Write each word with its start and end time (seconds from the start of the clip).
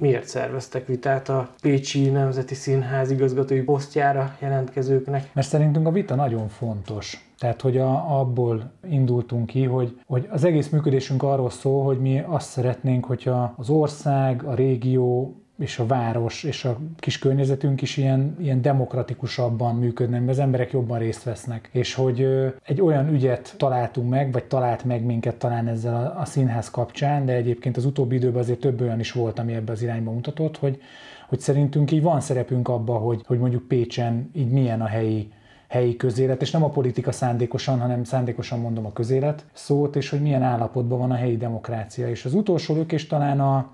miért 0.00 0.26
szerveztek 0.26 0.86
vitát 0.86 1.28
a 1.28 1.48
Pécsi 1.60 2.08
Nemzeti 2.08 2.54
Színház 2.54 3.10
igazgatói 3.10 3.60
posztjára 3.60 4.36
jelentkezőknek? 4.40 5.30
Mert 5.32 5.46
szerintünk 5.46 5.86
a 5.86 5.90
vita 5.90 6.14
nagyon 6.14 6.48
fontos. 6.48 7.30
Tehát, 7.38 7.60
hogy 7.60 7.76
a, 7.78 8.18
abból 8.20 8.72
indultunk 8.88 9.46
ki, 9.46 9.64
hogy, 9.64 10.00
hogy 10.06 10.28
az 10.30 10.44
egész 10.44 10.68
működésünk 10.68 11.22
arról 11.22 11.50
szól, 11.50 11.84
hogy 11.84 12.00
mi 12.00 12.22
azt 12.26 12.48
szeretnénk, 12.48 13.04
hogyha 13.04 13.54
az 13.56 13.68
ország, 13.68 14.44
a 14.44 14.54
régió 14.54 15.39
és 15.60 15.78
a 15.78 15.86
város 15.86 16.44
és 16.44 16.64
a 16.64 16.78
kis 16.96 17.18
környezetünk 17.18 17.82
is 17.82 17.96
ilyen, 17.96 18.36
ilyen 18.38 18.62
demokratikusabban 18.62 19.76
működne, 19.76 20.18
mert 20.18 20.30
az 20.30 20.38
emberek 20.38 20.72
jobban 20.72 20.98
részt 20.98 21.22
vesznek. 21.22 21.68
És 21.72 21.94
hogy 21.94 22.26
egy 22.62 22.80
olyan 22.80 23.08
ügyet 23.08 23.54
találtunk 23.56 24.10
meg, 24.10 24.32
vagy 24.32 24.44
talált 24.44 24.84
meg 24.84 25.04
minket 25.04 25.36
talán 25.36 25.68
ezzel 25.68 25.94
a, 25.94 26.20
a 26.20 26.24
színház 26.24 26.70
kapcsán, 26.70 27.26
de 27.26 27.32
egyébként 27.32 27.76
az 27.76 27.84
utóbbi 27.84 28.14
időben 28.14 28.42
azért 28.42 28.60
több 28.60 28.80
olyan 28.80 29.00
is 29.00 29.12
volt, 29.12 29.38
ami 29.38 29.52
ebbe 29.52 29.72
az 29.72 29.82
irányba 29.82 30.10
mutatott, 30.10 30.58
hogy, 30.58 30.80
hogy 31.28 31.40
szerintünk 31.40 31.90
így 31.90 32.02
van 32.02 32.20
szerepünk 32.20 32.68
abba, 32.68 32.94
hogy, 32.94 33.22
hogy 33.26 33.38
mondjuk 33.38 33.68
Pécsen 33.68 34.30
így 34.34 34.50
milyen 34.50 34.80
a 34.80 34.86
helyi 34.86 35.32
helyi 35.68 35.96
közélet, 35.96 36.42
és 36.42 36.50
nem 36.50 36.64
a 36.64 36.68
politika 36.68 37.12
szándékosan, 37.12 37.80
hanem 37.80 38.04
szándékosan 38.04 38.60
mondom 38.60 38.86
a 38.86 38.92
közélet 38.92 39.44
szót, 39.52 39.96
és 39.96 40.10
hogy 40.10 40.20
milyen 40.20 40.42
állapotban 40.42 40.98
van 40.98 41.10
a 41.10 41.14
helyi 41.14 41.36
demokrácia. 41.36 42.08
És 42.08 42.24
az 42.24 42.34
utolsó 42.34 42.74
lökés 42.74 43.06
talán 43.06 43.40
a, 43.40 43.70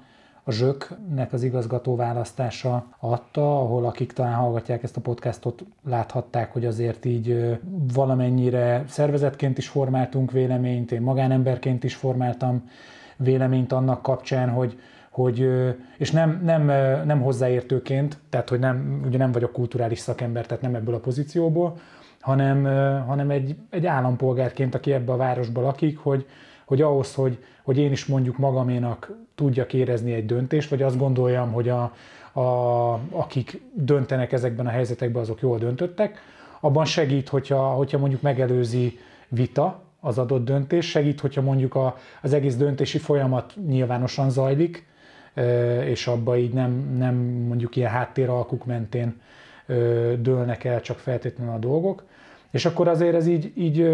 a 0.48 0.52
Zsöknek 0.52 1.32
az 1.32 1.42
igazgató 1.42 1.96
választása 1.96 2.86
adta, 2.98 3.60
ahol 3.60 3.84
akik 3.84 4.12
talán 4.12 4.34
hallgatják 4.34 4.82
ezt 4.82 4.96
a 4.96 5.00
podcastot, 5.00 5.64
láthatták, 5.84 6.52
hogy 6.52 6.64
azért 6.64 7.04
így 7.04 7.58
valamennyire 7.94 8.84
szervezetként 8.88 9.58
is 9.58 9.68
formáltunk 9.68 10.30
véleményt, 10.30 10.92
én 10.92 11.00
magánemberként 11.00 11.84
is 11.84 11.94
formáltam 11.94 12.70
véleményt 13.16 13.72
annak 13.72 14.02
kapcsán, 14.02 14.48
hogy, 14.48 14.78
hogy, 15.10 15.48
és 15.98 16.10
nem, 16.10 16.40
nem, 16.44 16.64
nem 17.06 17.20
hozzáértőként, 17.20 18.18
tehát 18.30 18.48
hogy 18.48 18.58
nem, 18.58 19.02
ugye 19.06 19.18
nem 19.18 19.32
vagyok 19.32 19.52
kulturális 19.52 19.98
szakember, 19.98 20.46
tehát 20.46 20.62
nem 20.62 20.74
ebből 20.74 20.94
a 20.94 21.00
pozícióból, 21.00 21.76
hanem, 22.20 22.64
hanem 23.06 23.30
egy, 23.30 23.56
egy 23.70 23.86
állampolgárként, 23.86 24.74
aki 24.74 24.92
ebbe 24.92 25.12
a 25.12 25.16
városba 25.16 25.60
lakik, 25.60 25.98
hogy, 25.98 26.26
hogy 26.64 26.82
ahhoz, 26.82 27.14
hogy, 27.14 27.44
hogy 27.62 27.78
én 27.78 27.92
is 27.92 28.06
mondjuk 28.06 28.38
magaménak 28.38 29.25
tudjak 29.36 29.72
érezni 29.72 30.12
egy 30.12 30.26
döntést, 30.26 30.70
vagy 30.70 30.82
azt 30.82 30.98
gondoljam, 30.98 31.52
hogy 31.52 31.68
a, 31.68 31.92
a, 32.32 32.92
akik 33.10 33.60
döntenek 33.74 34.32
ezekben 34.32 34.66
a 34.66 34.70
helyzetekben, 34.70 35.22
azok 35.22 35.40
jól 35.40 35.58
döntöttek, 35.58 36.18
abban 36.60 36.84
segít, 36.84 37.28
hogyha, 37.28 37.68
hogyha 37.68 37.98
mondjuk 37.98 38.22
megelőzi 38.22 38.98
vita 39.28 39.82
az 40.00 40.18
adott 40.18 40.44
döntés, 40.44 40.90
segít, 40.90 41.20
hogyha 41.20 41.40
mondjuk 41.40 41.74
a, 41.74 41.96
az 42.22 42.32
egész 42.32 42.56
döntési 42.56 42.98
folyamat 42.98 43.54
nyilvánosan 43.66 44.30
zajlik, 44.30 44.86
és 45.84 46.06
abba 46.06 46.36
így 46.36 46.52
nem, 46.52 46.96
nem 46.98 47.14
mondjuk 47.48 47.76
ilyen 47.76 47.90
háttéralkuk 47.90 48.64
mentén 48.64 49.20
dőlnek 50.18 50.64
el 50.64 50.80
csak 50.80 50.98
feltétlenül 50.98 51.54
a 51.54 51.58
dolgok. 51.58 52.04
És 52.50 52.64
akkor 52.64 52.88
azért 52.88 53.14
ez 53.14 53.26
így, 53.26 53.52
így 53.54 53.88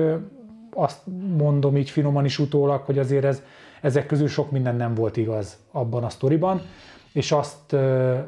azt 0.75 1.01
mondom 1.37 1.77
így 1.77 1.91
finoman 1.91 2.25
is 2.25 2.39
utólag, 2.39 2.81
hogy 2.81 2.99
azért 2.99 3.25
ez, 3.25 3.43
ezek 3.83 4.07
közül 4.07 4.29
sok 4.29 4.51
minden 4.51 4.77
nem 4.77 4.95
volt 4.95 5.17
igaz 5.17 5.57
abban 5.71 6.05
a 6.05 6.09
sztoriban, 6.09 6.63
és 7.13 7.33
azt, 7.33 7.73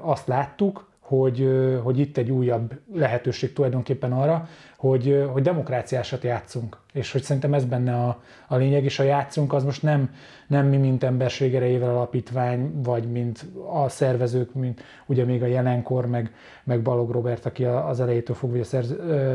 azt 0.01 0.27
láttuk, 0.27 0.93
hogy, 1.01 1.49
hogy 1.83 1.99
itt 1.99 2.17
egy 2.17 2.31
újabb 2.31 2.81
lehetőség 2.95 3.53
tulajdonképpen 3.53 4.13
arra, 4.13 4.49
hogy, 4.77 5.27
hogy 5.33 5.43
demokráciásat 5.43 6.23
játszunk. 6.23 6.79
És 6.93 7.13
hogy 7.13 7.23
szerintem 7.23 7.55
ez 7.55 7.65
benne 7.65 7.95
a, 7.95 8.23
a 8.49 8.57
lényeg, 8.57 8.85
és 8.85 8.99
a 8.99 9.03
játszunk 9.03 9.53
az 9.53 9.65
most 9.65 9.83
nem, 9.83 10.15
nem 10.47 10.67
mi, 10.67 10.77
mint 10.77 11.05
emberség 11.05 11.55
erejével 11.55 11.91
alapítvány, 11.91 12.83
vagy 12.83 13.11
mint 13.11 13.45
a 13.73 13.89
szervezők, 13.89 14.55
mint 14.55 14.83
ugye 15.07 15.25
még 15.25 15.43
a 15.43 15.47
jelenkor, 15.47 16.07
meg, 16.07 16.35
meg 16.65 16.83
Balog 16.83 17.11
Robert, 17.11 17.47
aki 17.47 17.65
az 17.65 18.01
elejétől 18.01 18.37
fogva 18.37 18.59
a 18.59 18.85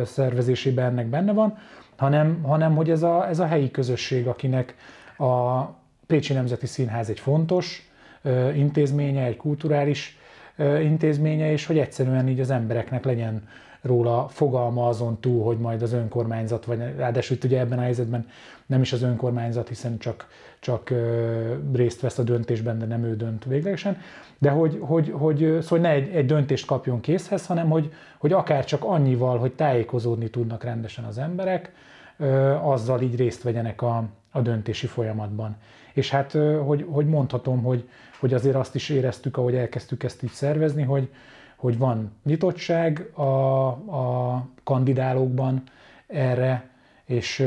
szervezésében 0.06 0.86
ennek 0.86 1.08
benne 1.08 1.34
van, 1.34 1.58
hanem, 1.98 2.44
hanem 2.44 2.76
hogy 2.76 2.90
ez 2.90 3.04
a, 3.04 3.28
ez 3.28 3.40
a 3.40 3.46
helyi 3.46 3.72
közösség, 3.72 4.28
akinek 4.28 4.76
a 5.18 5.64
Pécsi 6.10 6.34
Nemzeti 6.34 6.66
Színház 6.66 7.10
egy 7.10 7.20
fontos 7.20 7.90
intézménye, 8.54 9.24
egy 9.24 9.38
kulturális 9.38 10.18
intézménye, 10.82 11.52
és 11.52 11.66
hogy 11.66 11.78
egyszerűen 11.78 12.28
így 12.28 12.40
az 12.40 12.50
embereknek 12.50 13.06
legyen 13.06 13.48
róla 13.82 14.28
fogalma 14.28 14.88
azon 14.88 15.20
túl, 15.20 15.44
hogy 15.44 15.58
majd 15.58 15.82
az 15.82 15.94
önkormányzat, 15.94 16.66
vagy 16.66 16.80
ráadásul 16.98 17.36
itt 17.36 17.44
ugye 17.44 17.60
ebben 17.60 17.78
a 17.78 17.82
helyzetben 17.82 18.28
nem 18.66 18.82
is 18.82 18.94
az 18.94 19.02
önkormányzat, 19.02 19.68
hiszen 19.68 19.98
csak, 19.98 20.28
csak 20.60 20.94
részt 21.74 22.02
vesz 22.02 22.18
a 22.18 22.24
döntésben, 22.24 22.80
de 22.80 22.86
nem 22.86 23.04
ő 23.04 23.16
dönt 23.16 23.46
véglegesen, 23.46 23.98
de 24.38 24.50
hogy, 24.50 24.78
hogy, 24.82 25.14
hogy 25.18 25.58
szóval 25.62 25.80
ne 25.80 25.90
egy, 25.90 26.10
egy 26.16 26.26
döntést 26.26 26.66
kapjon 26.66 27.00
készhez, 27.00 27.46
hanem 27.46 27.70
hogy, 27.70 27.94
hogy 28.18 28.34
akár 28.34 28.66
csak 28.66 28.84
annyival, 28.84 29.38
hogy 29.38 29.54
tájékozódni 29.54 30.30
tudnak 30.30 30.64
rendesen 30.64 31.06
az 31.06 31.18
emberek, 31.18 31.72
azzal 32.62 33.02
így 33.02 33.16
részt 33.16 33.44
vegyenek 33.44 33.82
a, 33.82 34.04
a 34.32 34.42
döntési 34.42 34.88
folyamatban. 34.88 35.58
És 35.94 36.10
hát, 36.10 36.32
hogy, 36.66 36.86
hogy 36.90 37.06
mondhatom, 37.06 37.64
hogy, 37.64 37.90
hogy 38.20 38.34
azért 38.34 38.56
azt 38.56 38.76
is 38.76 38.90
éreztük, 38.90 39.38
ahogy 39.38 39.56
elkezdtük 39.56 40.04
ezt 40.04 40.24
így 40.24 40.32
szervezni, 40.32 40.84
hogy, 40.84 41.10
hogy 41.56 41.78
van 41.78 42.12
nyitottság 42.24 43.10
a, 43.14 43.68
a 43.68 44.48
kandidálókban 44.64 45.64
erre, 46.08 46.70
és, 47.06 47.46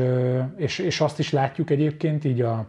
és, 0.57 0.79
és 0.79 1.01
azt 1.01 1.19
is 1.19 1.31
látjuk 1.31 1.71
egyébként 1.71 2.25
így 2.25 2.41
a, 2.41 2.67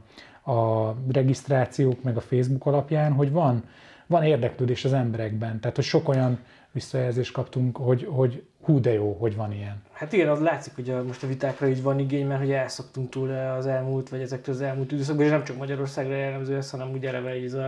a 0.52 0.94
regisztrációk 1.12 2.04
meg 2.04 2.18
a 2.18 2.22
Facebook 2.22 2.66
alapján, 2.66 3.14
hogy 3.14 3.32
van, 3.32 3.64
van 4.08 4.24
érdeklődés 4.24 4.86
az 4.86 4.94
emberekben. 4.94 5.60
Tehát, 5.60 5.76
hogy 5.76 5.86
sok 5.86 6.10
olyan 6.10 6.40
visszajelzést 6.74 7.32
kaptunk, 7.32 7.78
hogy, 7.78 8.08
hogy 8.10 8.44
hú 8.64 8.80
de 8.80 8.94
jó, 8.94 9.18
hogy 9.20 9.36
van 9.36 9.52
ilyen. 9.52 9.82
Hát 9.92 10.14
igen, 10.14 10.30
az 10.30 10.40
látszik, 10.40 10.76
hogy 10.76 10.90
a, 10.90 11.04
most 11.04 11.24
a 11.24 11.28
vitákra 11.28 11.68
így 11.68 11.82
van 11.82 12.00
igény, 12.00 12.28
mert 12.28 12.40
hogy 12.40 12.52
elszoktunk 12.52 13.10
túl 13.10 13.30
az 13.30 13.66
elmúlt, 13.66 14.10
vagy 14.10 14.22
ezektől 14.22 14.56
az 14.56 14.62
elmúlt 14.62 14.92
időszakban, 14.92 15.26
és 15.26 15.32
nem 15.32 15.44
csak 15.44 15.58
Magyarországra 15.58 16.16
jellemző 16.16 16.56
ez, 16.56 16.70
hanem 16.70 16.92
úgy 16.92 17.06
eleve 17.06 17.30
ez 17.30 17.54
a, 17.54 17.68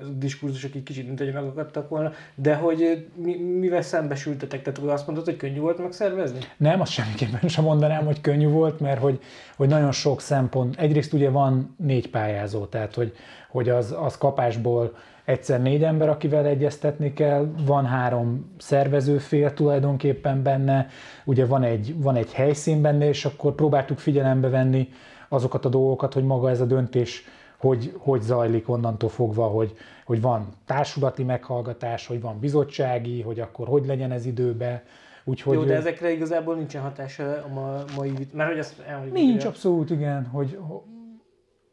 ez 0.00 0.06
a 0.06 0.10
diskurzusok 0.10 0.74
egy 0.74 0.82
kicsit, 0.82 1.06
mint 1.06 1.18
hogy 1.18 1.32
megakadtak 1.32 1.88
volna, 1.88 2.12
de 2.34 2.54
hogy 2.54 3.06
mi, 3.14 3.36
mivel 3.36 3.82
szembesültetek? 3.82 4.62
Tehát 4.62 4.90
azt 4.90 5.06
mondod, 5.06 5.24
hogy 5.24 5.36
könnyű 5.36 5.58
volt 5.58 5.78
megszervezni? 5.78 6.38
Nem, 6.56 6.80
azt 6.80 6.92
semmiképpen 6.92 7.48
sem 7.48 7.64
mondanám, 7.64 8.04
hogy 8.04 8.20
könnyű 8.20 8.48
volt, 8.48 8.80
mert 8.80 9.00
hogy, 9.00 9.20
hogy 9.56 9.68
nagyon 9.68 9.92
sok 9.92 10.20
szempont, 10.20 10.76
egyrészt 10.76 11.12
ugye 11.12 11.30
van 11.30 11.74
négy 11.78 12.10
pályázó, 12.10 12.64
tehát 12.64 12.94
hogy, 12.94 13.12
hogy 13.48 13.68
az, 13.68 13.94
az 13.98 14.18
kapásból 14.18 14.96
egyszer 15.28 15.62
négy 15.62 15.82
ember, 15.82 16.08
akivel 16.08 16.46
egyeztetni 16.46 17.12
kell, 17.12 17.48
van 17.66 17.86
három 17.86 18.54
szervezőfél 18.58 19.54
tulajdonképpen 19.54 20.42
benne, 20.42 20.86
ugye 21.24 21.46
van 21.46 21.62
egy, 21.62 22.02
van 22.02 22.16
egy 22.16 22.32
helyszín 22.32 22.82
benne, 22.82 23.08
és 23.08 23.24
akkor 23.24 23.54
próbáltuk 23.54 23.98
figyelembe 23.98 24.48
venni 24.48 24.88
azokat 25.28 25.64
a 25.64 25.68
dolgokat, 25.68 26.14
hogy 26.14 26.24
maga 26.24 26.50
ez 26.50 26.60
a 26.60 26.64
döntés 26.64 27.24
hogy, 27.56 27.92
hogy 27.96 28.20
zajlik 28.20 28.68
onnantól 28.68 29.08
fogva, 29.08 29.46
hogy, 29.46 29.76
hogy 30.04 30.20
van 30.20 30.48
társulati 30.66 31.22
meghallgatás, 31.22 32.06
hogy 32.06 32.20
van 32.20 32.38
bizottsági, 32.40 33.22
hogy 33.22 33.40
akkor 33.40 33.66
hogy 33.66 33.86
legyen 33.86 34.12
ez 34.12 34.26
időbe. 34.26 34.82
Úgyhogy, 35.24 35.54
Jó, 35.54 35.64
de 35.64 35.74
ezekre 35.74 36.12
igazából 36.12 36.54
nincsen 36.54 36.82
hatása 36.82 37.24
a 37.24 37.84
mai, 37.96 38.12
mert 38.32 38.48
hogy 38.48 38.58
ezt 38.58 38.80
elmondjuk. 38.86 39.16
Nincs, 39.16 39.44
abszolút, 39.44 39.90
igen, 39.90 40.26
hogy 40.26 40.58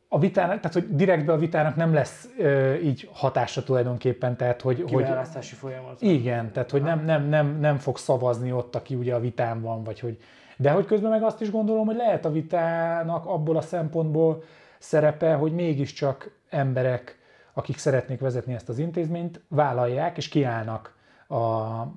a 0.08 0.20
vitának, 0.20 0.60
tehát 0.60 0.74
hogy 0.74 0.96
direktbe 0.96 1.34
a 1.34 1.38
vitának 1.38 1.76
nem 1.76 1.94
lesz 1.94 2.30
ö, 2.38 2.74
így 2.74 3.10
hatása 3.14 3.64
tulajdonképpen, 3.64 4.36
tehát 4.38 4.62
hogy... 4.62 4.84
Kiválasztási 4.84 5.50
hogy, 5.50 5.60
folyamat. 5.60 6.02
Igen, 6.02 6.52
tehát 6.52 6.72
hogy 6.72 6.82
nem, 6.82 7.06
nem, 7.06 7.28
nem, 7.28 7.60
nem 7.60 7.78
fog 7.78 7.98
szavazni 7.98 8.52
ott, 8.52 8.76
aki 8.76 8.96
ugye 8.96 9.14
a 9.16 9.20
vitán 9.20 9.62
van, 9.62 9.84
vagy 9.84 10.00
hogy... 10.00 10.18
De 10.58 10.72
hogy 10.72 10.86
közben 10.86 11.10
meg 11.10 11.24
azt 11.24 11.42
is 11.42 11.52
gondolom, 11.52 11.86
hogy 11.86 11.96
lehet 11.96 12.26
a 12.26 12.32
vitának 12.32 13.26
abból 13.26 13.58
a 13.58 13.62
szempontból 13.62 14.44
szerepe, 14.80 15.34
hogy 15.34 15.54
mégiscsak 15.54 16.32
emberek, 16.50 17.20
akik 17.54 17.78
szeretnék 17.78 18.20
vezetni 18.20 18.54
ezt 18.54 18.70
az 18.70 18.78
intézményt, 18.78 19.42
vállalják 19.48 20.18
és 20.18 20.28
kiállnak 20.28 20.96
a, 21.28 21.36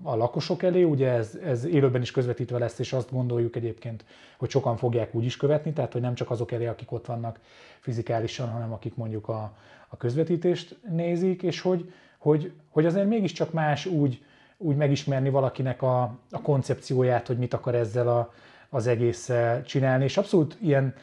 a 0.03 0.17
lakosok 0.17 0.63
elé, 0.63 0.83
ugye 0.83 1.11
ez, 1.11 1.39
ez 1.45 1.65
élőben 1.65 2.01
is 2.01 2.11
közvetítve 2.11 2.59
lesz, 2.59 2.79
és 2.79 2.93
azt 2.93 3.13
gondoljuk 3.13 3.57
egyébként, 3.57 4.05
hogy 4.39 4.51
sokan 4.51 4.77
fogják 4.77 5.15
úgy 5.15 5.25
is 5.25 5.37
követni, 5.37 5.73
tehát 5.73 5.93
hogy 5.93 6.01
nem 6.01 6.15
csak 6.15 6.31
azok 6.31 6.53
elé, 6.53 6.67
akik 6.67 6.93
ott 6.93 7.07
vannak 7.07 7.39
fizikálisan, 7.81 8.49
hanem 8.49 8.73
akik 8.73 8.95
mondjuk 8.95 9.29
a, 9.29 9.53
a 9.89 9.97
közvetítést 9.97 10.79
nézik, 10.91 11.43
és 11.43 11.61
hogy, 11.61 11.93
hogy, 12.19 12.53
hogy 12.71 12.87
azért 12.87 13.09
mégiscsak 13.09 13.53
más 13.53 13.87
úgy, 13.87 14.23
úgy 14.57 14.77
megismerni 14.77 15.31
valakinek 15.31 15.83
a, 15.83 16.03
a 16.31 16.41
koncepcióját, 16.43 17.27
hogy 17.27 17.39
mit 17.39 17.55
akar 17.55 17.75
ezzel 17.75 18.09
a, 18.09 18.33
az 18.69 18.87
egész 18.87 19.31
csinálni, 19.65 20.05
és 20.05 20.17
abszolút 20.17 20.57
ilyen, 20.61 20.95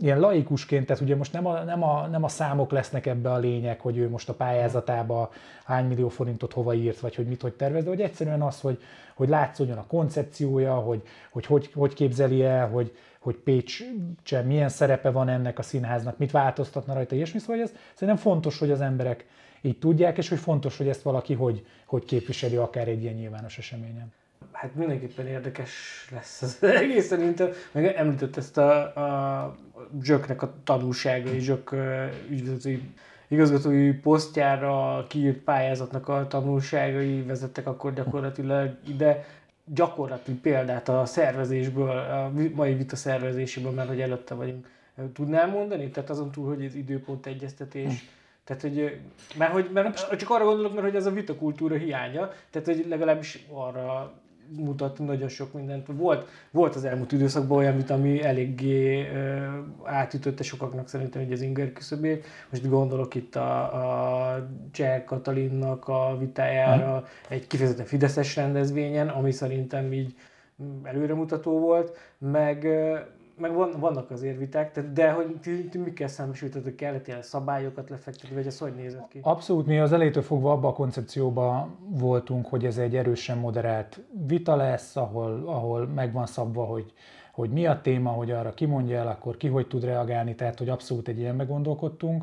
ilyen 0.00 0.20
laikusként, 0.20 0.86
tehát 0.86 1.02
ugye 1.02 1.16
most 1.16 1.32
nem 1.32 1.46
a, 1.46 1.62
nem, 1.62 1.82
a, 1.82 2.06
nem 2.06 2.24
a 2.24 2.28
számok 2.28 2.70
lesznek 2.70 3.06
ebbe 3.06 3.32
a 3.32 3.38
lényeg, 3.38 3.80
hogy 3.80 3.96
ő 3.96 4.08
most 4.08 4.28
a 4.28 4.34
pályázatába 4.34 5.30
hány 5.64 5.86
millió 5.86 6.08
forintot 6.08 6.52
hova 6.52 6.74
írt, 6.74 7.00
vagy 7.00 7.14
hogy 7.14 7.26
mit 7.26 7.42
hogy 7.42 7.52
tervez, 7.52 7.82
de 7.82 7.88
hogy 7.88 8.00
egyszerűen 8.00 8.42
az, 8.42 8.60
hogy, 8.60 8.82
hogy 9.14 9.28
látszódjon 9.28 9.78
a 9.78 9.86
koncepciója, 9.86 10.74
hogy 10.74 11.02
hogy, 11.30 11.46
hogy, 11.46 11.70
hogy 11.74 11.94
képzeli 11.94 12.44
el, 12.44 12.68
hogy, 12.68 12.96
hogy 13.18 13.34
Pécs 13.34 13.80
milyen 14.44 14.68
szerepe 14.68 15.10
van 15.10 15.28
ennek 15.28 15.58
a 15.58 15.62
színháznak, 15.62 16.18
mit 16.18 16.30
változtatna 16.30 16.94
rajta, 16.94 17.14
ilyesmi. 17.14 17.38
Szóval 17.38 17.62
ez 17.62 17.72
szerintem 17.94 18.22
fontos, 18.22 18.58
hogy 18.58 18.70
az 18.70 18.80
emberek 18.80 19.26
így 19.60 19.78
tudják, 19.78 20.18
és 20.18 20.28
hogy 20.28 20.38
fontos, 20.38 20.76
hogy 20.76 20.88
ezt 20.88 21.02
valaki 21.02 21.34
hogy, 21.34 21.66
hogy 21.86 22.04
képviseli 22.04 22.56
akár 22.56 22.88
egy 22.88 23.02
ilyen 23.02 23.14
nyilvános 23.14 23.58
eseményen. 23.58 24.12
Hát 24.52 24.74
mindenképpen 24.74 25.26
érdekes 25.26 25.70
lesz 26.12 26.42
az 26.42 26.62
egész 26.82 27.06
szerintem. 27.06 27.48
Meg 27.72 27.84
említett 27.84 28.36
ezt 28.36 28.58
a, 28.58 28.80
a 28.82 29.56
Zsöknek 30.02 30.42
a 30.42 30.52
tanulságai, 30.64 31.38
Zsök 31.38 31.74
ügyvezetői 32.28 32.82
igazgatói 33.28 33.92
posztjára 33.92 35.04
kiírt 35.08 35.38
pályázatnak 35.38 36.08
a 36.08 36.26
tanulságai 36.26 37.22
vezettek 37.22 37.66
akkor 37.66 37.92
gyakorlatilag 37.92 38.76
ide 38.86 39.26
gyakorlati 39.64 40.32
példát 40.32 40.88
a 40.88 41.04
szervezésből, 41.04 41.90
a 41.90 42.32
mai 42.54 42.74
vita 42.74 42.96
szervezéséből, 42.96 43.70
mert 43.70 43.88
hogy 43.88 44.00
előtte 44.00 44.34
vagyunk. 44.34 44.66
Tudnál 45.12 45.46
mondani? 45.46 45.90
Tehát 45.90 46.10
azon 46.10 46.30
túl, 46.30 46.48
hogy 46.54 46.64
ez 46.64 46.74
időpont 46.74 47.26
egyeztetés, 47.26 48.08
tehát, 48.44 48.62
hogy, 48.62 49.00
mert, 49.36 49.52
hogy, 49.52 49.70
mert 49.72 50.16
csak 50.16 50.30
arra 50.30 50.44
gondolok, 50.44 50.72
mert 50.72 50.86
hogy 50.86 50.96
ez 50.96 51.06
a 51.06 51.10
vitakultúra 51.10 51.76
hiánya, 51.76 52.32
tehát, 52.50 52.66
hogy 52.66 52.86
legalábbis 52.88 53.46
arra 53.52 54.12
mutat 54.56 54.98
nagyon 54.98 55.28
sok 55.28 55.52
mindent. 55.52 55.86
Volt, 55.86 56.28
volt 56.50 56.74
az 56.74 56.84
elmúlt 56.84 57.12
időszakban 57.12 57.58
olyan 57.58 57.76
vita, 57.76 57.94
ami 57.94 58.22
eléggé 58.22 59.00
uh, 59.00 59.08
átütötte 59.84 60.42
sokaknak 60.42 60.88
szerintem 60.88 61.22
hogy 61.22 61.32
az 61.32 61.40
inger 61.40 61.72
küszöbét. 61.72 62.26
Most 62.50 62.68
gondolok 62.68 63.14
itt 63.14 63.36
a, 63.36 63.62
a 64.32 64.48
Cseh 64.70 65.04
Katalinnak 65.04 65.88
a 65.88 66.16
vitájára 66.18 66.92
uh-huh. 66.92 67.08
egy 67.28 67.46
kifejezetten 67.46 67.86
fideszes 67.86 68.36
rendezvényen, 68.36 69.08
ami 69.08 69.32
szerintem 69.32 69.92
így 69.92 70.14
előremutató 70.82 71.58
volt, 71.58 71.96
meg 72.18 72.66
meg 73.38 73.54
van, 73.54 73.70
vannak 73.78 74.10
azért 74.10 74.38
viták, 74.38 74.80
de 74.80 75.10
hogy 75.10 75.36
ti, 75.40 75.68
ti 75.68 75.78
mikkel 75.78 76.08
szembesültetek, 76.08 76.74
kellett 76.74 77.06
ilyen 77.06 77.22
szabályokat 77.22 77.90
lefektetni, 77.90 78.34
vagy 78.34 78.46
ez 78.46 78.58
hogy 78.58 78.74
nézett 78.74 79.08
ki? 79.08 79.18
Abszolút, 79.22 79.66
mi 79.66 79.78
az 79.78 79.92
elétől 79.92 80.22
fogva 80.22 80.52
abban 80.52 80.70
a 80.70 80.74
koncepcióban 80.74 81.76
voltunk, 81.88 82.46
hogy 82.46 82.64
ez 82.64 82.78
egy 82.78 82.96
erősen 82.96 83.38
moderált 83.38 84.00
vita 84.26 84.56
lesz, 84.56 84.96
ahol, 84.96 85.42
ahol 85.46 85.86
megvan 85.86 86.26
szabva, 86.26 86.64
hogy, 86.64 86.92
hogy 87.32 87.50
mi 87.50 87.66
a 87.66 87.80
téma, 87.80 88.10
hogy 88.10 88.30
arra 88.30 88.54
kimondja 88.54 88.98
el, 88.98 89.08
akkor 89.08 89.36
ki 89.36 89.48
hogy 89.48 89.66
tud 89.66 89.84
reagálni, 89.84 90.34
tehát 90.34 90.58
hogy 90.58 90.68
abszolút 90.68 91.08
egy 91.08 91.18
ilyen 91.18 91.46
gondolkodtunk. 91.46 92.22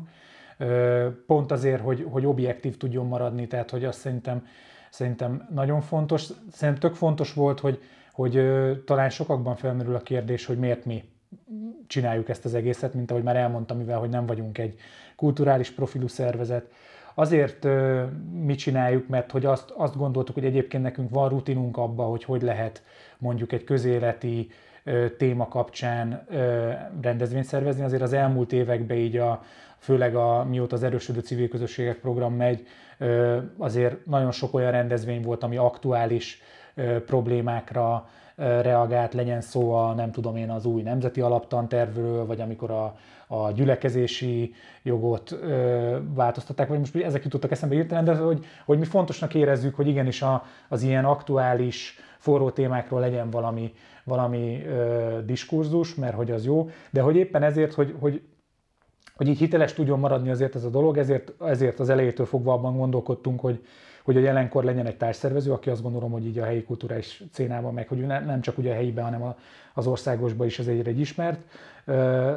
Pont 1.26 1.52
azért, 1.52 1.82
hogy, 1.82 2.06
hogy 2.10 2.26
objektív 2.26 2.76
tudjon 2.76 3.06
maradni, 3.06 3.46
tehát 3.46 3.70
hogy 3.70 3.84
azt 3.84 3.98
szerintem, 3.98 4.46
szerintem 4.90 5.48
nagyon 5.54 5.80
fontos. 5.80 6.22
Szerintem 6.50 6.90
tök 6.90 6.94
fontos 6.94 7.32
volt, 7.32 7.60
hogy, 7.60 7.80
hogy 8.16 8.40
talán 8.84 9.10
sokakban 9.10 9.56
felmerül 9.56 9.94
a 9.94 10.00
kérdés, 10.00 10.46
hogy 10.46 10.58
miért 10.58 10.84
mi 10.84 11.04
csináljuk 11.86 12.28
ezt 12.28 12.44
az 12.44 12.54
egészet, 12.54 12.94
mint 12.94 13.10
ahogy 13.10 13.22
már 13.22 13.36
elmondtam, 13.36 13.76
mivel 13.76 13.98
hogy 13.98 14.08
nem 14.08 14.26
vagyunk 14.26 14.58
egy 14.58 14.78
kulturális 15.16 15.70
profilú 15.70 16.06
szervezet. 16.06 16.70
Azért 17.14 17.66
mi 18.32 18.54
csináljuk, 18.54 19.08
mert 19.08 19.30
hogy 19.30 19.44
azt, 19.44 19.70
azt 19.70 19.96
gondoltuk, 19.96 20.34
hogy 20.34 20.44
egyébként 20.44 20.82
nekünk 20.82 21.10
van 21.10 21.28
rutinunk 21.28 21.76
abba, 21.76 22.04
hogy 22.04 22.24
hogy 22.24 22.42
lehet 22.42 22.82
mondjuk 23.18 23.52
egy 23.52 23.64
közéleti 23.64 24.50
téma 25.16 25.48
kapcsán 25.48 26.26
rendezvényt 27.00 27.44
szervezni. 27.44 27.82
Azért 27.84 28.02
az 28.02 28.12
elmúlt 28.12 28.52
években 28.52 28.96
így 28.96 29.16
a, 29.16 29.42
főleg 29.78 30.14
a, 30.14 30.44
mióta 30.44 30.76
az 30.76 30.82
erősödő 30.82 31.20
civil 31.20 31.48
közösségek 31.48 31.98
program 31.98 32.34
megy, 32.34 32.66
azért 33.58 34.06
nagyon 34.06 34.32
sok 34.32 34.54
olyan 34.54 34.70
rendezvény 34.70 35.22
volt, 35.22 35.42
ami 35.42 35.56
aktuális 35.56 36.42
problémákra 37.06 38.08
reagált, 38.36 39.14
legyen 39.14 39.40
szó 39.40 39.72
a 39.72 39.94
nem 39.94 40.10
tudom 40.10 40.36
én 40.36 40.50
az 40.50 40.64
új 40.64 40.82
nemzeti 40.82 41.20
alaptantervről, 41.20 42.26
vagy 42.26 42.40
amikor 42.40 42.70
a, 42.70 42.96
a 43.26 43.50
gyülekezési 43.50 44.54
jogot 44.82 45.32
ö, 45.32 45.96
változtatták, 46.14 46.68
vagy 46.68 46.78
most 46.78 46.96
ezek 46.96 47.24
jutottak 47.24 47.50
eszembe 47.50 47.74
hirtelen, 47.74 48.04
de 48.04 48.14
hogy, 48.14 48.44
hogy 48.64 48.78
mi 48.78 48.84
fontosnak 48.84 49.34
érezzük, 49.34 49.74
hogy 49.74 49.88
igenis 49.88 50.22
a, 50.22 50.44
az 50.68 50.82
ilyen 50.82 51.04
aktuális 51.04 51.98
forró 52.18 52.50
témákról 52.50 53.00
legyen 53.00 53.30
valami, 53.30 53.72
valami 54.04 54.64
ö, 54.66 55.18
diskurzus, 55.24 55.94
mert 55.94 56.14
hogy 56.14 56.30
az 56.30 56.44
jó, 56.44 56.68
de 56.90 57.00
hogy 57.00 57.16
éppen 57.16 57.42
ezért, 57.42 57.74
hogy, 57.74 57.94
hogy 58.00 58.22
hogy 59.16 59.28
így 59.28 59.38
hiteles 59.38 59.72
tudjon 59.72 59.98
maradni 59.98 60.30
azért 60.30 60.54
ez 60.54 60.64
a 60.64 60.68
dolog, 60.68 60.98
ezért, 60.98 61.32
ezért 61.42 61.80
az 61.80 61.88
elejétől 61.88 62.26
fogva 62.26 62.52
abban 62.52 62.76
gondolkodtunk, 62.76 63.40
hogy, 63.40 63.64
hogy 64.06 64.16
a 64.16 64.20
jelenkor 64.20 64.64
legyen 64.64 64.86
egy 64.86 64.96
társszervező, 64.96 65.52
aki 65.52 65.70
azt 65.70 65.82
gondolom, 65.82 66.10
hogy 66.10 66.26
így 66.26 66.38
a 66.38 66.44
helyi 66.44 66.62
kulturális 66.62 67.22
szénában, 67.32 67.74
meg 67.74 67.88
hogy 67.88 68.06
nem 68.06 68.40
csak 68.40 68.58
ugye 68.58 68.70
a 68.70 68.74
helyiben, 68.74 69.04
hanem 69.04 69.34
az 69.74 69.86
országosban 69.86 70.46
is 70.46 70.58
ez 70.58 70.66
egy, 70.66 70.88
egy 70.88 71.00
ismert 71.00 71.40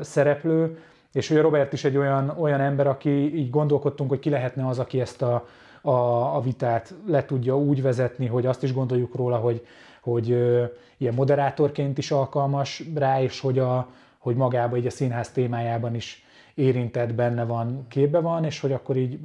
szereplő, 0.02 0.78
és 1.14 1.32
a 1.32 1.42
Robert 1.42 1.74
is 1.74 1.84
egy 1.84 1.98
olyan, 1.98 2.34
olyan 2.40 2.62
ember, 2.62 2.88
aki 2.88 3.38
így 3.38 3.50
gondolkodtunk, 3.50 4.10
hogy 4.10 4.20
ki 4.20 4.30
lehetne 4.30 4.68
az, 4.68 4.80
aki 4.80 5.02
ezt 5.02 5.22
a, 5.22 5.48
a, 5.82 5.92
a 6.36 6.42
vitát 6.42 6.94
le 7.08 7.26
tudja 7.26 7.58
úgy 7.58 7.82
vezetni, 7.82 8.26
hogy 8.26 8.46
azt 8.46 8.64
is 8.64 8.74
gondoljuk 8.74 9.16
róla, 9.16 9.38
hogy, 9.38 9.66
hogy 10.02 10.32
ö, 10.32 10.64
ilyen 10.98 11.14
moderátorként 11.14 11.98
is 11.98 12.12
alkalmas 12.12 12.84
rá, 12.96 13.22
és 13.22 13.40
hogy, 13.40 13.60
a, 13.60 13.88
hogy 14.18 14.36
magában 14.36 14.80
így 14.80 14.86
a 14.86 14.90
színház 14.90 15.32
témájában 15.32 15.96
is 15.96 16.26
érintett 16.54 17.14
benne 17.14 17.44
van, 17.44 17.86
képbe 17.88 18.20
van, 18.20 18.44
és 18.46 18.60
hogy 18.60 18.72
akkor 18.72 18.98
így, 18.98 19.20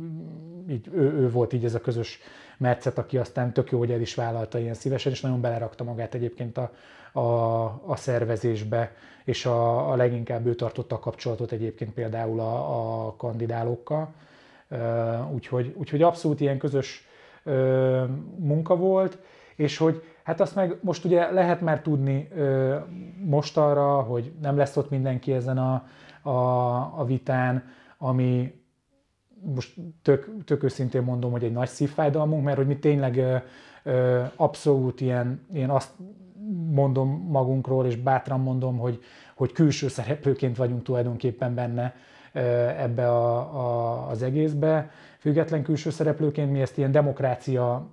így 0.70 0.88
ő, 0.92 1.12
ő 1.12 1.30
volt 1.30 1.52
így 1.52 1.64
ez 1.64 1.74
a 1.74 1.80
közös 1.80 2.18
metszet, 2.56 2.98
aki 2.98 3.18
aztán 3.18 3.52
tök 3.52 3.70
jó, 3.70 3.78
hogy 3.78 3.90
el 3.90 4.00
is 4.00 4.14
vállalta 4.14 4.58
ilyen 4.58 4.74
szívesen, 4.74 5.12
és 5.12 5.20
nagyon 5.20 5.40
belerakta 5.40 5.84
magát 5.84 6.14
egyébként 6.14 6.58
a, 6.58 6.72
a, 7.20 7.64
a 7.86 7.96
szervezésbe, 7.96 8.92
és 9.24 9.46
a, 9.46 9.90
a 9.90 9.96
leginkább 9.96 10.46
ő 10.46 10.54
tartotta 10.54 10.94
a 10.94 10.98
kapcsolatot 10.98 11.52
egyébként 11.52 11.92
például 11.92 12.40
a, 12.40 13.06
a 13.06 13.14
kandidálókkal. 13.16 14.14
Úgyhogy, 15.32 15.74
úgyhogy 15.76 16.02
abszolút 16.02 16.40
ilyen 16.40 16.58
közös 16.58 17.08
munka 18.36 18.76
volt, 18.76 19.18
és 19.56 19.76
hogy 19.76 20.02
hát 20.22 20.40
azt 20.40 20.54
meg 20.54 20.76
most 20.80 21.04
ugye 21.04 21.30
lehet 21.30 21.60
már 21.60 21.80
tudni 21.80 22.28
most 23.24 23.56
arra, 23.56 24.00
hogy 24.00 24.32
nem 24.42 24.56
lesz 24.56 24.76
ott 24.76 24.90
mindenki 24.90 25.32
ezen 25.32 25.58
a, 25.58 25.86
a, 26.24 27.00
a 27.00 27.04
vitán, 27.04 27.64
ami 27.98 28.62
most 29.54 29.74
tök, 30.02 30.44
tök 30.44 30.62
őszintén 30.62 31.02
mondom, 31.02 31.30
hogy 31.30 31.44
egy 31.44 31.52
nagy 31.52 31.68
szívfájdalmunk, 31.68 32.44
mert 32.44 32.56
hogy 32.56 32.66
mi 32.66 32.78
tényleg 32.78 33.16
ö, 33.16 33.36
ö, 33.82 34.22
abszolút 34.36 35.00
ilyen, 35.00 35.46
ilyen 35.52 35.70
azt 35.70 35.90
mondom 36.70 37.08
magunkról, 37.28 37.86
és 37.86 37.96
bátran 37.96 38.40
mondom, 38.40 38.78
hogy, 38.78 39.02
hogy 39.34 39.52
külső 39.52 39.88
szereplőként 39.88 40.56
vagyunk 40.56 40.82
tulajdonképpen 40.82 41.54
benne 41.54 41.94
ö, 42.32 42.40
ebbe 42.68 43.08
a, 43.08 43.38
a, 43.38 44.08
az 44.08 44.22
egészbe. 44.22 44.90
Független 45.18 45.62
külső 45.62 45.90
szereplőként 45.90 46.52
mi 46.52 46.60
ezt 46.60 46.78
ilyen 46.78 46.92
demokrácia 46.92 47.92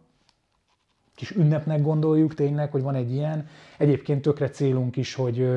kis 1.16 1.32
ünnepnek 1.32 1.82
gondoljuk 1.82 2.34
tényleg, 2.34 2.72
hogy 2.72 2.82
van 2.82 2.96
egy 2.96 3.12
ilyen. 3.12 3.48
Egyébként 3.78 4.22
tökre 4.22 4.50
célunk 4.50 4.98
is, 4.98 5.16
hogy, 5.16 5.48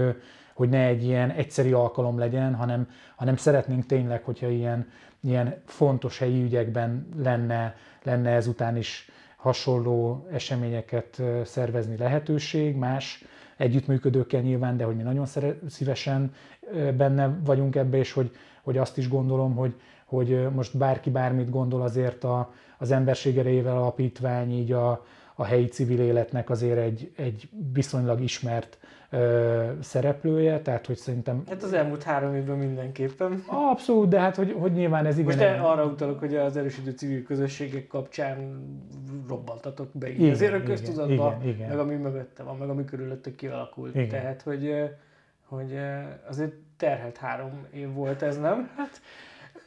hogy 0.55 0.69
ne 0.69 0.87
egy 0.87 1.05
ilyen 1.05 1.31
egyszeri 1.31 1.73
alkalom 1.73 2.19
legyen, 2.19 2.55
hanem, 2.55 2.89
hanem 3.17 3.37
szeretnénk 3.37 3.87
tényleg, 3.87 4.23
hogyha 4.23 4.49
ilyen, 4.49 4.89
ilyen 5.21 5.63
fontos 5.65 6.19
helyi 6.19 6.43
ügyekben 6.43 7.09
lenne, 7.17 7.77
lenne 8.03 8.31
ezután 8.31 8.77
is 8.77 9.11
hasonló 9.37 10.27
eseményeket 10.33 11.23
szervezni 11.45 11.97
lehetőség, 11.97 12.77
más 12.77 13.25
együttműködőkkel 13.57 14.41
nyilván, 14.41 14.77
de 14.77 14.85
hogy 14.85 14.97
mi 14.97 15.03
nagyon 15.03 15.27
szívesen 15.69 16.35
benne 16.97 17.39
vagyunk 17.45 17.77
ebbe, 17.77 17.97
és 17.97 18.13
hogy, 18.13 18.31
hogy 18.63 18.79
azt 18.79 18.99
is 18.99 19.09
gondolom, 19.09 19.55
hogy, 19.55 19.75
hogy 20.05 20.49
most 20.55 20.79
bárki 20.79 21.11
bármit 21.11 21.51
gondol 21.51 21.83
azért 21.83 22.25
a, 22.25 22.53
az 22.79 22.91
emberség 22.91 23.39
erejével 23.39 23.77
alapítvány, 23.77 24.53
így 24.53 24.73
a, 24.73 25.05
a 25.35 25.45
helyi 25.45 25.67
civil 25.67 26.01
életnek 26.01 26.51
azért 26.51 26.79
egy, 26.79 27.13
egy 27.17 27.49
viszonylag 27.73 28.21
ismert 28.21 28.79
ö, 29.15 29.71
szereplője, 29.81 30.61
tehát 30.61 30.87
hogy 30.87 30.97
szerintem... 30.97 31.43
Hát 31.49 31.63
az 31.63 31.73
elmúlt 31.73 32.03
három 32.03 32.35
évben 32.35 32.59
mindenképpen. 32.59 33.45
Abszolút, 33.47 34.09
de 34.09 34.21
hát 34.21 34.37
hogy, 34.37 34.57
hogy 34.59 34.73
nyilván 34.73 35.07
ez 35.07 35.19
igen... 35.19 35.37
Most 35.37 35.65
arra 35.65 35.85
utalok, 35.85 36.19
hogy 36.19 36.35
az 36.37 36.57
erősítő 36.57 36.91
civil 36.91 37.23
közösségek 37.23 37.87
kapcsán 37.87 38.37
robbantatok 39.29 39.89
be 39.93 40.11
igen, 40.11 40.31
azért 40.31 40.55
a 40.55 40.63
köztudatba, 40.63 41.39
igen, 41.43 41.55
igen. 41.55 41.69
meg 41.69 41.79
ami 41.79 41.95
mögötte 41.95 42.43
van, 42.43 42.57
meg 42.57 42.69
ami 42.69 42.85
körülötte 42.85 43.35
kialakult. 43.35 43.95
Igen. 43.95 44.09
Tehát, 44.09 44.43
hogy, 44.43 44.91
hogy 45.45 45.79
azért 46.29 46.53
terhelt 46.77 47.17
három 47.17 47.67
év 47.73 47.93
volt 47.93 48.23
ez, 48.23 48.39
nem? 48.39 48.71
Hát 48.77 49.01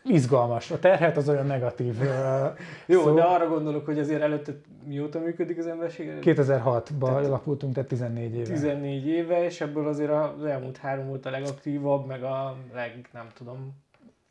izgalmas. 0.09 0.71
A 0.71 0.79
terhet 0.79 1.17
az 1.17 1.29
olyan 1.29 1.45
negatív. 1.45 1.95
Jó, 2.85 3.01
szó. 3.01 3.13
de 3.13 3.21
arra 3.21 3.47
gondolok, 3.47 3.85
hogy 3.85 3.99
azért 3.99 4.21
előtte 4.21 4.51
mióta 4.85 5.19
működik 5.19 5.57
az 5.57 5.67
emberség? 5.67 6.11
2006-ban 6.21 7.25
alapultunk, 7.25 7.73
tehát 7.73 7.89
14 7.89 8.35
éve. 8.35 8.43
14 8.43 9.07
éve, 9.07 9.43
és 9.43 9.61
ebből 9.61 9.87
azért 9.87 10.11
az 10.11 10.45
elmúlt 10.45 10.77
három 10.77 11.07
volt 11.07 11.25
a 11.25 11.29
legaktívabb, 11.29 12.05
meg 12.05 12.23
a 12.23 12.55
leg, 12.73 13.09
nem 13.13 13.27
tudom, 13.33 13.73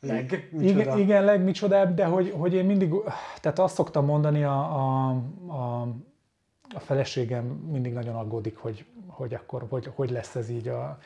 leg, 0.01 0.49
Igen, 0.59 0.97
igen 0.97 1.23
legmicsodább, 1.23 1.93
de 1.93 2.05
hogy, 2.05 2.33
hogy 2.37 2.53
én 2.53 2.65
mindig, 2.65 2.93
tehát 3.41 3.59
azt 3.59 3.75
szoktam 3.75 4.05
mondani, 4.05 4.43
a, 4.43 4.59
a, 4.59 5.09
a, 5.47 5.81
a 6.75 6.79
feleségem 6.79 7.45
mindig 7.45 7.93
nagyon 7.93 8.15
aggódik, 8.15 8.57
hogy, 8.57 8.85
hogy 9.07 9.33
akkor 9.33 9.65
hogy, 9.69 9.89
hogy 9.95 10.09
lesz 10.09 10.35
ez 10.35 10.49
így 10.49 10.67
a, 10.67 10.97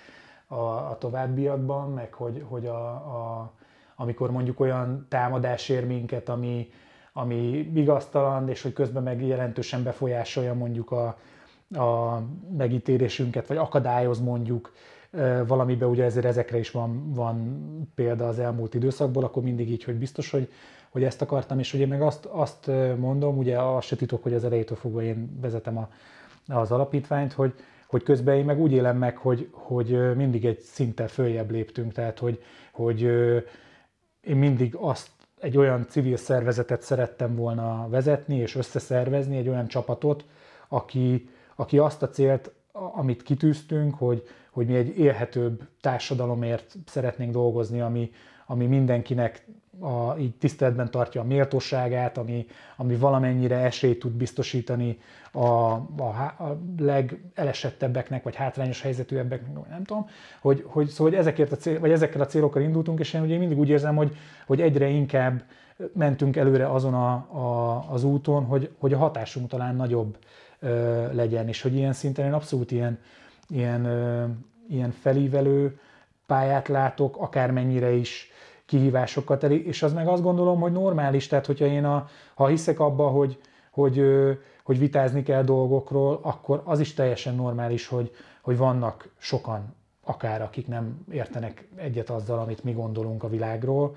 a, 0.48 0.56
a 0.56 0.98
továbbiakban, 1.00 1.92
meg 1.94 2.14
hogy, 2.14 2.46
hogy 2.48 2.66
a, 2.66 2.86
a, 2.90 3.52
amikor 4.02 4.32
mondjuk 4.32 4.60
olyan 4.60 5.06
támadás 5.10 5.70
ér 5.70 5.86
minket, 5.86 6.30
ami, 6.30 6.70
ami 7.14 7.72
igaztalan, 7.76 8.50
és 8.50 8.62
hogy 8.62 8.74
közben 8.74 9.04
meg 9.04 9.26
jelentősen 9.26 9.84
befolyásolja 9.84 10.54
mondjuk 10.54 10.92
a, 10.92 11.18
a 11.80 12.22
megítélésünket, 12.58 13.48
vagy 13.48 13.58
akadályoz 13.58 14.20
mondjuk 14.20 14.72
valamibe, 15.48 15.88
ugye 15.88 16.04
ezért 16.04 16.26
ezekre 16.26 16.58
is 16.58 16.72
van, 16.72 17.14
van 17.14 17.62
példa 17.96 18.28
az 18.28 18.40
elmúlt 18.40 18.74
időszakból, 18.74 19.24
akkor 19.24 19.44
mindig 19.44 19.72
így, 19.72 19.84
hogy 19.84 19.96
biztos, 19.96 20.32
hogy, 20.32 20.52
hogy 20.90 21.04
ezt 21.04 21.22
akartam, 21.22 21.60
és 21.60 21.74
ugye 21.74 21.88
meg 21.88 22.02
azt, 22.02 22.26
azt 22.26 22.72
mondom, 22.98 23.38
ugye 23.38 23.60
azt 23.60 23.88
se 23.88 23.96
titok, 23.96 24.24
hogy 24.24 24.34
az 24.34 24.44
elejétől 24.44 24.78
fogva 24.78 25.04
én 25.04 25.38
vezetem 25.42 25.78
a, 25.78 25.90
az 26.54 26.72
alapítványt, 26.72 27.34
hogy, 27.34 27.54
hogy 27.88 28.04
közben 28.04 28.36
én 28.36 28.46
meg 28.46 28.60
úgy 28.60 28.72
élem 28.72 28.98
meg, 28.98 29.18
hogy, 29.18 29.50
hogy 29.52 30.16
mindig 30.16 30.46
egy 30.46 30.60
szinttel 30.60 31.08
följebb 31.08 31.52
léptünk, 31.52 31.92
tehát 31.92 32.20
hogy, 32.20 32.44
hogy 32.72 33.10
én 34.22 34.36
mindig 34.36 34.76
azt 34.76 35.10
egy 35.40 35.58
olyan 35.58 35.88
civil 35.90 36.18
szervezetet 36.18 36.82
szerettem 36.82 37.36
volna 37.36 37.88
vezetni 37.90 38.36
és 38.36 38.56
összeszervezni, 38.56 39.38
egy 39.38 39.50
olyan 39.50 39.68
csapatot, 39.68 40.26
aki, 40.68 41.30
aki 41.56 41.78
azt 41.78 42.04
a 42.04 42.10
célt, 42.10 42.52
amit 42.72 43.24
kitűztünk, 43.24 43.96
hogy, 43.96 44.24
hogy 44.52 44.68
mi 44.68 44.76
egy 44.76 44.98
élhetőbb 44.98 45.68
társadalomért 45.82 46.76
szeretnénk 46.86 47.32
dolgozni, 47.32 47.82
ami, 47.82 48.12
ami 48.46 48.66
mindenkinek 48.66 49.46
a, 49.80 50.18
így 50.18 50.36
tiszteletben 50.36 50.92
tartja 50.92 51.22
a 51.22 51.24
méltóságát, 51.24 52.18
ami, 52.18 52.46
ami 52.76 52.96
valamennyire 52.96 53.56
esélyt 53.56 54.00
tud 54.00 54.12
biztosítani 54.12 55.00
a, 55.32 55.48
a, 55.48 56.36
a 56.38 56.60
legelesettebbeknek, 56.78 58.24
vagy 58.24 58.36
hátrányos 58.36 58.82
helyzetűebbeknek, 58.82 59.70
nem 59.70 59.84
tudom, 59.84 60.08
hogy, 60.42 60.64
hogy, 60.68 60.88
szóval, 60.88 61.12
hogy 61.12 61.20
ezekért 61.20 61.52
a 61.52 61.56
cél, 61.56 61.80
vagy 61.80 61.92
ezekkel 61.92 62.22
a 62.22 62.26
célokkal 62.26 62.62
indultunk, 62.62 63.00
és 63.00 63.14
én 63.14 63.22
ugye 63.22 63.38
mindig 63.38 63.60
úgy 63.60 63.70
érzem, 63.70 63.96
hogy, 63.96 64.16
hogy 64.46 64.62
egyre 64.62 64.88
inkább 64.88 65.44
mentünk 65.94 66.36
előre 66.36 66.72
azon 66.72 66.94
a, 66.94 67.12
a, 67.14 67.86
az 67.90 68.04
úton, 68.04 68.44
hogy, 68.44 68.70
hogy 68.80 68.94
a 68.94 68.98
hatásunk 68.98 69.50
talán 69.50 69.76
nagyobb 69.76 70.18
ö, 70.60 71.14
legyen, 71.14 71.48
és 71.48 71.62
hogy 71.62 71.76
ilyen 71.76 71.94
szinten 71.94 72.26
én 72.26 72.34
abszolút 72.34 72.72
ilyen, 72.72 73.00
ilyen, 73.48 73.86
ö, 73.86 74.26
ilyen 74.70 74.92
felívelő 74.92 75.80
pályát 76.26 76.68
látok, 76.68 77.18
akármennyire 77.18 77.92
is 77.92 78.32
kihívásokkal 78.72 79.38
teli, 79.38 79.66
és 79.68 79.84
az 79.84 79.94
meg 79.94 80.08
azt 80.08 80.22
gondolom, 80.22 80.60
hogy 80.60 80.72
normális, 80.72 81.28
tehát 81.28 81.46
hogyha 81.46 81.66
én 81.66 81.86
a, 81.86 82.08
ha 82.34 82.48
hiszek 82.48 82.80
abba, 82.80 83.08
hogy, 83.08 83.40
hogy, 83.72 84.04
hogy 84.64 84.80
vitázni 84.80 85.24
kell 85.24 85.44
dolgokról, 85.44 86.20
akkor 86.22 86.62
az 86.66 86.80
is 86.80 86.94
teljesen 86.94 87.36
normális, 87.36 87.88
hogy, 87.88 88.12
hogy 88.42 88.58
vannak 88.58 89.10
sokan, 89.18 89.76
akár 90.04 90.42
akik 90.42 90.68
nem 90.68 91.06
értenek 91.12 91.68
egyet 91.76 92.10
azzal, 92.10 92.40
amit 92.40 92.64
mi 92.64 92.72
gondolunk 92.72 93.24
a 93.24 93.30
világról, 93.30 93.96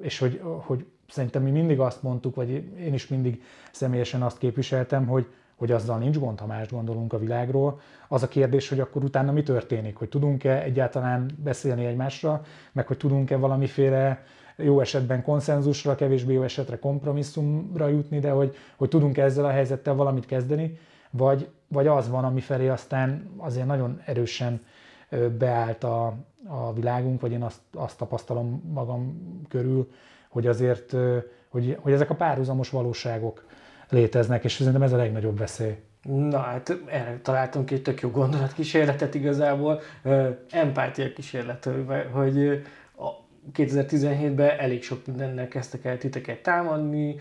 és 0.00 0.18
hogy, 0.18 0.40
hogy 0.42 0.86
szerintem 1.08 1.42
mi 1.42 1.50
mindig 1.50 1.80
azt 1.80 2.02
mondtuk, 2.02 2.34
vagy 2.34 2.50
én 2.78 2.94
is 2.94 3.08
mindig 3.08 3.42
személyesen 3.72 4.22
azt 4.22 4.38
képviseltem, 4.38 5.06
hogy, 5.06 5.26
hogy 5.64 5.72
azzal 5.72 5.98
nincs 5.98 6.18
gond, 6.18 6.40
ha 6.40 6.46
más 6.46 6.68
gondolunk 6.68 7.12
a 7.12 7.18
világról. 7.18 7.80
Az 8.08 8.22
a 8.22 8.28
kérdés, 8.28 8.68
hogy 8.68 8.80
akkor 8.80 9.04
utána 9.04 9.32
mi 9.32 9.42
történik, 9.42 9.96
hogy 9.96 10.08
tudunk-e 10.08 10.62
egyáltalán 10.62 11.30
beszélni 11.42 11.84
egymásra, 11.84 12.42
meg 12.72 12.86
hogy 12.86 12.96
tudunk-e 12.96 13.36
valamiféle 13.36 14.22
jó 14.56 14.80
esetben 14.80 15.22
konszenzusra, 15.22 15.94
kevésbé 15.94 16.32
jó 16.32 16.42
esetre 16.42 16.78
kompromisszumra 16.78 17.88
jutni, 17.88 18.18
de 18.18 18.30
hogy, 18.30 18.56
hogy 18.76 18.88
tudunk 18.88 19.18
ezzel 19.18 19.44
a 19.44 19.50
helyzettel 19.50 19.94
valamit 19.94 20.26
kezdeni, 20.26 20.78
vagy, 21.10 21.48
vagy 21.68 21.86
az 21.86 22.08
van, 22.08 22.24
ami 22.24 22.40
felé 22.40 22.68
aztán 22.68 23.30
azért 23.36 23.66
nagyon 23.66 24.00
erősen 24.04 24.64
beállt 25.38 25.84
a, 25.84 26.06
a 26.48 26.72
világunk, 26.72 27.20
vagy 27.20 27.32
én 27.32 27.42
azt, 27.42 27.60
azt 27.74 27.98
tapasztalom 27.98 28.62
magam 28.72 29.20
körül, 29.48 29.90
hogy 30.28 30.46
azért, 30.46 30.94
hogy, 31.48 31.78
hogy 31.80 31.92
ezek 31.92 32.10
a 32.10 32.14
párhuzamos 32.14 32.70
valóságok 32.70 33.44
léteznek, 33.88 34.44
és 34.44 34.52
szerintem 34.52 34.82
ez 34.82 34.92
a 34.92 34.96
legnagyobb 34.96 35.38
veszély. 35.38 35.76
Na 36.02 36.38
hát 36.38 36.78
erre 36.86 37.18
találtunk 37.22 37.70
egy 37.70 37.82
tök 37.82 38.00
jó 38.00 38.10
gondolatkísérletet 38.10 39.14
igazából, 39.14 39.80
empátia 40.50 41.12
kísérlet, 41.12 41.68
hogy 42.12 42.62
a 42.96 43.10
2017-ben 43.54 44.58
elég 44.58 44.82
sok 44.82 45.06
mindennel 45.06 45.48
kezdtek 45.48 45.84
el 45.84 45.98
titeket 45.98 46.42
támadni, 46.42 47.20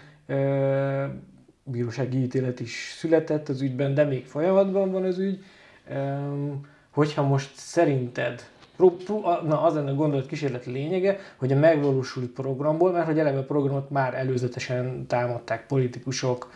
bírósági 1.64 2.22
ítélet 2.22 2.60
is 2.60 2.96
született 2.98 3.50
az 3.50 3.62
ügyben, 3.62 3.94
de 3.94 4.04
még 4.04 4.26
folyamatban 4.26 4.92
van 4.92 5.04
az 5.04 5.20
ügy. 5.20 5.44
Hogyha 6.90 7.24
most 7.24 7.56
szerinted 7.56 8.42
na, 9.44 9.62
az 9.62 9.74
lenne 9.74 9.92
a 9.92 9.96
gondolat 9.96 10.26
kísérlet 10.26 10.66
lényege, 10.66 11.20
hogy 11.38 11.52
a 11.52 11.60
megvalósult 11.60 12.30
programból, 12.30 12.92
mert 12.92 13.06
hogy 13.06 13.20
eleve 13.20 13.38
a 13.38 13.44
programot 13.44 13.90
már 13.90 14.14
előzetesen 14.14 15.06
támadták 15.08 15.66
politikusok, 15.68 16.52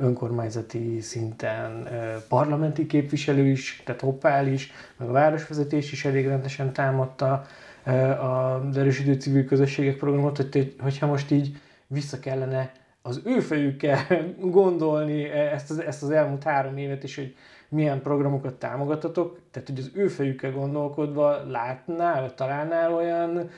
önkormányzati 0.00 1.00
szinten, 1.00 1.88
parlamenti 2.28 2.86
képviselő 2.86 3.46
is, 3.46 3.82
tehát 3.84 4.00
Hoppál 4.00 4.46
is, 4.46 4.72
meg 4.96 5.08
a 5.08 5.12
városvezetés 5.12 5.92
is 5.92 6.04
elég 6.04 6.26
rendesen 6.26 6.72
támadta 6.72 7.46
az 8.20 8.76
erősítő 8.76 9.12
civil 9.12 9.44
közösségek 9.44 9.96
programot, 9.96 10.36
hogy, 10.36 10.74
hogyha 10.80 11.06
most 11.06 11.30
így 11.30 11.56
vissza 11.86 12.18
kellene 12.18 12.72
az 13.02 13.20
ő 13.24 13.40
fejükkel 13.40 14.06
gondolni 14.40 15.24
ezt 15.30 15.70
az, 15.70 15.78
ezt 15.78 16.02
az 16.02 16.10
elmúlt 16.10 16.42
három 16.42 16.76
évet 16.76 17.02
is, 17.02 17.16
hogy 17.16 17.34
milyen 17.72 18.02
programokat 18.02 18.54
támogattatok, 18.54 19.38
tehát 19.50 19.68
hogy 19.68 19.78
az 19.78 19.90
ő 19.94 20.08
fejükkel 20.08 20.52
gondolkodva 20.52 21.44
látnál, 21.50 22.20
vagy 22.20 22.34
találnál 22.34 22.94
olyan 22.94 23.48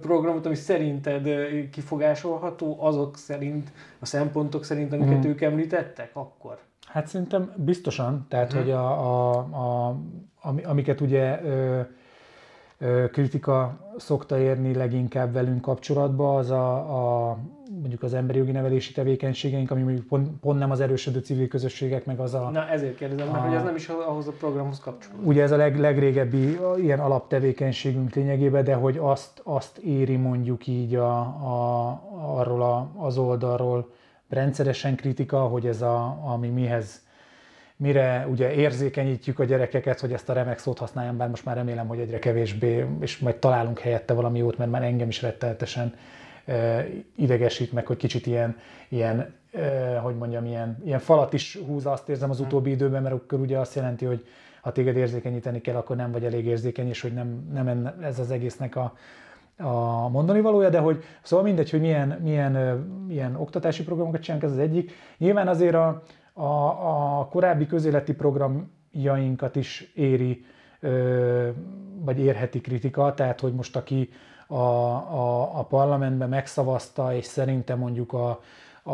programot, 0.00 0.46
ami 0.46 0.54
szerinted 0.54 1.28
kifogásolható 1.70 2.76
azok 2.80 3.16
szerint, 3.16 3.72
a 3.98 4.06
szempontok 4.06 4.64
szerint, 4.64 4.92
amiket 4.92 5.26
mm. 5.26 5.28
ők 5.28 5.40
említettek 5.40 6.10
akkor? 6.12 6.58
Hát 6.86 7.06
szerintem 7.06 7.52
biztosan, 7.56 8.26
tehát 8.28 8.54
mm. 8.54 8.58
hogy 8.58 8.70
a, 8.70 8.90
a, 8.90 9.38
a, 9.38 9.96
amiket 10.64 11.00
ugye 11.00 11.40
kritika 13.12 13.76
szokta 13.96 14.38
érni 14.38 14.74
leginkább 14.74 15.32
velünk 15.32 15.60
kapcsolatba, 15.60 16.36
az 16.36 16.50
a, 16.50 16.76
a 17.28 17.36
mondjuk 17.80 18.02
az 18.02 18.14
emberi 18.14 18.38
jogi 18.38 18.50
nevelési 18.50 18.92
tevékenységeink, 18.92 19.70
ami 19.70 19.82
mondjuk 19.82 20.06
pont, 20.06 20.40
pont 20.40 20.58
nem 20.58 20.70
az 20.70 20.80
erősödő 20.80 21.18
civil 21.18 21.48
közösségek, 21.48 22.04
meg 22.04 22.18
az 22.18 22.34
a... 22.34 22.50
Na 22.50 22.68
ezért 22.68 22.96
kérdezem, 22.96 23.28
a, 23.28 23.32
mert 23.32 23.44
hogy 23.44 23.54
ez 23.54 23.62
nem 23.62 23.74
is 23.74 23.88
ahhoz 23.88 24.28
a 24.28 24.32
programhoz 24.32 24.80
kapcsolódik. 24.80 25.26
Ugye 25.26 25.42
ez 25.42 25.50
a 25.50 25.56
leg, 25.56 25.78
legrégebbi 25.78 26.58
ilyen 26.78 27.00
alaptevékenységünk 27.00 28.14
lényegében, 28.14 28.64
de 28.64 28.74
hogy 28.74 28.98
azt, 28.98 29.40
azt 29.44 29.78
éri 29.78 30.16
mondjuk 30.16 30.66
így 30.66 30.94
a, 30.94 31.18
a, 31.20 32.02
arról 32.38 32.62
a, 32.62 32.90
az 32.96 33.18
oldalról 33.18 33.90
rendszeresen 34.28 34.96
kritika, 34.96 35.40
hogy 35.40 35.66
ez 35.66 35.82
a, 35.82 36.20
ami 36.24 36.48
mihez 36.48 37.08
mire 37.80 38.26
ugye 38.30 38.52
érzékenyítjük 38.52 39.38
a 39.38 39.44
gyerekeket, 39.44 40.00
hogy 40.00 40.12
ezt 40.12 40.28
a 40.28 40.32
remek 40.32 40.58
szót 40.58 40.78
használjam, 40.78 41.16
bár 41.16 41.28
most 41.28 41.44
már 41.44 41.56
remélem, 41.56 41.86
hogy 41.86 41.98
egyre 41.98 42.18
kevésbé, 42.18 42.86
és 43.00 43.18
majd 43.18 43.36
találunk 43.36 43.78
helyette 43.78 44.14
valami 44.14 44.38
jót, 44.38 44.58
mert 44.58 44.70
már 44.70 44.82
engem 44.82 45.08
is 45.08 45.22
rettenetesen 45.22 45.94
idegesít 47.16 47.72
meg, 47.72 47.86
hogy 47.86 47.96
kicsit 47.96 48.26
ilyen, 48.26 48.56
ilyen 48.88 49.34
hogy 50.02 50.16
mondjam, 50.16 50.44
ilyen, 50.44 50.78
ilyen 50.84 50.98
falat 50.98 51.32
is 51.32 51.58
húz, 51.66 51.86
azt 51.86 52.08
érzem 52.08 52.30
az 52.30 52.40
utóbbi 52.40 52.70
időben, 52.70 53.02
mert 53.02 53.14
akkor 53.14 53.40
ugye 53.40 53.58
azt 53.58 53.74
jelenti, 53.74 54.04
hogy 54.04 54.26
ha 54.60 54.72
téged 54.72 54.96
érzékenyíteni 54.96 55.60
kell, 55.60 55.76
akkor 55.76 55.96
nem 55.96 56.12
vagy 56.12 56.24
elég 56.24 56.46
érzékeny, 56.46 56.88
és 56.88 57.00
hogy 57.00 57.12
nem, 57.12 57.48
nem 57.52 57.94
ez 58.02 58.18
az 58.18 58.30
egésznek 58.30 58.76
a, 58.76 58.94
a 59.56 60.08
mondani 60.08 60.40
valója, 60.40 60.68
de 60.68 60.78
hogy 60.78 61.02
szóval 61.22 61.44
mindegy, 61.44 61.70
hogy 61.70 61.80
milyen, 61.80 62.08
milyen, 62.08 62.52
milyen 63.06 63.36
oktatási 63.36 63.84
programokat 63.84 64.22
csinálunk, 64.22 64.46
ez 64.50 64.56
az 64.56 64.62
egyik. 64.62 64.92
Nyilván 65.18 65.48
azért 65.48 65.74
a, 65.74 66.02
a, 66.40 67.20
a 67.20 67.26
korábbi 67.26 67.66
közéleti 67.66 68.14
programjainkat 68.14 69.56
is 69.56 69.92
éri, 69.94 70.44
vagy 72.04 72.18
érheti 72.18 72.60
kritika, 72.60 73.14
tehát 73.14 73.40
hogy 73.40 73.52
most 73.52 73.76
aki 73.76 74.08
a, 74.46 74.54
a, 74.54 75.58
a 75.58 75.64
parlamentben 75.64 76.28
megszavazta, 76.28 77.14
és 77.14 77.24
szerintem 77.24 77.78
mondjuk 77.78 78.12
a, 78.12 78.40
a, 78.82 78.92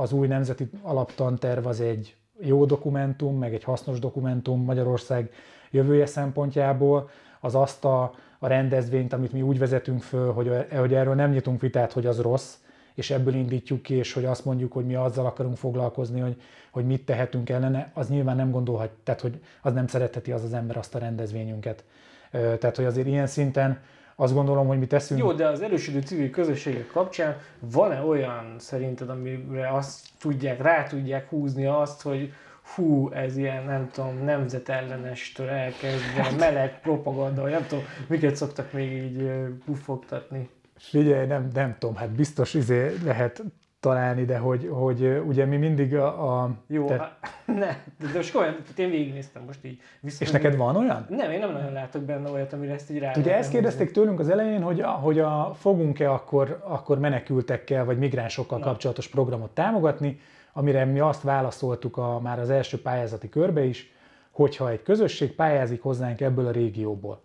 az 0.00 0.12
új 0.12 0.26
nemzeti 0.26 0.70
alaptanterv 0.82 1.66
az 1.66 1.80
egy 1.80 2.16
jó 2.40 2.64
dokumentum, 2.64 3.38
meg 3.38 3.54
egy 3.54 3.64
hasznos 3.64 3.98
dokumentum 3.98 4.64
Magyarország 4.64 5.30
jövője 5.70 6.06
szempontjából, 6.06 7.08
az 7.40 7.54
azt 7.54 7.84
a, 7.84 8.12
a 8.38 8.46
rendezvényt, 8.46 9.12
amit 9.12 9.32
mi 9.32 9.42
úgy 9.42 9.58
vezetünk 9.58 10.02
föl, 10.02 10.32
hogy, 10.32 10.66
hogy 10.76 10.94
erről 10.94 11.14
nem 11.14 11.30
nyitunk 11.30 11.60
vitát, 11.60 11.92
hogy 11.92 12.06
az 12.06 12.20
rossz, 12.20 12.54
és 12.98 13.10
ebből 13.10 13.34
indítjuk 13.34 13.82
ki, 13.82 13.94
és 13.94 14.12
hogy 14.12 14.24
azt 14.24 14.44
mondjuk, 14.44 14.72
hogy 14.72 14.86
mi 14.86 14.94
azzal 14.94 15.26
akarunk 15.26 15.56
foglalkozni, 15.56 16.20
hogy, 16.20 16.36
hogy 16.70 16.86
mit 16.86 17.04
tehetünk 17.04 17.50
ellene, 17.50 17.90
az 17.94 18.08
nyilván 18.08 18.36
nem 18.36 18.50
gondolhat, 18.50 18.90
tehát 19.04 19.20
hogy 19.20 19.40
az 19.62 19.72
nem 19.72 19.86
szeretheti 19.86 20.32
az 20.32 20.44
az 20.44 20.52
ember 20.52 20.76
azt 20.76 20.94
a 20.94 20.98
rendezvényünket. 20.98 21.84
Tehát, 22.30 22.76
hogy 22.76 22.84
azért 22.84 23.06
ilyen 23.06 23.26
szinten 23.26 23.80
azt 24.16 24.34
gondolom, 24.34 24.66
hogy 24.66 24.78
mi 24.78 24.86
teszünk. 24.86 25.20
Jó, 25.20 25.32
de 25.32 25.48
az 25.48 25.60
erősödő 25.60 26.00
civil 26.00 26.30
közösségek 26.30 26.86
kapcsán 26.86 27.36
van-e 27.60 28.00
olyan 28.00 28.54
szerinted, 28.56 29.10
amire 29.10 29.68
azt 29.72 30.06
tudják, 30.20 30.62
rá 30.62 30.82
tudják 30.82 31.28
húzni 31.28 31.66
azt, 31.66 32.02
hogy 32.02 32.32
hú, 32.74 33.10
ez 33.10 33.36
ilyen, 33.36 33.64
nem 33.64 33.90
tudom, 33.92 34.24
nemzetellenestől 34.24 35.48
elkezdve, 35.48 36.30
meleg 36.38 36.80
propaganda, 36.80 37.42
vagy 37.42 37.50
nem 37.50 37.66
tudom, 37.66 37.84
miket 38.06 38.36
szoktak 38.36 38.72
még 38.72 38.92
így 38.92 39.30
puffogtatni. 39.64 40.48
Figyelj, 40.78 41.26
nem, 41.26 41.48
nem 41.54 41.76
tudom, 41.78 41.96
hát 41.96 42.10
biztos 42.10 42.54
izé 42.54 42.94
lehet 43.04 43.42
találni, 43.80 44.24
de 44.24 44.38
hogy, 44.38 44.68
hogy 44.72 45.22
ugye 45.26 45.44
mi 45.44 45.56
mindig 45.56 45.96
a... 45.96 46.42
a 46.42 46.50
Jó, 46.66 46.86
te... 46.86 46.98
hát, 46.98 47.18
ne, 47.46 47.76
de 47.98 48.08
most 48.14 48.34
olyan, 48.34 48.56
én 48.76 48.90
végignéztem 48.90 49.42
most 49.42 49.64
így. 49.64 49.80
Viszont 50.00 50.22
És 50.22 50.30
neked 50.30 50.56
van 50.56 50.76
olyan? 50.76 51.06
Nem, 51.08 51.30
én 51.30 51.38
nem 51.38 51.52
nagyon 51.52 51.72
látok 51.72 52.02
benne 52.02 52.30
olyat, 52.30 52.52
amire 52.52 52.72
ezt 52.72 52.90
így 52.90 52.98
rá 52.98 53.12
Ugye 53.16 53.36
ezt 53.36 53.50
kérdezték 53.50 53.90
tőlünk 53.90 54.18
az 54.18 54.28
elején, 54.28 54.62
hogy, 54.62 54.80
a, 54.80 54.88
hogy 54.88 55.18
a, 55.18 55.54
fogunk-e 55.58 56.12
akkor, 56.12 56.64
akkor 56.64 56.98
menekültekkel 56.98 57.84
vagy 57.84 57.98
migránsokkal 57.98 58.58
Na. 58.58 58.64
kapcsolatos 58.64 59.08
programot 59.08 59.50
támogatni, 59.50 60.20
amire 60.52 60.84
mi 60.84 61.00
azt 61.00 61.22
válaszoltuk 61.22 61.96
a, 61.96 62.20
már 62.20 62.38
az 62.38 62.50
első 62.50 62.82
pályázati 62.82 63.28
körbe 63.28 63.64
is, 63.64 63.92
hogyha 64.30 64.70
egy 64.70 64.82
közösség 64.82 65.34
pályázik 65.34 65.82
hozzánk 65.82 66.20
ebből 66.20 66.46
a 66.46 66.50
régióból, 66.50 67.22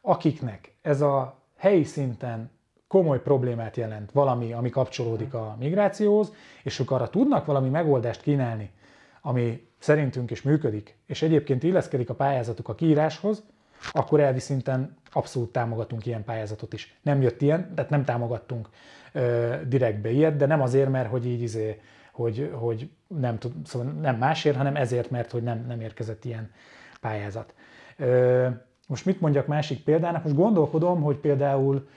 akiknek 0.00 0.74
ez 0.82 1.00
a 1.00 1.38
helyi 1.56 1.84
szinten 1.84 2.50
komoly 2.90 3.22
problémát 3.22 3.76
jelent 3.76 4.12
valami, 4.12 4.52
ami 4.52 4.70
kapcsolódik 4.70 5.34
a 5.34 5.56
migrációhoz, 5.58 6.32
és 6.62 6.78
ők 6.78 6.90
arra 6.90 7.08
tudnak 7.08 7.46
valami 7.46 7.68
megoldást 7.68 8.22
kínálni, 8.22 8.70
ami 9.20 9.66
szerintünk 9.78 10.30
is 10.30 10.42
működik, 10.42 10.96
és 11.06 11.22
egyébként 11.22 11.62
illeszkedik 11.62 12.10
a 12.10 12.14
pályázatuk 12.14 12.68
a 12.68 12.74
kiíráshoz, 12.74 13.42
akkor 13.92 14.20
elvi 14.20 14.38
szinten 14.38 14.96
abszolút 15.10 15.52
támogatunk 15.52 16.06
ilyen 16.06 16.24
pályázatot 16.24 16.72
is. 16.72 16.98
Nem 17.02 17.22
jött 17.22 17.42
ilyen, 17.42 17.74
tehát 17.74 17.90
nem 17.90 18.04
támogattunk 18.04 18.68
ö, 19.12 19.54
direktbe 19.66 20.10
ilyet, 20.10 20.36
de 20.36 20.46
nem 20.46 20.60
azért, 20.60 20.90
mert 20.90 21.10
hogy 21.10 21.26
így 21.26 21.42
izé, 21.42 21.80
hogy, 22.12 22.50
hogy 22.54 22.90
nem, 23.06 23.38
tud, 23.38 23.52
szóval 23.66 23.92
nem 23.92 24.16
másért, 24.16 24.56
hanem 24.56 24.76
ezért, 24.76 25.10
mert 25.10 25.30
hogy 25.30 25.42
nem, 25.42 25.64
nem 25.66 25.80
érkezett 25.80 26.24
ilyen 26.24 26.50
pályázat. 27.00 27.54
Ö, 27.96 28.48
most 28.86 29.04
mit 29.06 29.20
mondjak 29.20 29.46
másik 29.46 29.84
példának? 29.84 30.22
Most 30.22 30.36
gondolkodom, 30.36 31.02
hogy 31.02 31.16
például 31.16 31.88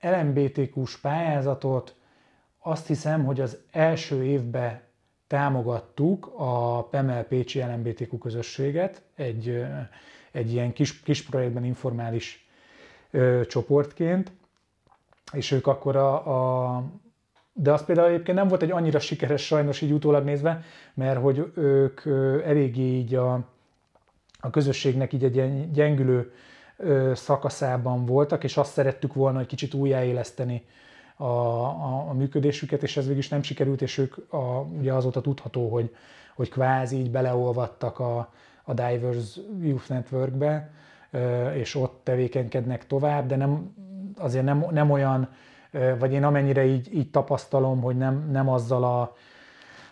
LMBTQ-s 0.00 0.96
pályázatot 0.96 1.94
azt 2.58 2.86
hiszem, 2.86 3.24
hogy 3.24 3.40
az 3.40 3.58
első 3.70 4.24
évben 4.24 4.80
támogattuk 5.26 6.32
a 6.36 6.82
PEMEL 6.84 7.24
Pécsi 7.24 7.60
LMBTQ 7.60 8.18
közösséget 8.18 9.02
egy, 9.14 9.64
egy 10.30 10.52
ilyen 10.52 10.72
kis, 10.72 11.00
kis 11.00 11.22
projektben 11.22 11.64
informális 11.64 12.48
ö, 13.10 13.40
csoportként, 13.48 14.32
és 15.32 15.50
ők 15.50 15.66
akkor 15.66 15.96
a, 15.96 16.76
a 16.76 16.84
de 17.52 17.72
az 17.72 17.84
például 17.84 18.08
egyébként 18.08 18.36
nem 18.36 18.48
volt 18.48 18.62
egy 18.62 18.70
annyira 18.70 18.98
sikeres 18.98 19.46
sajnos 19.46 19.80
így 19.80 19.92
utólag 19.92 20.24
nézve, 20.24 20.62
mert 20.94 21.20
hogy 21.20 21.52
ők 21.54 22.00
eléggé 22.44 22.96
így 22.96 23.14
a, 23.14 23.32
a 24.40 24.50
közösségnek 24.50 25.12
így 25.12 25.24
egy 25.24 25.70
gyengülő 25.70 26.32
szakaszában 27.14 28.06
voltak, 28.06 28.44
és 28.44 28.56
azt 28.56 28.72
szerettük 28.72 29.14
volna, 29.14 29.38
hogy 29.38 29.46
kicsit 29.46 29.74
újjáéleszteni 29.74 30.64
a, 31.16 31.24
a, 31.24 32.06
a 32.08 32.12
működésüket, 32.12 32.82
és 32.82 32.96
ez 32.96 33.04
végig 33.04 33.18
is 33.18 33.28
nem 33.28 33.42
sikerült, 33.42 33.82
és 33.82 33.98
ők 33.98 34.32
a, 34.32 34.66
ugye 34.78 34.92
azóta 34.92 35.20
tudható, 35.20 35.68
hogy, 35.68 35.94
hogy 36.34 36.48
kvázi 36.48 36.96
így 36.96 37.10
beleolvadtak 37.10 37.98
a, 37.98 38.32
a 38.64 38.74
Divers 38.74 39.38
Youth 39.60 39.88
Networkbe, 39.88 40.70
és 41.54 41.74
ott 41.74 42.00
tevékenykednek 42.02 42.86
tovább, 42.86 43.26
de 43.26 43.36
nem, 43.36 43.74
azért 44.18 44.44
nem, 44.44 44.66
nem 44.70 44.90
olyan, 44.90 45.28
vagy 45.98 46.12
én 46.12 46.24
amennyire 46.24 46.64
így, 46.64 46.94
így 46.94 47.10
tapasztalom, 47.10 47.80
hogy 47.80 47.96
nem, 47.96 48.30
nem 48.30 48.48
azzal 48.48 48.84
a, 48.84 49.14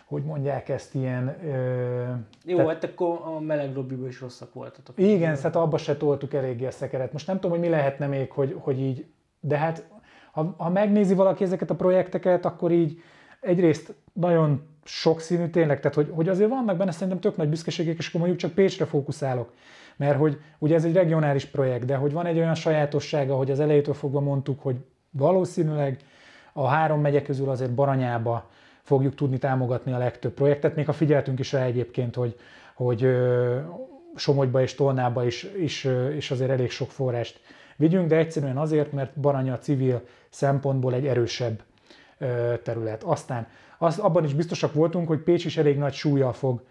hogy 0.09 0.23
mondják 0.23 0.69
ezt 0.69 0.95
ilyen... 0.95 1.35
Ö, 1.45 2.13
Jó, 2.45 2.55
tehát, 2.57 2.71
hát 2.71 2.83
akkor 2.83 3.19
a 3.23 3.39
meleg 3.39 3.75
lobbyból 3.75 4.07
is 4.07 4.21
rosszak 4.21 4.53
voltatok. 4.53 4.99
Igen, 4.99 5.35
tehát 5.35 5.55
abba 5.55 5.77
se 5.77 5.97
toltuk 5.97 6.33
eléggé 6.33 6.65
a 6.65 6.71
szekeret. 6.71 7.11
Most 7.11 7.27
nem 7.27 7.35
tudom, 7.35 7.51
hogy 7.51 7.59
mi 7.59 7.69
lehetne 7.69 8.07
még, 8.07 8.31
hogy, 8.31 8.55
hogy 8.59 8.79
így, 8.79 9.05
de 9.39 9.57
hát 9.57 9.87
ha, 10.31 10.55
ha 10.57 10.69
megnézi 10.69 11.13
valaki 11.13 11.43
ezeket 11.43 11.69
a 11.69 11.75
projekteket, 11.75 12.45
akkor 12.45 12.71
így 12.71 13.01
egyrészt 13.39 13.93
nagyon 14.13 14.67
sokszínű 14.83 15.47
tényleg, 15.47 15.79
tehát 15.79 15.95
hogy, 15.95 16.09
hogy 16.11 16.29
azért 16.29 16.49
vannak 16.49 16.77
benne 16.77 16.91
szerintem 16.91 17.19
tök 17.19 17.37
nagy 17.37 17.49
büszkeségek, 17.49 17.97
és 17.97 18.07
akkor 18.07 18.19
mondjuk 18.19 18.39
csak 18.39 18.53
Pécsre 18.53 18.85
fókuszálok. 18.85 19.53
Mert 19.97 20.17
hogy 20.17 20.37
ugye 20.59 20.75
ez 20.75 20.85
egy 20.85 20.93
regionális 20.93 21.45
projekt, 21.45 21.85
de 21.85 21.95
hogy 21.95 22.11
van 22.11 22.25
egy 22.25 22.37
olyan 22.37 22.55
sajátossága, 22.55 23.35
hogy 23.35 23.51
az 23.51 23.59
elejétől 23.59 23.93
fogva 23.93 24.19
mondtuk, 24.19 24.61
hogy 24.61 24.75
valószínűleg 25.09 25.97
a 26.53 26.67
három 26.67 27.01
megye 27.01 27.21
közül 27.21 27.49
azért 27.49 27.73
Baranyába 27.73 28.49
fogjuk 28.89 29.15
tudni 29.15 29.37
támogatni 29.37 29.91
a 29.91 29.97
legtöbb 29.97 30.33
projektet, 30.33 30.75
még 30.75 30.85
ha 30.85 30.93
figyeltünk 30.93 31.39
is 31.39 31.51
rá 31.51 31.63
egyébként, 31.63 32.15
hogy, 32.15 32.35
hogy 32.73 33.07
Somogyba 34.15 34.61
és 34.61 34.75
Tolnába 34.75 35.25
is, 35.25 35.47
is, 35.57 35.87
is 36.17 36.31
azért 36.31 36.49
elég 36.49 36.69
sok 36.69 36.91
forrást 36.91 37.39
vigyünk, 37.75 38.07
de 38.07 38.15
egyszerűen 38.15 38.57
azért, 38.57 38.91
mert 38.91 39.19
Baranya 39.19 39.57
civil 39.57 40.01
szempontból 40.29 40.93
egy 40.93 41.07
erősebb 41.07 41.61
terület. 42.63 43.03
Aztán 43.03 43.47
az, 43.77 43.99
abban 43.99 44.23
is 44.23 44.33
biztosak 44.33 44.73
voltunk, 44.73 45.07
hogy 45.07 45.19
Pécs 45.19 45.45
is 45.45 45.57
elég 45.57 45.77
nagy 45.77 45.93
súlyjal 45.93 46.33
fog 46.33 46.61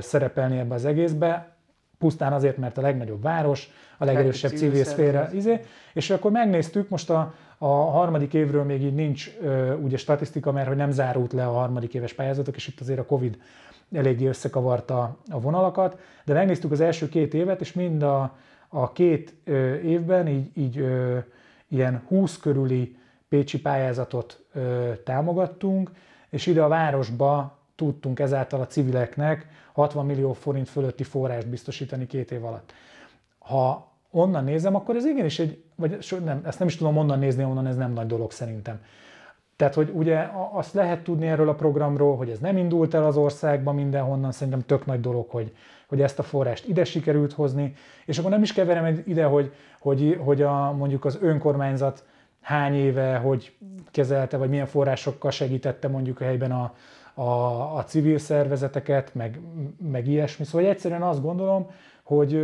szerepelni 0.00 0.58
ebbe 0.58 0.74
az 0.74 0.84
egészbe, 0.84 1.56
pusztán 2.00 2.32
azért, 2.32 2.56
mert 2.56 2.78
a 2.78 2.80
legnagyobb 2.80 3.22
város, 3.22 3.70
a 3.98 4.04
legerősebb 4.04 4.50
civil 4.50 4.84
szféra, 4.84 5.28
izé, 5.32 5.60
és 5.92 6.10
akkor 6.10 6.30
megnéztük, 6.30 6.88
most 6.88 7.10
a, 7.10 7.34
a 7.58 7.66
harmadik 7.66 8.34
évről 8.34 8.64
még 8.64 8.82
így 8.82 8.94
nincs 8.94 9.30
ugye 9.82 9.96
statisztika, 9.96 10.52
mert 10.52 10.68
hogy 10.68 10.76
nem 10.76 10.90
zárult 10.90 11.32
le 11.32 11.46
a 11.46 11.52
harmadik 11.52 11.94
éves 11.94 12.12
pályázatok, 12.12 12.56
és 12.56 12.68
itt 12.68 12.80
azért 12.80 12.98
a 12.98 13.04
Covid 13.04 13.38
eléggé 13.92 14.26
összekavarta 14.26 15.16
a 15.30 15.40
vonalakat, 15.40 15.98
de 16.24 16.32
megnéztük 16.32 16.70
az 16.70 16.80
első 16.80 17.08
két 17.08 17.34
évet, 17.34 17.60
és 17.60 17.72
mind 17.72 18.02
a, 18.02 18.36
a 18.68 18.92
két 18.92 19.34
ö, 19.44 19.74
évben 19.74 20.28
így, 20.28 20.50
így 20.54 20.78
ö, 20.78 21.18
ilyen 21.68 22.02
20 22.08 22.38
körüli 22.38 22.96
pécsi 23.28 23.60
pályázatot 23.60 24.44
ö, 24.54 24.90
támogattunk, 25.04 25.90
és 26.30 26.46
ide 26.46 26.62
a 26.62 26.68
városba 26.68 27.58
tudtunk 27.80 28.18
ezáltal 28.20 28.60
a 28.60 28.66
civileknek 28.66 29.46
60 29.72 30.06
millió 30.06 30.32
forint 30.32 30.68
fölötti 30.68 31.02
forrást 31.02 31.48
biztosítani 31.48 32.06
két 32.06 32.30
év 32.30 32.44
alatt. 32.44 32.72
Ha 33.38 33.92
onnan 34.10 34.44
nézem, 34.44 34.74
akkor 34.74 34.96
ez 34.96 35.04
igenis 35.04 35.38
egy, 35.38 35.62
vagy 35.74 36.06
nem, 36.24 36.40
ezt 36.44 36.58
nem 36.58 36.68
is 36.68 36.76
tudom 36.76 36.96
onnan 36.96 37.18
nézni, 37.18 37.44
onnan 37.44 37.66
ez 37.66 37.76
nem 37.76 37.92
nagy 37.92 38.06
dolog 38.06 38.30
szerintem. 38.32 38.80
Tehát, 39.56 39.74
hogy 39.74 39.90
ugye 39.94 40.28
azt 40.52 40.74
lehet 40.74 41.02
tudni 41.02 41.26
erről 41.26 41.48
a 41.48 41.54
programról, 41.54 42.16
hogy 42.16 42.30
ez 42.30 42.38
nem 42.38 42.56
indult 42.56 42.94
el 42.94 43.04
az 43.04 43.16
országban 43.16 43.74
mindenhonnan, 43.74 44.32
szerintem 44.32 44.62
tök 44.66 44.86
nagy 44.86 45.00
dolog, 45.00 45.30
hogy, 45.30 45.52
hogy 45.88 46.00
ezt 46.02 46.18
a 46.18 46.22
forrást 46.22 46.68
ide 46.68 46.84
sikerült 46.84 47.32
hozni, 47.32 47.74
és 48.06 48.18
akkor 48.18 48.30
nem 48.30 48.42
is 48.42 48.52
keverem 48.52 49.02
ide, 49.06 49.24
hogy, 49.24 49.52
hogy, 49.80 50.20
hogy 50.24 50.42
a, 50.42 50.72
mondjuk 50.72 51.04
az 51.04 51.18
önkormányzat 51.20 52.04
hány 52.40 52.74
éve, 52.74 53.16
hogy 53.16 53.56
kezelte, 53.90 54.36
vagy 54.36 54.48
milyen 54.48 54.66
forrásokkal 54.66 55.30
segítette 55.30 55.88
mondjuk 55.88 56.20
a 56.20 56.24
helyben 56.24 56.52
a, 56.52 56.74
a, 57.14 57.76
a 57.76 57.84
civil 57.84 58.18
szervezeteket, 58.18 59.14
meg, 59.14 59.40
meg 59.90 60.06
ilyesmi. 60.08 60.44
Szóval 60.44 60.68
egyszerűen 60.68 61.02
azt 61.02 61.22
gondolom, 61.22 61.70
hogy, 62.02 62.40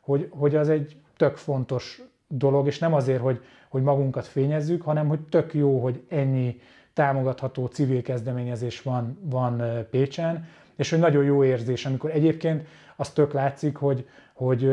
hogy, 0.00 0.28
hogy 0.30 0.56
az 0.56 0.68
egy 0.68 0.96
tök 1.16 1.36
fontos 1.36 2.02
dolog, 2.28 2.66
és 2.66 2.78
nem 2.78 2.94
azért, 2.94 3.20
hogy, 3.20 3.40
hogy 3.68 3.82
magunkat 3.82 4.26
fényezzük, 4.26 4.82
hanem 4.82 5.08
hogy 5.08 5.20
tök 5.20 5.54
jó, 5.54 5.82
hogy 5.82 6.02
ennyi 6.08 6.60
támogatható 6.92 7.66
civil 7.66 8.02
kezdeményezés 8.02 8.82
van, 8.82 9.18
van 9.22 9.62
Pécsen, 9.90 10.48
és 10.76 10.90
hogy 10.90 10.98
nagyon 10.98 11.24
jó 11.24 11.44
érzés, 11.44 11.86
amikor 11.86 12.10
egyébként 12.10 12.66
az 12.96 13.10
tök 13.10 13.32
látszik, 13.32 13.76
hogy, 13.76 14.08
hogy 14.32 14.64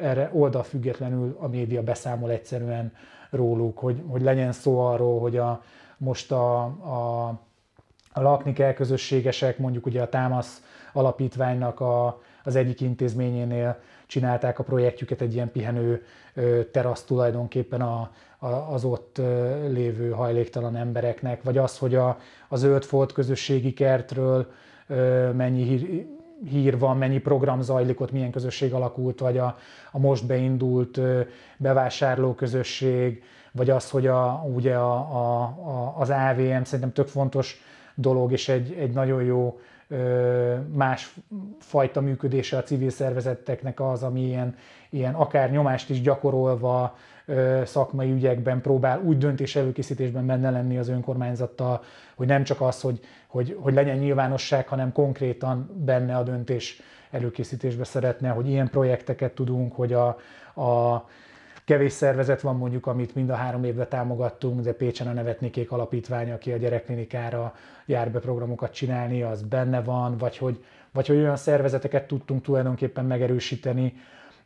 erre 0.00 0.30
oldalfüggetlenül 0.32 1.36
a 1.38 1.48
média 1.48 1.82
beszámol 1.82 2.30
egyszerűen 2.30 2.92
róluk, 3.30 3.78
hogy, 3.78 4.02
hogy 4.06 4.22
legyen 4.22 4.52
szó 4.52 4.78
arról, 4.78 5.20
hogy 5.20 5.36
a, 5.36 5.62
most 5.96 6.32
a, 6.32 6.62
a, 6.64 7.38
a 8.12 8.20
lakni 8.20 8.52
kell 8.52 8.72
közösségesek, 8.72 9.58
mondjuk 9.58 9.86
ugye 9.86 10.02
a 10.02 10.08
Támasz 10.08 10.62
alapítványnak 10.92 11.80
a, 11.80 12.20
az 12.44 12.56
egyik 12.56 12.80
intézményénél 12.80 13.80
csinálták 14.06 14.58
a 14.58 14.62
projektjüket 14.62 15.20
egy 15.20 15.34
ilyen 15.34 15.52
pihenő 15.52 16.04
terasz 16.72 17.04
tulajdonképpen 17.04 17.80
a, 17.80 18.10
a, 18.38 18.46
az 18.46 18.84
ott 18.84 19.20
lévő 19.68 20.10
hajléktalan 20.10 20.76
embereknek, 20.76 21.42
vagy 21.42 21.58
az, 21.58 21.78
hogy 21.78 21.94
a, 21.94 22.18
a 22.48 22.56
zöld 22.56 22.84
folt 22.84 23.12
közösségi 23.12 23.72
kertről 23.72 24.46
mennyi 25.32 25.62
hír, 25.62 26.06
hír 26.48 26.78
van, 26.78 26.96
mennyi 26.96 27.18
program 27.18 27.60
zajlik 27.60 28.00
ott, 28.00 28.12
milyen 28.12 28.30
közösség 28.30 28.74
alakult, 28.74 29.20
vagy 29.20 29.38
a, 29.38 29.56
a 29.90 29.98
most 29.98 30.26
beindult 30.26 31.00
bevásárló 31.56 32.34
közösség, 32.34 33.22
vagy 33.52 33.70
az, 33.70 33.90
hogy 33.90 34.06
a, 34.06 34.44
ugye 34.54 34.74
a, 34.74 34.94
a, 34.94 35.42
a, 35.42 35.94
az 35.98 36.10
AVM 36.10 36.62
szerintem 36.62 36.92
tök 36.92 37.08
fontos 37.08 37.62
dolog, 37.94 38.32
és 38.32 38.48
egy, 38.48 38.72
egy 38.78 38.90
nagyon 38.90 39.22
jó 39.22 39.60
más 40.72 41.14
fajta 41.58 42.00
működése 42.00 42.56
a 42.56 42.62
civil 42.62 42.90
szervezeteknek 42.90 43.80
az, 43.80 44.02
ami 44.02 44.20
ilyen, 44.20 44.56
ilyen 44.90 45.14
akár 45.14 45.50
nyomást 45.50 45.90
is 45.90 46.00
gyakorolva 46.00 46.96
szakmai 47.64 48.12
ügyekben 48.12 48.60
próbál 48.60 49.00
úgy 49.00 49.18
döntés 49.18 49.56
előkészítésben 49.56 50.26
benne 50.26 50.50
lenni 50.50 50.78
az 50.78 50.88
önkormányzattal, 50.88 51.82
hogy 52.14 52.26
nem 52.26 52.42
csak 52.42 52.60
az, 52.60 52.80
hogy, 52.80 53.00
hogy, 53.26 53.56
hogy 53.60 53.74
legyen 53.74 53.98
nyilvánosság, 53.98 54.68
hanem 54.68 54.92
konkrétan 54.92 55.70
benne 55.84 56.16
a 56.16 56.22
döntés 56.22 56.82
előkészítésbe 57.10 57.84
szeretne, 57.84 58.28
hogy 58.28 58.48
ilyen 58.48 58.70
projekteket 58.70 59.34
tudunk, 59.34 59.74
hogy 59.74 59.92
a, 59.92 60.06
a 60.62 61.04
kevés 61.70 61.92
szervezet 61.92 62.40
van 62.40 62.56
mondjuk, 62.56 62.86
amit 62.86 63.14
mind 63.14 63.30
a 63.30 63.34
három 63.34 63.64
évben 63.64 63.88
támogattunk, 63.88 64.60
de 64.60 64.72
Pécsen 64.72 65.06
a 65.06 65.12
Nevetnikék 65.12 65.72
Alapítvány, 65.72 66.30
aki 66.30 66.52
a 66.52 66.56
gyerekklinikára 66.56 67.54
jár 67.86 68.10
be 68.10 68.18
programokat 68.18 68.72
csinálni, 68.72 69.22
az 69.22 69.42
benne 69.42 69.82
van, 69.82 70.16
vagy 70.16 70.38
hogy, 70.38 70.64
vagy 70.92 71.06
hogy 71.06 71.16
olyan 71.16 71.36
szervezeteket 71.36 72.06
tudtunk 72.06 72.42
tulajdonképpen 72.42 73.04
megerősíteni, 73.04 73.94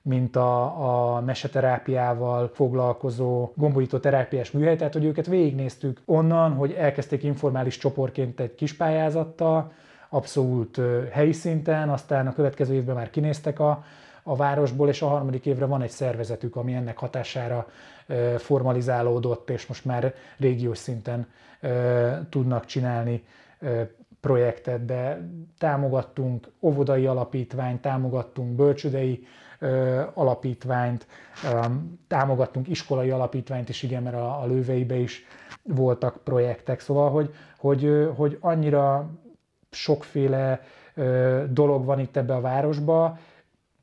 mint 0.02 0.36
a, 0.36 1.16
a 1.16 1.20
meseterápiával 1.20 2.50
foglalkozó 2.54 3.52
gombolító 3.54 3.98
terápiás 3.98 4.50
műhely, 4.50 4.76
tehát 4.76 4.92
hogy 4.92 5.04
őket 5.04 5.26
végignéztük 5.26 6.00
onnan, 6.04 6.52
hogy 6.52 6.72
elkezdték 6.72 7.22
informális 7.22 7.78
csoportként 7.78 8.40
egy 8.40 8.54
kis 8.54 8.74
pályázattal, 8.76 9.72
abszolút 10.08 10.80
helyi 11.10 11.32
szinten, 11.32 11.88
aztán 11.88 12.26
a 12.26 12.34
következő 12.34 12.74
évben 12.74 12.94
már 12.94 13.10
kinéztek 13.10 13.60
a, 13.60 13.84
a 14.24 14.36
városból, 14.36 14.88
és 14.88 15.02
a 15.02 15.06
harmadik 15.06 15.46
évre 15.46 15.64
van 15.64 15.82
egy 15.82 15.90
szervezetük, 15.90 16.56
ami 16.56 16.74
ennek 16.74 16.98
hatására 16.98 17.66
formalizálódott, 18.36 19.50
és 19.50 19.66
most 19.66 19.84
már 19.84 20.14
régiós 20.38 20.78
szinten 20.78 21.26
tudnak 22.28 22.64
csinálni 22.64 23.24
projektet, 24.20 24.84
de 24.84 25.28
támogattunk 25.58 26.48
óvodai 26.60 27.06
alapítványt, 27.06 27.80
támogattunk 27.80 28.54
bölcsödei 28.54 29.26
alapítványt, 30.14 31.06
támogattunk 32.06 32.68
iskolai 32.68 33.10
alapítványt 33.10 33.68
is, 33.68 33.82
igen, 33.82 34.02
mert 34.02 34.16
a, 34.16 34.44
lőveibe 34.46 34.94
is 34.94 35.24
voltak 35.62 36.20
projektek, 36.24 36.80
szóval, 36.80 37.10
hogy, 37.10 37.34
hogy, 37.58 38.08
hogy 38.16 38.38
annyira 38.40 39.10
sokféle 39.70 40.60
dolog 41.50 41.84
van 41.84 41.98
itt 41.98 42.16
ebbe 42.16 42.34
a 42.34 42.40
városba, 42.40 43.18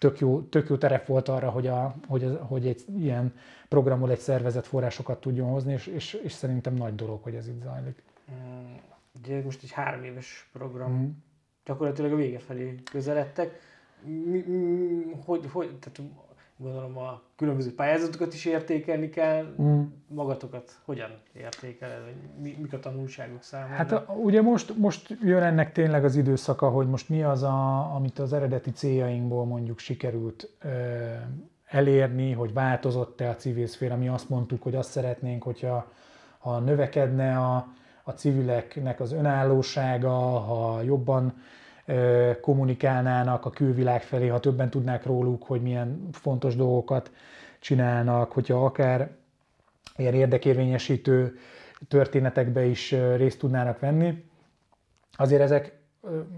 tök 0.01 0.19
jó, 0.19 0.41
tök 0.41 0.69
jó 0.69 0.77
terep 0.77 1.05
volt 1.05 1.27
arra, 1.27 1.49
hogy, 1.49 1.67
a, 1.67 1.95
hogy, 2.07 2.39
hogy 2.41 2.67
egy 2.67 2.85
ilyen 2.97 3.33
programból 3.67 4.11
egy 4.11 4.19
szervezet 4.19 4.67
forrásokat 4.67 5.21
tudjon 5.21 5.49
hozni, 5.49 5.73
és, 5.73 5.87
és, 5.87 6.13
és 6.13 6.31
szerintem 6.31 6.73
nagy 6.73 6.95
dolog, 6.95 7.23
hogy 7.23 7.35
ez 7.35 7.47
itt 7.47 7.61
zajlik. 7.61 8.03
Mm, 8.31 8.73
ugye 9.19 9.43
most 9.43 9.63
egy 9.63 9.71
három 9.71 10.03
éves 10.03 10.49
program, 10.53 10.91
mm. 10.91 11.09
gyakorlatilag 11.65 12.11
a 12.11 12.15
vége 12.15 12.39
felé 12.39 12.75
közeledtek. 12.91 13.59
Mi, 14.03 14.39
mi, 14.39 15.15
hogy, 15.25 15.45
hogy, 15.51 15.77
tehát 15.79 16.11
gondolom 16.61 16.97
a 16.97 17.21
különböző 17.35 17.75
pályázatokat 17.75 18.33
is 18.33 18.45
értékelni 18.45 19.09
kell, 19.09 19.55
mm. 19.61 19.81
magatokat 20.07 20.71
hogyan 20.85 21.09
értékeled, 21.33 22.03
vagy 22.03 22.15
mi, 22.41 22.57
mik 22.61 22.73
a 22.73 22.79
tanulságok 22.79 23.43
számára? 23.43 23.73
Hát 23.73 23.91
a, 23.91 24.05
ugye 24.13 24.41
most, 24.41 24.77
most 24.77 25.17
jön 25.21 25.43
ennek 25.43 25.71
tényleg 25.71 26.03
az 26.03 26.15
időszaka, 26.15 26.69
hogy 26.69 26.87
most 26.87 27.09
mi 27.09 27.23
az, 27.23 27.43
a, 27.43 27.95
amit 27.95 28.19
az 28.19 28.33
eredeti 28.33 28.71
céljainkból 28.71 29.45
mondjuk 29.45 29.79
sikerült 29.79 30.49
ö, 30.61 30.69
elérni, 31.65 32.31
hogy 32.31 32.53
változott-e 32.53 33.29
a 33.29 33.35
civil 33.35 33.67
szféra. 33.67 33.95
Mi 33.95 34.07
azt 34.07 34.29
mondtuk, 34.29 34.63
hogy 34.63 34.75
azt 34.75 34.91
szeretnénk, 34.91 35.43
hogyha 35.43 35.91
ha 36.37 36.59
növekedne 36.59 37.37
a, 37.37 37.67
a 38.03 38.11
civileknek 38.11 38.99
az 38.99 39.11
önállósága, 39.11 40.19
ha 40.39 40.81
jobban 40.81 41.33
kommunikálnának 42.41 43.45
a 43.45 43.49
külvilág 43.49 44.01
felé, 44.01 44.27
ha 44.27 44.39
többen 44.39 44.69
tudnák 44.69 45.05
róluk, 45.05 45.43
hogy 45.43 45.61
milyen 45.61 46.07
fontos 46.11 46.55
dolgokat 46.55 47.11
csinálnak, 47.59 48.31
hogyha 48.31 48.65
akár 48.65 49.09
ilyen 49.95 50.13
érdekérvényesítő 50.13 51.37
történetekbe 51.87 52.65
is 52.65 52.95
részt 53.15 53.39
tudnának 53.39 53.79
venni. 53.79 54.23
Azért 55.17 55.41
ezek 55.41 55.79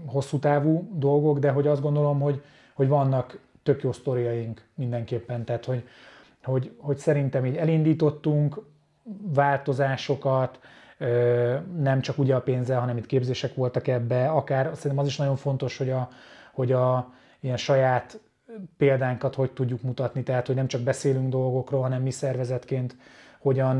hosszú 0.06 0.38
távú 0.38 0.88
dolgok, 0.92 1.38
de 1.38 1.50
hogy 1.50 1.66
azt 1.66 1.82
gondolom, 1.82 2.20
hogy, 2.20 2.42
hogy 2.74 2.88
vannak 2.88 3.38
tök 3.62 3.82
jó 3.82 3.92
sztoriaink 3.92 4.62
mindenképpen, 4.74 5.44
tehát 5.44 5.64
hogy, 5.64 5.88
hogy, 6.42 6.76
hogy 6.78 6.96
szerintem 6.96 7.46
így 7.46 7.56
elindítottunk 7.56 8.60
változásokat, 9.34 10.60
nem 11.78 12.00
csak 12.00 12.18
ugye 12.18 12.34
a 12.34 12.40
pénzzel, 12.40 12.80
hanem 12.80 12.96
itt 12.96 13.06
képzések 13.06 13.54
voltak 13.54 13.88
ebbe, 13.88 14.28
akár 14.28 14.70
szerintem 14.74 14.98
az 14.98 15.06
is 15.06 15.16
nagyon 15.16 15.36
fontos, 15.36 15.78
hogy 15.78 15.90
a, 15.90 16.08
hogy 16.52 16.72
a 16.72 17.12
ilyen 17.40 17.56
saját 17.56 18.20
példánkat 18.76 19.34
hogy 19.34 19.50
tudjuk 19.50 19.82
mutatni, 19.82 20.22
tehát 20.22 20.46
hogy 20.46 20.56
nem 20.56 20.66
csak 20.66 20.80
beszélünk 20.80 21.28
dolgokról, 21.28 21.82
hanem 21.82 22.02
mi 22.02 22.10
szervezetként 22.10 22.96
hogyan 23.38 23.76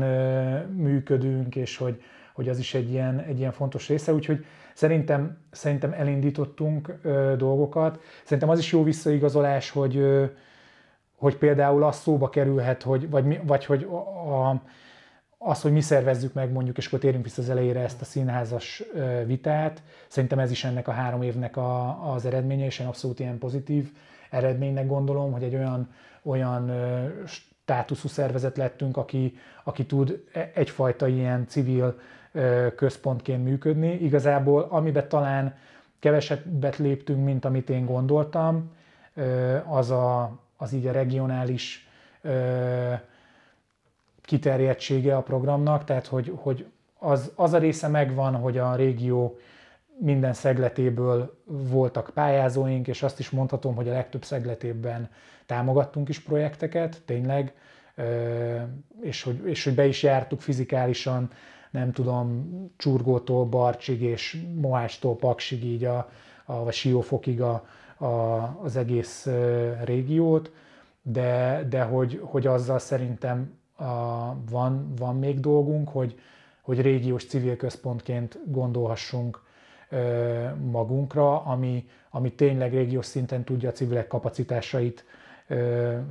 működünk, 0.69 1.55
és 1.55 1.77
hogy, 1.77 2.01
hogy 2.33 2.49
az 2.49 2.59
is 2.59 2.73
egy 2.73 2.91
ilyen, 2.91 3.19
egy 3.19 3.39
ilyen 3.39 3.51
fontos 3.51 3.87
része, 3.87 4.13
úgyhogy 4.13 4.45
szerintem, 4.73 5.37
szerintem 5.51 5.93
elindítottunk 5.93 6.99
dolgokat. 7.37 7.99
Szerintem 8.23 8.49
az 8.49 8.59
is 8.59 8.71
jó 8.71 8.83
visszaigazolás, 8.83 9.69
hogy, 9.69 10.05
hogy 11.17 11.37
például 11.37 11.83
az 11.83 11.95
szóba 11.95 12.29
kerülhet, 12.29 12.83
hogy, 12.83 13.09
vagy, 13.09 13.45
vagy 13.45 13.65
hogy 13.65 13.83
a, 13.83 14.49
a 14.49 14.61
az, 15.37 15.61
hogy 15.61 15.71
mi 15.71 15.81
szervezzük 15.81 16.33
meg 16.33 16.51
mondjuk, 16.51 16.77
és 16.77 16.87
akkor 16.87 16.99
térjünk 16.99 17.23
vissza 17.23 17.41
az 17.41 17.49
elejére 17.49 17.79
ezt 17.79 18.01
a 18.01 18.05
színházas 18.05 18.83
vitát, 19.25 19.81
szerintem 20.07 20.39
ez 20.39 20.51
is 20.51 20.63
ennek 20.63 20.87
a 20.87 20.91
három 20.91 21.21
évnek 21.21 21.57
a, 21.57 22.13
az 22.13 22.25
eredménye, 22.25 22.65
és 22.65 22.79
én 22.79 22.87
abszolút 22.87 23.19
ilyen 23.19 23.37
pozitív 23.37 23.91
eredménynek 24.29 24.87
gondolom, 24.87 25.31
hogy 25.31 25.43
egy 25.43 25.55
olyan, 25.55 25.93
olyan 26.23 26.71
státuszú 27.25 28.07
szervezet 28.07 28.57
lettünk, 28.57 28.97
aki, 28.97 29.37
aki 29.63 29.85
tud 29.85 30.23
e, 30.33 30.51
egyfajta 30.53 31.07
ilyen 31.07 31.47
civil 31.47 31.99
központként 32.75 33.43
működni. 33.43 33.93
Igazából, 33.93 34.67
amiben 34.69 35.07
talán 35.07 35.55
kevesebbet 35.99 36.77
léptünk, 36.77 37.25
mint 37.25 37.45
amit 37.45 37.69
én 37.69 37.85
gondoltam, 37.85 38.71
az, 39.65 39.91
a, 39.91 40.37
az 40.57 40.73
így 40.73 40.87
a 40.87 40.91
regionális 40.91 41.87
kiterjedtsége 44.25 45.15
a 45.15 45.21
programnak, 45.21 45.83
tehát 45.83 46.07
hogy, 46.07 46.33
hogy 46.35 46.65
az, 46.99 47.31
az 47.35 47.53
a 47.53 47.57
része 47.57 47.87
megvan, 47.87 48.35
hogy 48.35 48.57
a 48.57 48.75
régió 48.75 49.37
minden 49.97 50.33
szegletéből 50.33 51.37
voltak 51.45 52.11
pályázóink, 52.13 52.87
és 52.87 53.03
azt 53.03 53.19
is 53.19 53.29
mondhatom, 53.29 53.75
hogy 53.75 53.89
a 53.89 53.93
legtöbb 53.93 54.23
szegletében 54.23 55.09
támogattunk 55.45 56.09
is 56.09 56.19
projekteket, 56.19 57.01
tényleg, 57.05 57.53
és 59.01 59.23
hogy, 59.23 59.41
és 59.45 59.63
hogy 59.63 59.75
be 59.75 59.85
is 59.85 60.03
jártuk 60.03 60.41
fizikálisan, 60.41 61.29
nem 61.71 61.91
tudom, 61.91 62.49
Csurgótól 62.77 63.45
Barcsig 63.45 64.01
és 64.01 64.41
Mohástól 64.55 65.15
Paksig, 65.15 65.63
így 65.63 65.83
a, 65.83 66.09
a 66.45 66.63
vagy 66.63 66.73
Siófokig 66.73 67.41
a, 67.41 67.65
a, 67.97 68.05
az 68.63 68.75
egész 68.75 69.27
régiót, 69.83 70.51
de, 71.01 71.65
de 71.69 71.81
hogy, 71.81 72.21
hogy 72.23 72.47
azzal 72.47 72.79
szerintem 72.79 73.57
van, 74.49 74.93
van 74.97 75.19
még 75.19 75.39
dolgunk, 75.39 75.89
hogy, 75.89 76.19
hogy 76.61 76.81
régiós 76.81 77.25
civil 77.25 77.55
központként 77.55 78.39
gondolhassunk 78.45 79.43
magunkra, 80.71 81.41
ami, 81.41 81.87
ami 82.09 82.33
tényleg 82.33 82.73
régiós 82.73 83.05
szinten 83.05 83.43
tudja 83.43 83.69
a 83.69 83.71
civilek 83.71 84.07
kapacitásait 84.07 85.05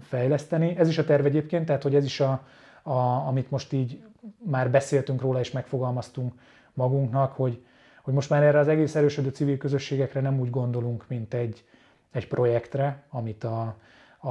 fejleszteni. 0.00 0.76
Ez 0.76 0.88
is 0.88 0.98
a 0.98 1.04
terv 1.04 1.24
egyébként, 1.24 1.66
tehát 1.66 1.82
hogy 1.82 1.94
ez 1.94 2.04
is 2.04 2.20
a, 2.20 2.46
a, 2.82 2.92
amit 3.26 3.50
most 3.50 3.72
így 3.72 4.02
már 4.44 4.70
beszéltünk 4.70 5.20
róla 5.20 5.40
és 5.40 5.50
megfogalmaztunk 5.50 6.32
magunknak, 6.72 7.32
hogy, 7.32 7.64
hogy 8.02 8.14
most 8.14 8.30
már 8.30 8.42
erre 8.42 8.58
az 8.58 8.68
egész 8.68 8.94
erősödő 8.94 9.28
civil 9.28 9.56
közösségekre 9.56 10.20
nem 10.20 10.40
úgy 10.40 10.50
gondolunk, 10.50 11.04
mint 11.08 11.34
egy, 11.34 11.64
egy 12.10 12.28
projektre, 12.28 13.02
amit 13.10 13.44
a, 13.44 13.76
a, 14.18 14.30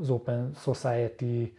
az 0.00 0.10
Open 0.10 0.50
Society 0.56 1.56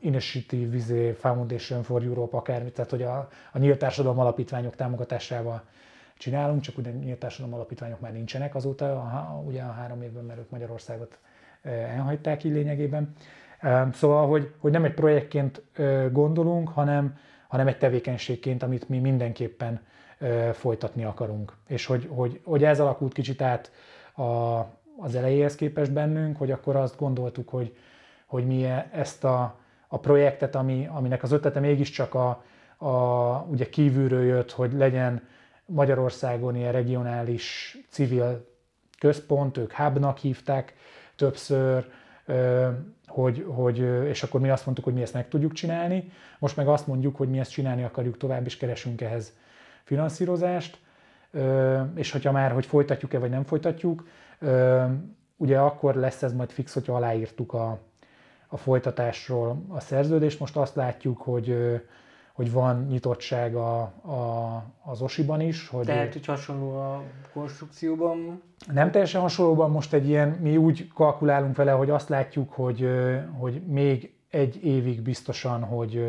Initiative 0.00 0.70
Vizé, 0.70 1.12
Foundation 1.12 1.82
for 1.82 2.02
Europe, 2.02 2.36
akármi, 2.36 2.70
tehát 2.70 2.90
hogy 2.90 3.02
a, 3.02 3.28
a 3.52 3.58
nyílt 3.58 3.78
társadalom 3.78 4.18
alapítványok 4.18 4.74
támogatásával 4.76 5.62
csinálunk, 6.18 6.60
csak 6.60 6.78
ugye 6.78 6.90
nyílt 6.90 7.18
társadalom 7.18 7.54
alapítványok 7.54 8.00
már 8.00 8.12
nincsenek 8.12 8.54
azóta, 8.54 8.92
a, 8.92 9.42
ugye 9.46 9.62
a 9.62 9.72
három 9.72 10.02
évben, 10.02 10.24
mert 10.24 10.38
ők 10.38 10.50
Magyarországot 10.50 11.18
elhagyták 11.62 12.44
így 12.44 12.52
lényegében. 12.52 13.12
Szóval, 13.92 14.28
hogy, 14.28 14.52
hogy 14.58 14.72
nem 14.72 14.84
egy 14.84 14.94
projektként 14.94 15.62
gondolunk, 16.12 16.68
hanem, 16.68 17.18
hanem 17.48 17.66
egy 17.66 17.78
tevékenységként, 17.78 18.62
amit 18.62 18.88
mi 18.88 18.98
mindenképpen 18.98 19.80
folytatni 20.52 21.04
akarunk. 21.04 21.52
És 21.66 21.86
hogy, 21.86 22.08
hogy, 22.10 22.40
hogy 22.44 22.64
ez 22.64 22.80
alakult 22.80 23.12
kicsit 23.12 23.42
át 23.42 23.70
a, 24.14 24.22
az 24.98 25.14
elejéhez 25.14 25.54
képest 25.54 25.92
bennünk, 25.92 26.36
hogy 26.36 26.50
akkor 26.50 26.76
azt 26.76 26.98
gondoltuk, 26.98 27.48
hogy, 27.48 27.76
hogy 28.26 28.46
mi 28.46 28.64
ezt 28.92 29.24
a, 29.24 29.58
a 29.88 29.98
projektet, 29.98 30.54
ami, 30.54 30.88
aminek 30.92 31.22
az 31.22 31.32
ötlete 31.32 31.60
mégiscsak 31.60 32.14
a, 32.14 32.44
a, 32.76 32.90
ugye 33.50 33.68
kívülről 33.68 34.24
jött, 34.24 34.52
hogy 34.52 34.72
legyen 34.72 35.28
Magyarországon 35.66 36.56
ilyen 36.56 36.72
regionális 36.72 37.78
civil 37.90 38.46
központ, 38.98 39.56
ők 39.56 39.72
hubnak 39.72 40.18
hívták 40.18 40.74
többször, 41.16 41.86
hogy, 43.06 43.44
hogy, 43.48 43.78
és 44.08 44.22
akkor 44.22 44.40
mi 44.40 44.50
azt 44.50 44.64
mondtuk, 44.64 44.84
hogy 44.84 44.94
mi 44.94 45.02
ezt 45.02 45.14
meg 45.14 45.28
tudjuk 45.28 45.52
csinálni. 45.52 46.12
Most 46.38 46.56
meg 46.56 46.68
azt 46.68 46.86
mondjuk, 46.86 47.16
hogy 47.16 47.28
mi 47.28 47.38
ezt 47.38 47.50
csinálni 47.50 47.82
akarjuk 47.82 48.16
tovább, 48.16 48.44
és 48.44 48.56
keresünk 48.56 49.00
ehhez 49.00 49.32
finanszírozást. 49.84 50.78
És 51.94 52.10
hogyha 52.10 52.32
már, 52.32 52.52
hogy 52.52 52.66
folytatjuk-e 52.66 53.18
vagy 53.18 53.30
nem 53.30 53.44
folytatjuk, 53.44 54.06
ugye 55.36 55.58
akkor 55.58 55.94
lesz 55.94 56.22
ez 56.22 56.32
majd 56.32 56.50
fix, 56.50 56.74
hogyha 56.74 56.94
aláírtuk 56.94 57.52
a, 57.52 57.78
a 58.46 58.56
folytatásról 58.56 59.62
a 59.68 59.80
szerződést. 59.80 60.40
Most 60.40 60.56
azt 60.56 60.74
látjuk, 60.74 61.20
hogy 61.20 61.56
hogy 62.36 62.52
van 62.52 62.86
nyitottság 62.88 63.54
a, 63.54 63.80
a, 63.80 64.62
az 64.84 65.02
OSI-ban 65.02 65.40
is. 65.40 65.68
Hogy 65.68 65.84
Tehát, 65.84 66.12
hogy 66.12 66.26
hasonló 66.26 66.76
a 66.76 67.02
konstrukcióban? 67.32 68.42
Nem 68.72 68.90
teljesen 68.90 69.20
hasonlóban, 69.20 69.70
most 69.70 69.92
egy 69.92 70.08
ilyen, 70.08 70.28
mi 70.28 70.56
úgy 70.56 70.88
kalkulálunk 70.94 71.56
vele, 71.56 71.70
hogy 71.70 71.90
azt 71.90 72.08
látjuk, 72.08 72.52
hogy, 72.52 72.88
hogy 73.38 73.62
még 73.66 74.14
egy 74.30 74.64
évig 74.64 75.00
biztosan, 75.02 75.62
hogy, 75.62 76.04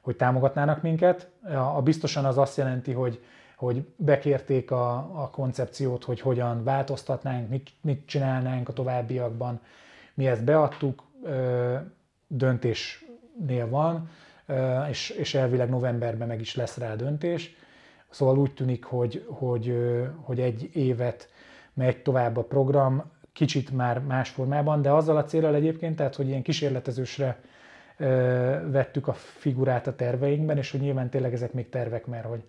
hogy 0.00 0.16
támogatnának 0.16 0.82
minket. 0.82 1.30
A 1.74 1.82
biztosan 1.82 2.24
az 2.24 2.38
azt 2.38 2.56
jelenti, 2.56 2.92
hogy, 2.92 3.20
hogy 3.56 3.86
bekérték 3.96 4.70
a, 4.70 4.96
a 4.96 5.30
koncepciót, 5.30 6.04
hogy 6.04 6.20
hogyan 6.20 6.64
változtatnánk, 6.64 7.48
mit, 7.48 7.70
mit 7.80 8.06
csinálnánk 8.06 8.68
a 8.68 8.72
továbbiakban. 8.72 9.60
Mi 10.14 10.26
ezt 10.26 10.44
beadtuk, 10.44 11.02
döntésnél 12.26 13.68
van, 13.68 14.08
és, 14.88 15.10
és 15.10 15.34
elvileg 15.34 15.68
novemberben 15.68 16.28
meg 16.28 16.40
is 16.40 16.54
lesz 16.54 16.76
rá 16.76 16.94
döntés. 16.94 17.56
Szóval 18.10 18.38
úgy 18.38 18.54
tűnik, 18.54 18.84
hogy, 18.84 19.26
hogy, 19.28 19.76
hogy 20.20 20.40
egy 20.40 20.70
évet 20.72 21.28
megy 21.74 22.02
tovább 22.02 22.36
a 22.36 22.44
program, 22.44 23.10
kicsit 23.32 23.70
már 23.70 23.98
más 24.00 24.28
formában, 24.30 24.82
de 24.82 24.90
azzal 24.90 25.16
a 25.16 25.24
célral 25.24 25.54
egyébként, 25.54 25.96
tehát 25.96 26.14
hogy 26.14 26.28
ilyen 26.28 26.42
kísérletezősre 26.42 27.40
vettük 28.70 29.08
a 29.08 29.12
figurát 29.12 29.86
a 29.86 29.94
terveinkben, 29.94 30.56
és 30.56 30.70
hogy 30.70 30.80
nyilván 30.80 31.10
tényleg 31.10 31.32
ezek 31.32 31.52
még 31.52 31.68
tervek, 31.68 32.06
mert 32.06 32.24
hogy, 32.24 32.44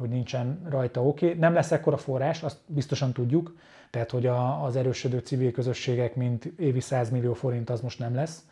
hogy 0.00 0.08
nincsen 0.08 0.66
rajta 0.68 1.06
oké. 1.06 1.26
Okay. 1.26 1.38
Nem 1.38 1.52
lesz 1.52 1.72
ekkora 1.72 1.96
forrás, 1.96 2.42
azt 2.42 2.58
biztosan 2.66 3.12
tudjuk, 3.12 3.54
tehát 3.90 4.10
hogy 4.10 4.26
a, 4.26 4.64
az 4.64 4.76
erősödő 4.76 5.18
civil 5.18 5.50
közösségek, 5.50 6.14
mint 6.14 6.44
évi 6.44 6.80
100 6.80 7.10
millió 7.10 7.32
forint, 7.32 7.70
az 7.70 7.80
most 7.80 7.98
nem 7.98 8.14
lesz 8.14 8.42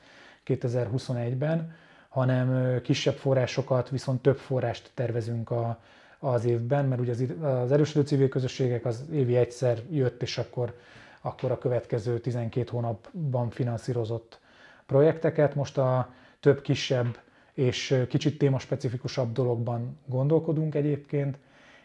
2021-ben, 0.47 1.73
hanem 2.09 2.79
kisebb 2.83 3.15
forrásokat, 3.15 3.89
viszont 3.89 4.23
több 4.23 4.37
forrást 4.37 4.91
tervezünk 4.95 5.51
a, 5.51 5.81
az 6.19 6.45
évben, 6.45 6.85
mert 6.85 7.01
ugye 7.01 7.13
az, 7.13 7.25
az 7.43 7.73
erősödő 7.73 8.07
civil 8.07 8.29
közösségek 8.29 8.85
az 8.85 9.05
évi 9.13 9.37
egyszer 9.37 9.79
jött, 9.91 10.23
és 10.23 10.39
akkor, 10.39 10.75
akkor 11.21 11.51
a 11.51 11.59
következő 11.59 12.21
12 12.21 12.69
hónapban 12.71 13.51
finanszírozott 13.51 14.41
projekteket. 14.87 15.55
Most 15.55 15.79
a 15.79 16.13
több 16.41 16.61
kisebb 16.61 17.19
és 17.59 18.05
kicsit 18.09 18.39
témaspecifikusabb 18.39 19.33
dologban 19.33 19.99
gondolkodunk 20.07 20.75
egyébként, 20.75 21.39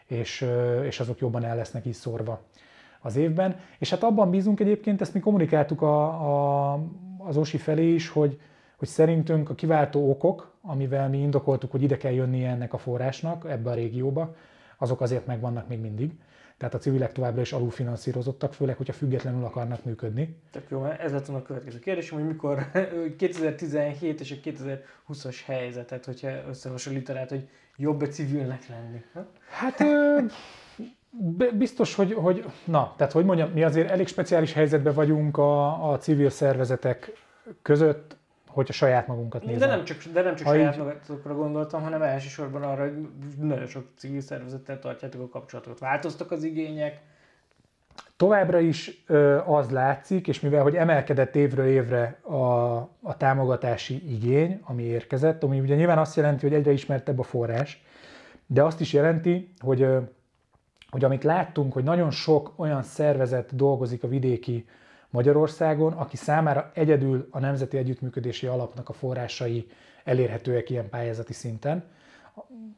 és, 0.06 0.46
és 0.86 1.00
azok 1.00 1.18
jobban 1.18 1.44
el 1.44 1.56
lesznek 1.56 1.86
így 1.86 1.92
szórva 1.92 2.40
az 3.00 3.16
évben. 3.16 3.56
És 3.78 3.90
hát 3.90 4.02
abban 4.02 4.30
bízunk 4.30 4.60
egyébként, 4.60 5.00
ezt 5.00 5.14
mi 5.14 5.20
kommunikáltuk 5.20 5.82
a, 5.82 6.06
a, 6.72 6.80
az 7.18 7.36
OSI 7.36 7.56
felé 7.56 7.94
is, 7.94 8.08
hogy, 8.08 8.40
hogy 8.76 8.88
szerintünk 8.88 9.50
a 9.50 9.54
kiváltó 9.54 10.10
okok, 10.10 10.52
amivel 10.62 11.08
mi 11.08 11.18
indokoltuk, 11.18 11.70
hogy 11.70 11.82
ide 11.82 11.96
kell 11.96 12.12
jönnie 12.12 12.50
ennek 12.50 12.72
a 12.72 12.78
forrásnak 12.78 13.50
ebbe 13.50 13.70
a 13.70 13.74
régióba, 13.74 14.34
azok 14.78 15.00
azért 15.00 15.26
megvannak 15.26 15.68
még 15.68 15.80
mindig. 15.80 16.12
Tehát 16.58 16.74
a 16.74 16.78
civilek 16.78 17.12
továbbra 17.12 17.40
is 17.40 17.52
alulfinanszírozottak, 17.52 18.54
főleg, 18.54 18.76
hogyha 18.76 18.92
függetlenül 18.92 19.44
akarnak 19.44 19.84
működni. 19.84 20.36
Tök 20.50 20.64
jó, 20.68 20.84
ez 20.84 21.12
lett 21.12 21.28
a 21.28 21.42
következő 21.42 21.78
kérdés, 21.78 22.10
hogy 22.10 22.26
mikor 22.26 22.70
2017 23.16 24.20
és 24.20 24.30
a 24.30 24.48
2020-as 24.50 25.36
helyzetet, 25.44 26.04
hogyha 26.04 26.28
összehasonlítanád, 26.48 27.28
hogy 27.28 27.48
jobb 27.76 28.02
egy 28.02 28.12
civilnek 28.12 28.68
lenni. 28.68 29.02
Ha? 29.12 29.26
Hát 29.48 29.84
biztos, 31.54 31.94
hogy, 31.94 32.12
hogy, 32.12 32.44
na, 32.64 32.94
tehát 32.96 33.12
hogy 33.12 33.24
mondjam, 33.24 33.50
mi 33.50 33.62
azért 33.62 33.90
elég 33.90 34.06
speciális 34.06 34.52
helyzetben 34.52 34.94
vagyunk 34.94 35.36
a, 35.36 35.90
a 35.90 35.98
civil 35.98 36.30
szervezetek 36.30 37.12
között, 37.62 38.16
hogyha 38.54 38.72
saját 38.72 39.06
magunkat 39.06 39.44
nézzük. 39.44 39.60
De 39.60 39.66
nem 39.66 39.84
csak, 39.84 40.02
de 40.12 40.22
nem 40.22 40.34
csak 40.34 40.46
saját 40.46 40.72
így... 40.72 40.78
magatokra 40.78 41.34
gondoltam, 41.34 41.82
hanem 41.82 42.02
elsősorban 42.02 42.62
arra, 42.62 42.82
hogy 42.82 43.08
nagyon 43.38 43.66
sok 43.66 43.86
civil 43.96 44.20
szervezettel 44.20 44.78
tartjátok 44.78 45.20
a 45.20 45.28
kapcsolatokat. 45.28 45.78
Változtak 45.78 46.30
az 46.30 46.42
igények? 46.42 47.00
Továbbra 48.16 48.58
is 48.58 49.04
ö, 49.06 49.38
az 49.38 49.70
látszik, 49.70 50.28
és 50.28 50.40
mivel 50.40 50.62
hogy 50.62 50.76
emelkedett 50.76 51.36
évről 51.36 51.66
évre 51.66 52.18
a, 52.22 52.74
a 53.02 53.16
támogatási 53.16 54.12
igény, 54.14 54.60
ami 54.64 54.82
érkezett, 54.82 55.42
ami 55.42 55.60
ugye 55.60 55.74
nyilván 55.74 55.98
azt 55.98 56.16
jelenti, 56.16 56.46
hogy 56.46 56.56
egyre 56.56 56.72
ismertebb 56.72 57.18
a 57.18 57.22
forrás, 57.22 57.84
de 58.46 58.62
azt 58.62 58.80
is 58.80 58.92
jelenti, 58.92 59.52
hogy, 59.58 59.82
ö, 59.82 59.98
hogy 60.90 61.04
amit 61.04 61.24
láttunk, 61.24 61.72
hogy 61.72 61.84
nagyon 61.84 62.10
sok 62.10 62.52
olyan 62.56 62.82
szervezet 62.82 63.56
dolgozik 63.56 64.02
a 64.02 64.08
vidéki 64.08 64.66
Magyarországon, 65.14 65.92
aki 65.92 66.16
számára 66.16 66.70
egyedül 66.74 67.28
a 67.30 67.38
Nemzeti 67.38 67.76
Együttműködési 67.76 68.46
Alapnak 68.46 68.88
a 68.88 68.92
forrásai 68.92 69.66
elérhetőek 70.04 70.70
ilyen 70.70 70.88
pályázati 70.88 71.32
szinten. 71.32 71.84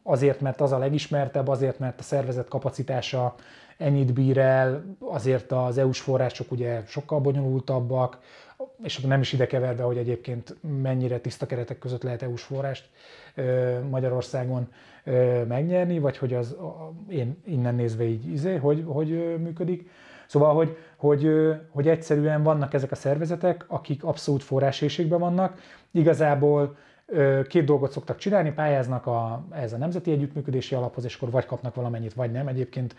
Azért, 0.03 0.41
mert 0.41 0.61
az 0.61 0.73
a 0.73 0.79
legismertebb, 0.79 1.49
azért, 1.49 1.79
mert 1.79 2.01
a 2.01 2.03
szervezet 2.03 2.49
kapacitása 2.49 3.35
ennyit 3.77 4.13
bír 4.13 4.39
el, 4.39 4.85
azért 4.99 5.53
az 5.53 5.79
EU-s 5.79 6.01
források 6.01 6.51
ugye 6.51 6.83
sokkal 6.87 7.21
bonyolultabbak, 7.21 8.19
és 8.83 8.99
nem 8.99 9.21
is 9.21 9.33
ide 9.33 9.47
keverve, 9.47 9.83
hogy 9.83 9.97
egyébként 9.97 10.57
mennyire 10.83 11.19
tiszta 11.19 11.47
keretek 11.47 11.79
között 11.79 12.03
lehet 12.03 12.23
EU-s 12.23 12.43
forrást 12.43 12.89
Magyarországon 13.91 14.69
megnyerni, 15.49 15.99
vagy 15.99 16.17
hogy 16.17 16.35
az 16.35 16.57
én 17.09 17.43
innen 17.45 17.75
nézve 17.75 18.05
így 18.05 18.33
izé, 18.33 18.57
hogy, 18.57 18.85
hogy 18.87 19.41
működik. 19.41 19.91
Szóval, 20.27 20.55
hogy, 20.55 20.77
hogy, 20.97 21.31
hogy 21.71 21.89
egyszerűen 21.89 22.43
vannak 22.43 22.75
ezek 22.75 22.91
a 22.91 22.95
szervezetek, 22.95 23.65
akik 23.69 24.05
abszolút 24.05 24.43
forrásészségben 24.43 25.19
vannak. 25.19 25.59
Igazából 25.91 26.77
két 27.49 27.65
dolgot 27.65 27.91
szoktak 27.91 28.19
csinálni, 28.19 28.53
pályáznak 28.53 29.07
a, 29.07 29.47
ez 29.51 29.73
a 29.73 29.77
nemzeti 29.77 30.11
együttműködési 30.11 30.75
alaphoz, 30.75 31.05
és 31.05 31.17
akkor 31.17 31.31
vagy 31.31 31.47
kapnak 31.47 31.75
valamennyit, 31.75 32.15
vagy 32.15 32.31
nem. 32.31 32.49
Egyébként 32.49 32.95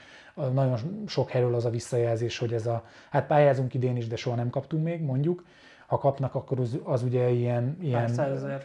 nagyon 0.54 0.78
sok 1.08 1.30
helyről 1.30 1.56
az 1.56 1.66
a 1.66 1.70
visszajelzés, 1.70 2.38
hogy 2.38 2.54
ez 2.54 2.68
a, 2.68 2.84
hát 3.10 3.28
pályázunk 3.28 3.74
idén 3.74 3.96
is, 3.96 4.08
de 4.08 4.16
soha 4.16 4.36
nem 4.36 4.50
kaptunk 4.50 4.84
még, 4.84 5.02
mondjuk. 5.02 5.44
Ha 5.88 5.97
kapnak, 5.97 6.36
akkor 6.36 6.60
az, 6.60 6.78
az 6.84 7.04
ugye 7.04 7.30
ilyen... 7.30 7.78
ilyen 7.82 8.02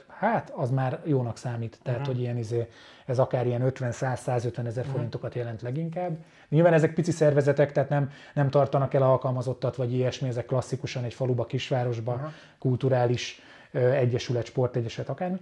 hát, 0.08 0.50
az 0.50 0.70
már 0.70 1.00
jónak 1.04 1.37
számít. 1.37 1.78
Tehát, 1.82 2.00
uh-huh. 2.00 2.14
hogy 2.14 2.22
ilyen 2.22 2.37
izé, 2.37 2.68
ez 3.06 3.18
akár 3.18 3.46
ilyen 3.46 3.62
50-100-150 3.64 4.66
ezer 4.66 4.66
uh-huh. 4.66 4.85
forintokat 4.85 5.35
jelent 5.35 5.62
leginkább. 5.62 6.16
Nyilván 6.48 6.72
ezek 6.72 6.94
pici 6.94 7.11
szervezetek, 7.11 7.72
tehát 7.72 7.88
nem, 7.88 8.11
nem 8.35 8.50
tartanak 8.50 8.94
el 8.94 9.02
alkalmazottat, 9.02 9.76
vagy 9.76 9.92
ilyesmi, 9.92 10.28
ezek 10.28 10.46
klasszikusan 10.46 11.04
egy 11.04 11.14
faluba, 11.14 11.44
kisvárosba, 11.44 12.12
uh-huh. 12.12 12.30
kulturális 12.58 13.42
egyesület, 13.72 14.44
sportegyesület, 14.44 15.08
akármi. 15.08 15.38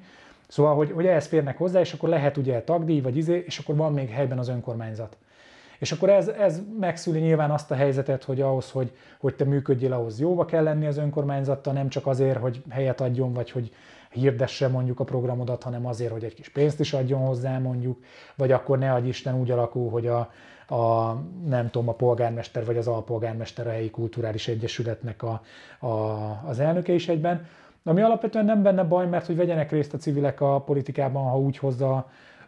Szóval, 0.48 0.74
hogy, 0.74 0.90
hogy 0.90 1.06
ehhez 1.06 1.26
férnek 1.26 1.58
hozzá, 1.58 1.80
és 1.80 1.92
akkor 1.92 2.08
lehet 2.08 2.36
ugye 2.36 2.62
tagdíj, 2.62 3.00
vagy 3.00 3.16
izé, 3.16 3.42
és 3.46 3.58
akkor 3.58 3.76
van 3.76 3.92
még 3.92 4.08
helyben 4.08 4.38
az 4.38 4.48
önkormányzat. 4.48 5.16
És 5.80 5.92
akkor 5.92 6.10
ez, 6.10 6.28
ez 6.28 6.60
megszüli 6.80 7.20
nyilván 7.20 7.50
azt 7.50 7.70
a 7.70 7.74
helyzetet, 7.74 8.24
hogy 8.24 8.40
ahhoz, 8.40 8.70
hogy, 8.70 8.92
hogy 9.18 9.34
te 9.34 9.44
működjél, 9.44 9.92
ahhoz 9.92 10.20
jóba 10.20 10.44
kell 10.44 10.62
lenni 10.62 10.86
az 10.86 10.96
önkormányzattal, 10.96 11.72
nem 11.72 11.88
csak 11.88 12.06
azért, 12.06 12.38
hogy 12.38 12.62
helyet 12.68 13.00
adjon, 13.00 13.32
vagy 13.32 13.50
hogy 13.50 13.72
hirdesse 14.10 14.68
mondjuk 14.68 15.00
a 15.00 15.04
programodat, 15.04 15.62
hanem 15.62 15.86
azért, 15.86 16.12
hogy 16.12 16.24
egy 16.24 16.34
kis 16.34 16.48
pénzt 16.48 16.80
is 16.80 16.92
adjon 16.92 17.20
hozzá 17.20 17.58
mondjuk, 17.58 17.98
vagy 18.34 18.52
akkor 18.52 18.78
ne 18.78 18.92
adj 18.92 19.08
Isten 19.08 19.40
úgy 19.40 19.50
alakul, 19.50 19.90
hogy 19.90 20.06
a, 20.06 20.18
a 20.74 21.14
nem 21.46 21.70
tudom, 21.70 21.88
a 21.88 21.92
polgármester 21.92 22.64
vagy 22.64 22.76
az 22.76 22.86
alpolgármester 22.86 23.66
a 23.66 23.70
helyi 23.70 23.90
kulturális 23.90 24.48
egyesületnek 24.48 25.22
a, 25.22 25.42
a, 25.86 25.88
az 26.46 26.58
elnöke 26.58 26.92
is 26.92 27.08
egyben. 27.08 27.46
Ami 27.84 28.02
alapvetően 28.02 28.44
nem 28.44 28.62
benne 28.62 28.84
baj, 28.84 29.06
mert 29.06 29.26
hogy 29.26 29.36
vegyenek 29.36 29.70
részt 29.70 29.94
a 29.94 29.98
civilek 29.98 30.40
a 30.40 30.60
politikában, 30.60 31.30
ha 31.30 31.38
úgy 31.38 31.58
hozza 31.58 31.94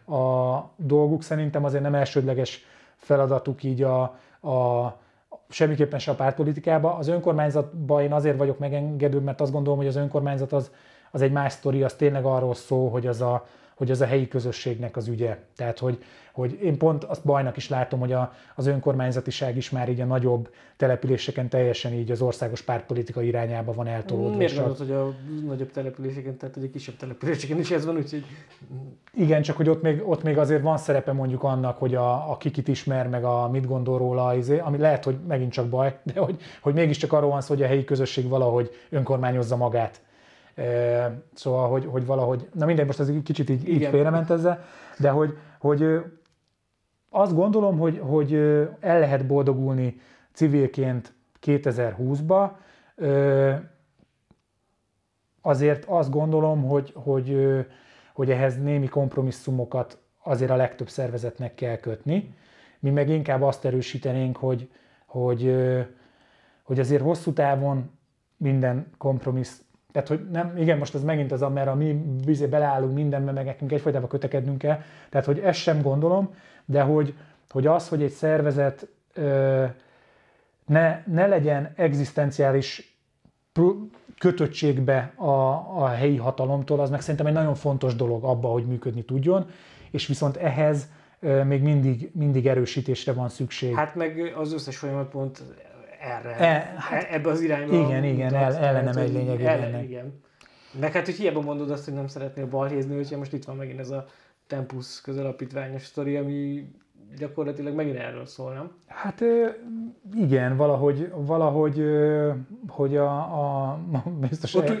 a 0.07 0.59
dolguk. 0.75 1.23
Szerintem 1.23 1.63
azért 1.63 1.83
nem 1.83 1.95
elsődleges 1.95 2.65
feladatuk 3.03 3.63
így 3.63 3.83
a, 3.83 4.01
a 4.49 4.97
semmiképpen 5.49 5.99
se 5.99 6.11
a 6.11 6.15
pártpolitikába. 6.15 6.95
Az 6.95 7.07
önkormányzatban 7.07 8.01
én 8.01 8.13
azért 8.13 8.37
vagyok 8.37 8.59
megengedő, 8.59 9.19
mert 9.19 9.41
azt 9.41 9.51
gondolom, 9.51 9.79
hogy 9.79 9.87
az 9.87 9.95
önkormányzat 9.95 10.53
az, 10.53 10.71
az 11.11 11.21
egy 11.21 11.31
más 11.31 11.53
sztori, 11.53 11.83
az 11.83 11.93
tényleg 11.93 12.25
arról 12.25 12.55
szól, 12.55 12.89
hogy 12.89 13.07
az 13.07 13.21
a, 13.21 13.45
hogy 13.75 13.91
az 13.91 14.01
a 14.01 14.05
helyi 14.05 14.27
közösségnek 14.27 14.97
az 14.97 15.07
ügye. 15.07 15.37
Tehát, 15.55 15.79
hogy, 15.79 16.03
hogy 16.33 16.59
én 16.61 16.77
pont 16.77 17.03
azt 17.03 17.23
bajnak 17.23 17.57
is 17.57 17.69
látom, 17.69 17.99
hogy 17.99 18.11
a, 18.11 18.33
az 18.55 18.67
önkormányzatiság 18.67 19.57
is 19.57 19.69
már 19.69 19.89
így 19.89 20.01
a 20.01 20.05
nagyobb 20.05 20.49
településeken 20.77 21.49
teljesen 21.49 21.93
így 21.93 22.11
az 22.11 22.21
országos 22.21 22.61
pártpolitika 22.61 23.21
irányába 23.21 23.73
van 23.73 23.87
eltolódva. 23.87 24.37
Miért 24.37 24.53
gondolod, 24.55 24.77
hogy 24.77 24.91
a 24.91 25.13
nagyobb 25.45 25.71
településeken, 25.71 26.37
tehát 26.37 26.55
hogy 26.55 26.63
a 26.63 26.69
kisebb 26.69 26.95
településeken 26.95 27.59
is 27.59 27.71
ez 27.71 27.85
van, 27.85 27.95
úgyhogy... 27.95 28.25
Igen, 29.13 29.41
csak 29.41 29.57
hogy 29.57 29.69
ott 29.69 29.81
még, 29.81 30.01
ott 30.05 30.23
még 30.23 30.37
azért 30.37 30.61
van 30.61 30.77
szerepe 30.77 31.11
mondjuk 31.11 31.43
annak, 31.43 31.77
hogy 31.77 31.95
a, 31.95 32.31
a 32.31 32.37
kikit 32.37 32.67
ismer, 32.67 33.07
meg 33.07 33.23
a 33.23 33.49
mit 33.49 33.67
gondol 33.67 33.97
róla, 33.97 34.35
izé, 34.35 34.59
ami 34.59 34.77
lehet, 34.77 35.03
hogy 35.03 35.17
megint 35.27 35.51
csak 35.51 35.67
baj, 35.67 35.97
de 36.13 36.19
hogy, 36.19 36.41
hogy 36.61 36.73
mégiscsak 36.73 37.13
arról 37.13 37.29
van 37.29 37.41
szó, 37.41 37.53
hogy 37.53 37.63
a 37.63 37.67
helyi 37.67 37.83
közösség 37.83 38.27
valahogy 38.27 38.69
önkormányozza 38.89 39.55
magát. 39.55 40.01
Szóval, 41.33 41.69
hogy, 41.69 41.85
hogy 41.85 42.05
valahogy, 42.05 42.47
na 42.53 42.65
mindegy, 42.65 42.85
most 42.85 42.99
ez 42.99 43.07
egy 43.07 43.23
kicsit 43.23 43.49
így, 43.49 43.69
így 43.69 43.85
félrement 43.85 44.29
ezzel, 44.29 44.63
de 44.97 45.09
hogy, 45.09 45.37
hogy 45.59 46.03
azt 47.15 47.35
gondolom, 47.35 47.77
hogy, 47.77 47.99
hogy 48.03 48.33
el 48.79 48.99
lehet 48.99 49.25
boldogulni 49.25 49.99
civilként 50.31 51.13
2020-ba, 51.41 52.49
azért 55.41 55.85
azt 55.87 56.09
gondolom, 56.09 56.63
hogy, 56.63 56.91
hogy, 56.95 57.37
hogy 58.13 58.31
ehhez 58.31 58.61
némi 58.61 58.87
kompromisszumokat 58.87 59.97
azért 60.23 60.51
a 60.51 60.55
legtöbb 60.55 60.89
szervezetnek 60.89 61.55
kell 61.55 61.75
kötni. 61.75 62.35
Mi 62.79 62.89
meg 62.89 63.09
inkább 63.09 63.41
azt 63.41 63.65
erősítenénk, 63.65 64.37
hogy, 64.37 64.69
hogy, 65.05 65.55
hogy 66.63 66.79
azért 66.79 67.01
hosszú 67.01 67.33
távon 67.33 67.89
minden 68.37 68.87
kompromissz, 68.97 69.61
tehát 69.91 70.07
hogy 70.07 70.29
nem, 70.31 70.57
igen, 70.57 70.77
most 70.77 70.95
ez 70.95 71.03
megint 71.03 71.31
az, 71.31 71.41
mert 71.41 71.67
a 71.67 71.75
mi 71.75 71.93
bizé 72.25 72.45
beleállunk 72.45 72.93
mindenbe, 72.93 73.31
meg 73.31 73.45
nekünk 73.45 73.71
egyfajtában 73.71 74.09
kötekednünk 74.09 74.57
kell, 74.57 74.79
tehát 75.09 75.25
hogy 75.25 75.39
ezt 75.39 75.59
sem 75.59 75.81
gondolom, 75.81 76.35
de 76.65 76.81
hogy, 76.81 77.13
hogy 77.49 77.67
az, 77.67 77.89
hogy 77.89 78.03
egy 78.03 78.11
szervezet 78.11 78.87
ö, 79.13 79.65
ne, 80.65 81.03
ne 81.05 81.27
legyen 81.27 81.73
egzisztenciális 81.75 82.97
kötöttségbe 84.17 85.13
a, 85.15 85.31
a 85.81 85.87
helyi 85.87 86.17
hatalomtól, 86.17 86.79
az 86.79 86.89
meg 86.89 87.01
szerintem 87.01 87.25
egy 87.25 87.33
nagyon 87.33 87.55
fontos 87.55 87.95
dolog 87.95 88.23
abba, 88.23 88.47
hogy 88.47 88.65
működni 88.65 89.03
tudjon, 89.03 89.49
és 89.91 90.07
viszont 90.07 90.37
ehhez 90.37 90.89
még 91.45 91.61
mindig, 91.61 92.11
mindig 92.13 92.47
erősítésre 92.47 93.13
van 93.13 93.29
szükség. 93.29 93.75
Hát 93.75 93.95
meg 93.95 94.33
az 94.37 94.53
összes 94.53 94.77
folyamat 94.77 95.09
pont 95.09 95.43
erre, 96.01 96.35
e, 96.35 96.75
hát, 96.77 97.11
ebbe 97.11 97.29
az 97.29 97.41
irányba. 97.41 97.75
Igen, 97.75 98.03
igen, 98.03 98.33
el, 98.33 98.55
ellenem 98.55 98.97
egy 98.97 99.13
lényegében. 99.13 99.61
Ellen, 99.61 99.83
igen. 99.83 100.21
Meg 100.79 100.91
hát, 100.91 101.05
hogy 101.05 101.15
hiába 101.15 101.41
mondod 101.41 101.71
azt, 101.71 101.85
hogy 101.85 101.93
nem 101.93 102.07
szeretnél 102.07 102.47
balhézni, 102.47 102.95
hogyha 102.95 103.17
most 103.17 103.33
itt 103.33 103.45
van 103.45 103.55
megint 103.55 103.79
ez 103.79 103.89
a 103.89 104.05
Tempus 104.47 105.01
közalapítványos 105.01 105.85
sztori, 105.85 106.17
ami 106.17 106.67
gyakorlatilag 107.17 107.75
megint 107.75 107.97
erről 107.97 108.25
szól, 108.25 108.53
nem? 108.53 108.71
Hát 108.87 109.23
igen, 110.15 110.57
valahogy, 110.57 111.11
valahogy 111.15 111.83
hogy 112.67 112.97
a, 112.97 113.15
a 113.15 113.79
biztos... 114.19 114.55
Ott, 114.55 114.71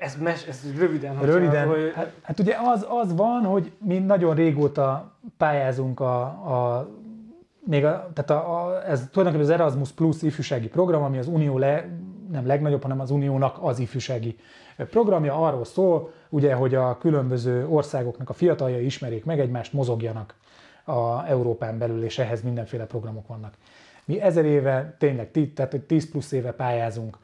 ez, 0.00 0.16
mes, 0.16 0.46
ez 0.46 0.78
röviden. 0.78 1.20
Röviden. 1.20 1.68
Hogy... 1.68 1.92
Hát, 1.94 2.12
hát 2.22 2.40
ugye 2.40 2.56
az, 2.64 2.86
az 2.88 3.14
van, 3.16 3.44
hogy 3.44 3.72
mi 3.78 3.98
nagyon 3.98 4.34
régóta 4.34 5.16
pályázunk 5.36 6.00
a, 6.00 6.20
a 6.22 6.88
még 7.68 7.84
a, 7.84 8.10
tehát 8.12 8.30
a, 8.30 8.64
a, 8.64 8.88
ez 8.88 9.08
tulajdonképpen 9.10 9.54
az 9.54 9.60
Erasmus 9.60 9.90
Plus 9.90 10.22
ifjúsági 10.22 10.68
program, 10.68 11.02
ami 11.02 11.18
az 11.18 11.26
Unió 11.26 11.58
le, 11.58 11.88
nem 12.30 12.46
legnagyobb, 12.46 12.82
hanem 12.82 13.00
az 13.00 13.10
Uniónak 13.10 13.58
az 13.60 13.78
ifjúsági 13.78 14.36
programja 14.84 15.34
arról 15.46 15.64
szól, 15.64 16.10
ugye, 16.28 16.54
hogy 16.54 16.74
a 16.74 16.98
különböző 16.98 17.66
országoknak 17.68 18.30
a 18.30 18.32
fiataljai 18.32 18.84
ismerjék 18.84 19.24
meg 19.24 19.40
egymást, 19.40 19.72
mozogjanak 19.72 20.34
a 20.84 21.26
Európán 21.26 21.78
belül, 21.78 22.04
és 22.04 22.18
ehhez 22.18 22.42
mindenféle 22.42 22.86
programok 22.86 23.26
vannak. 23.26 23.54
Mi 24.04 24.20
ezer 24.20 24.44
éve, 24.44 24.96
tényleg, 24.98 25.30
tehát 25.54 25.76
10 25.86 26.10
plusz 26.10 26.32
éve 26.32 26.52
pályázunk 26.52 27.18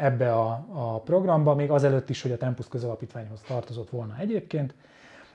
ebbe 0.00 0.32
a, 0.32 0.66
a 0.72 1.00
programba, 1.00 1.54
még 1.54 1.70
azelőtt 1.70 2.10
is, 2.10 2.22
hogy 2.22 2.32
a 2.32 2.36
Tempus 2.36 2.68
közalapítványhoz 2.68 3.40
tartozott 3.40 3.90
volna 3.90 4.16
egyébként, 4.18 4.74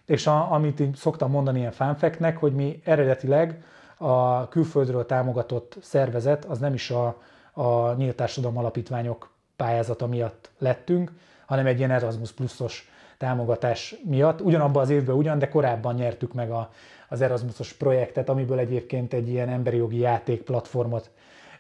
és 0.06 0.28
a, 0.28 0.52
amit 0.52 0.80
én 0.80 0.94
szoktam 0.94 1.32
mondani 1.32 1.60
ilyen 1.60 1.72
fanfeknek, 1.72 2.38
hogy 2.38 2.54
mi 2.54 2.82
eredetileg 2.84 3.64
a 3.98 4.48
külföldről 4.48 5.06
támogatott 5.06 5.78
szervezet, 5.82 6.46
az 6.46 6.60
nem 6.60 6.74
is 6.74 6.92
a, 6.92 7.22
a 7.52 7.94
Nyílt 7.94 8.16
Társadalom 8.16 8.58
Alapítványok 8.58 9.35
pályázata 9.56 10.08
miatt 10.08 10.52
lettünk, 10.58 11.12
hanem 11.46 11.66
egy 11.66 11.78
ilyen 11.78 11.92
Erasmus 11.92 12.32
pluszos 12.32 12.90
támogatás 13.18 13.96
miatt. 14.04 14.42
Ugyanabban 14.42 14.82
az 14.82 14.90
évben 14.90 15.16
ugyan, 15.16 15.40
de 15.40 15.48
korábban 15.48 15.96
nyertük 15.96 16.34
meg 16.34 16.52
a, 16.52 16.70
az 17.10 17.22
Erasmusos 17.22 17.74
projektet, 17.74 18.30
amiből 18.30 18.60
egyébként 18.60 19.14
egy 19.14 19.30
ilyen 19.30 19.50
emberi 19.50 19.78
jogi 19.78 20.00
játék 20.00 20.42
platformot 20.42 21.10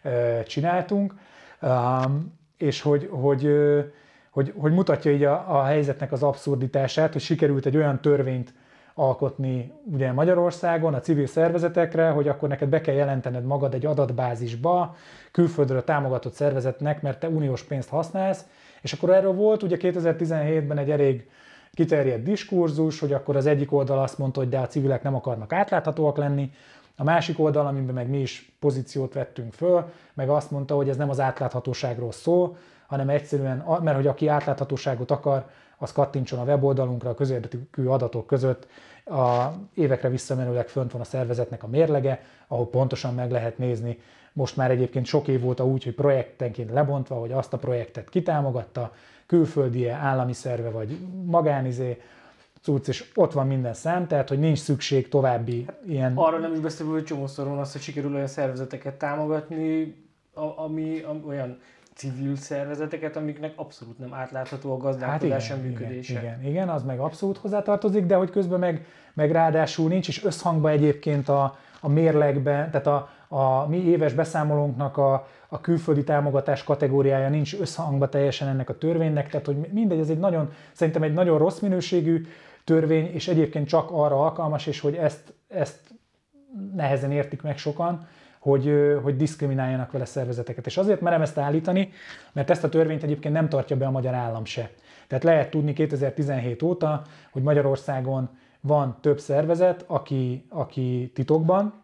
ö, 0.03 0.39
csináltunk, 0.47 1.13
um, 1.61 2.39
és 2.57 2.81
hogy, 2.81 3.09
hogy, 3.11 3.45
ö, 3.45 3.81
hogy, 4.29 4.53
hogy 4.57 4.71
mutatja 4.71 5.11
így 5.11 5.23
a, 5.23 5.59
a 5.59 5.63
helyzetnek 5.63 6.11
az 6.11 6.23
abszurditását, 6.23 7.11
hogy 7.11 7.21
sikerült 7.21 7.65
egy 7.65 7.77
olyan 7.77 8.01
törvényt 8.01 8.53
alkotni 8.97 9.71
ugye 9.91 10.11
Magyarországon 10.11 10.93
a 10.93 10.99
civil 10.99 11.25
szervezetekre, 11.25 12.09
hogy 12.09 12.27
akkor 12.27 12.49
neked 12.49 12.69
be 12.69 12.81
kell 12.81 12.95
jelentened 12.95 13.45
magad 13.45 13.73
egy 13.73 13.85
adatbázisba, 13.85 14.95
külföldről 15.31 15.83
támogatott 15.83 16.33
szervezetnek, 16.33 17.01
mert 17.01 17.19
te 17.19 17.27
uniós 17.27 17.63
pénzt 17.63 17.89
használsz, 17.89 18.45
és 18.81 18.93
akkor 18.93 19.09
erről 19.09 19.33
volt 19.33 19.63
ugye 19.63 19.77
2017-ben 19.79 20.77
egy 20.77 20.91
elég 20.91 21.29
kiterjedt 21.73 22.23
diskurzus, 22.23 22.99
hogy 22.99 23.13
akkor 23.13 23.35
az 23.35 23.45
egyik 23.45 23.71
oldal 23.71 23.99
azt 23.99 24.17
mondta, 24.17 24.39
hogy 24.39 24.49
de 24.49 24.59
a 24.59 24.67
civilek 24.67 25.03
nem 25.03 25.15
akarnak 25.15 25.53
átláthatóak 25.53 26.17
lenni, 26.17 26.51
a 26.97 27.03
másik 27.03 27.39
oldal, 27.39 27.65
amiben 27.65 27.93
meg 27.93 28.09
mi 28.09 28.19
is 28.21 28.51
pozíciót 28.59 29.13
vettünk 29.13 29.53
föl, 29.53 29.91
meg 30.13 30.29
azt 30.29 30.51
mondta, 30.51 30.75
hogy 30.75 30.89
ez 30.89 30.97
nem 30.97 31.09
az 31.09 31.19
átláthatóságról 31.19 32.11
szól, 32.11 32.57
hanem 32.87 33.09
egyszerűen, 33.09 33.65
mert 33.81 33.95
hogy 33.95 34.07
aki 34.07 34.27
átláthatóságot 34.27 35.11
akar, 35.11 35.45
az 35.77 35.91
kattintson 35.91 36.39
a 36.39 36.43
weboldalunkra, 36.43 37.09
a 37.09 37.15
közérdekű 37.15 37.85
adatok 37.85 38.27
között 38.27 38.67
a 39.05 39.51
évekre 39.73 40.09
visszamenőleg 40.09 40.67
fönt 40.67 40.91
van 40.91 41.01
a 41.01 41.05
szervezetnek 41.05 41.63
a 41.63 41.67
mérlege, 41.67 42.23
ahol 42.47 42.69
pontosan 42.69 43.13
meg 43.13 43.31
lehet 43.31 43.57
nézni. 43.57 43.99
Most 44.33 44.57
már 44.57 44.71
egyébként 44.71 45.05
sok 45.05 45.27
év 45.27 45.45
óta 45.45 45.65
úgy, 45.65 45.83
hogy 45.83 45.93
projektenként 45.93 46.71
lebontva, 46.71 47.15
hogy 47.15 47.31
azt 47.31 47.53
a 47.53 47.57
projektet 47.57 48.09
kitámogatta, 48.09 48.93
külföldi 49.25 49.87
állami 49.87 50.33
szerve 50.33 50.69
vagy 50.69 50.97
magánizé, 51.25 52.01
cucc, 52.61 52.87
és 52.87 53.11
ott 53.15 53.33
van 53.33 53.47
minden 53.47 53.73
szám, 53.73 54.07
tehát 54.07 54.29
hogy 54.29 54.39
nincs 54.39 54.57
szükség 54.59 55.09
további 55.09 55.63
hát, 55.67 55.79
ilyen... 55.87 56.13
Arra 56.15 56.37
nem 56.37 56.53
is 56.53 56.59
beszélve, 56.59 56.91
hogy 56.91 57.03
csomószor 57.03 57.47
van 57.47 57.57
az, 57.57 57.71
hogy 57.71 57.81
sikerül 57.81 58.13
olyan 58.13 58.27
szervezeteket 58.27 58.93
támogatni, 58.93 59.95
ami, 60.33 61.01
ami 61.01 61.23
olyan 61.27 61.59
civil 61.95 62.35
szervezeteket, 62.35 63.15
amiknek 63.15 63.53
abszolút 63.55 63.99
nem 63.99 64.13
átlátható 64.13 64.73
a 64.73 64.77
gazdálkodás 64.77 65.49
hát 65.49 65.61
működése. 65.61 66.19
Igen, 66.19 66.43
igen, 66.45 66.69
az 66.69 66.83
meg 66.83 66.99
abszolút 66.99 67.37
hozzátartozik, 67.37 68.05
de 68.05 68.15
hogy 68.15 68.29
közben 68.29 68.59
meg, 68.59 68.85
meg 69.13 69.31
ráadásul 69.31 69.87
nincs 69.87 70.07
is 70.07 70.23
összhangban 70.23 70.71
egyébként 70.71 71.29
a, 71.29 71.57
a 71.79 71.89
mérlegben, 71.89 72.71
tehát 72.71 72.87
a, 72.87 73.09
a 73.27 73.67
mi 73.67 73.77
éves 73.77 74.13
beszámolónknak 74.13 74.97
a, 74.97 75.27
a 75.47 75.61
külföldi 75.61 76.03
támogatás 76.03 76.63
kategóriája 76.63 77.29
nincs 77.29 77.59
összhangba 77.59 78.09
teljesen 78.09 78.47
ennek 78.47 78.69
a 78.69 78.77
törvénynek, 78.77 79.29
tehát 79.29 79.45
hogy 79.45 79.57
mindegy, 79.71 79.99
ez 79.99 80.09
egy 80.09 80.19
nagyon, 80.19 80.51
szerintem 80.71 81.03
egy 81.03 81.13
nagyon 81.13 81.37
rossz 81.37 81.59
minőségű 81.59 82.25
törvény, 82.63 83.13
és 83.13 83.27
egyébként 83.27 83.67
csak 83.67 83.91
arra 83.91 84.23
alkalmas, 84.23 84.67
és 84.67 84.79
hogy 84.79 84.95
ezt, 84.95 85.33
ezt 85.47 85.79
nehezen 86.75 87.11
értik 87.11 87.41
meg 87.41 87.57
sokan, 87.57 88.07
hogy, 88.45 88.73
hogy 89.03 89.15
diszkrimináljanak 89.15 89.91
vele 89.91 90.05
szervezeteket. 90.05 90.65
És 90.65 90.77
azért 90.77 91.01
merem 91.01 91.21
ezt 91.21 91.37
állítani, 91.37 91.91
mert 92.31 92.49
ezt 92.49 92.63
a 92.63 92.69
törvényt 92.69 93.03
egyébként 93.03 93.33
nem 93.33 93.49
tartja 93.49 93.75
be 93.75 93.85
a 93.85 93.91
magyar 93.91 94.13
állam 94.13 94.45
se. 94.45 94.69
Tehát 95.07 95.23
lehet 95.23 95.49
tudni 95.49 95.73
2017 95.73 96.61
óta, 96.61 97.01
hogy 97.31 97.41
Magyarországon 97.41 98.29
van 98.61 98.97
több 99.01 99.19
szervezet, 99.19 99.83
aki, 99.87 100.45
aki 100.49 101.11
titokban 101.13 101.83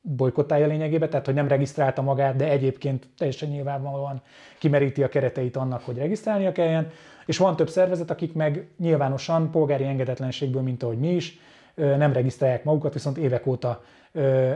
bolykottálja 0.00 0.66
lényegében, 0.66 1.10
tehát 1.10 1.26
hogy 1.26 1.34
nem 1.34 1.48
regisztrálta 1.48 2.02
magát, 2.02 2.36
de 2.36 2.48
egyébként 2.48 3.08
teljesen 3.16 3.48
nyilvánvalóan 3.48 4.22
kimeríti 4.58 5.02
a 5.02 5.08
kereteit 5.08 5.56
annak, 5.56 5.82
hogy 5.82 5.96
regisztrálnia 5.96 6.52
kelljen, 6.52 6.90
és 7.26 7.38
van 7.38 7.56
több 7.56 7.68
szervezet, 7.68 8.10
akik 8.10 8.32
meg 8.32 8.68
nyilvánosan 8.78 9.50
polgári 9.50 9.84
engedetlenségből, 9.84 10.62
mint 10.62 10.82
ahogy 10.82 10.98
mi 10.98 11.14
is, 11.14 11.38
nem 11.74 12.12
regisztrálják 12.12 12.64
magukat, 12.64 12.92
viszont 12.92 13.18
évek 13.18 13.46
óta 13.46 13.82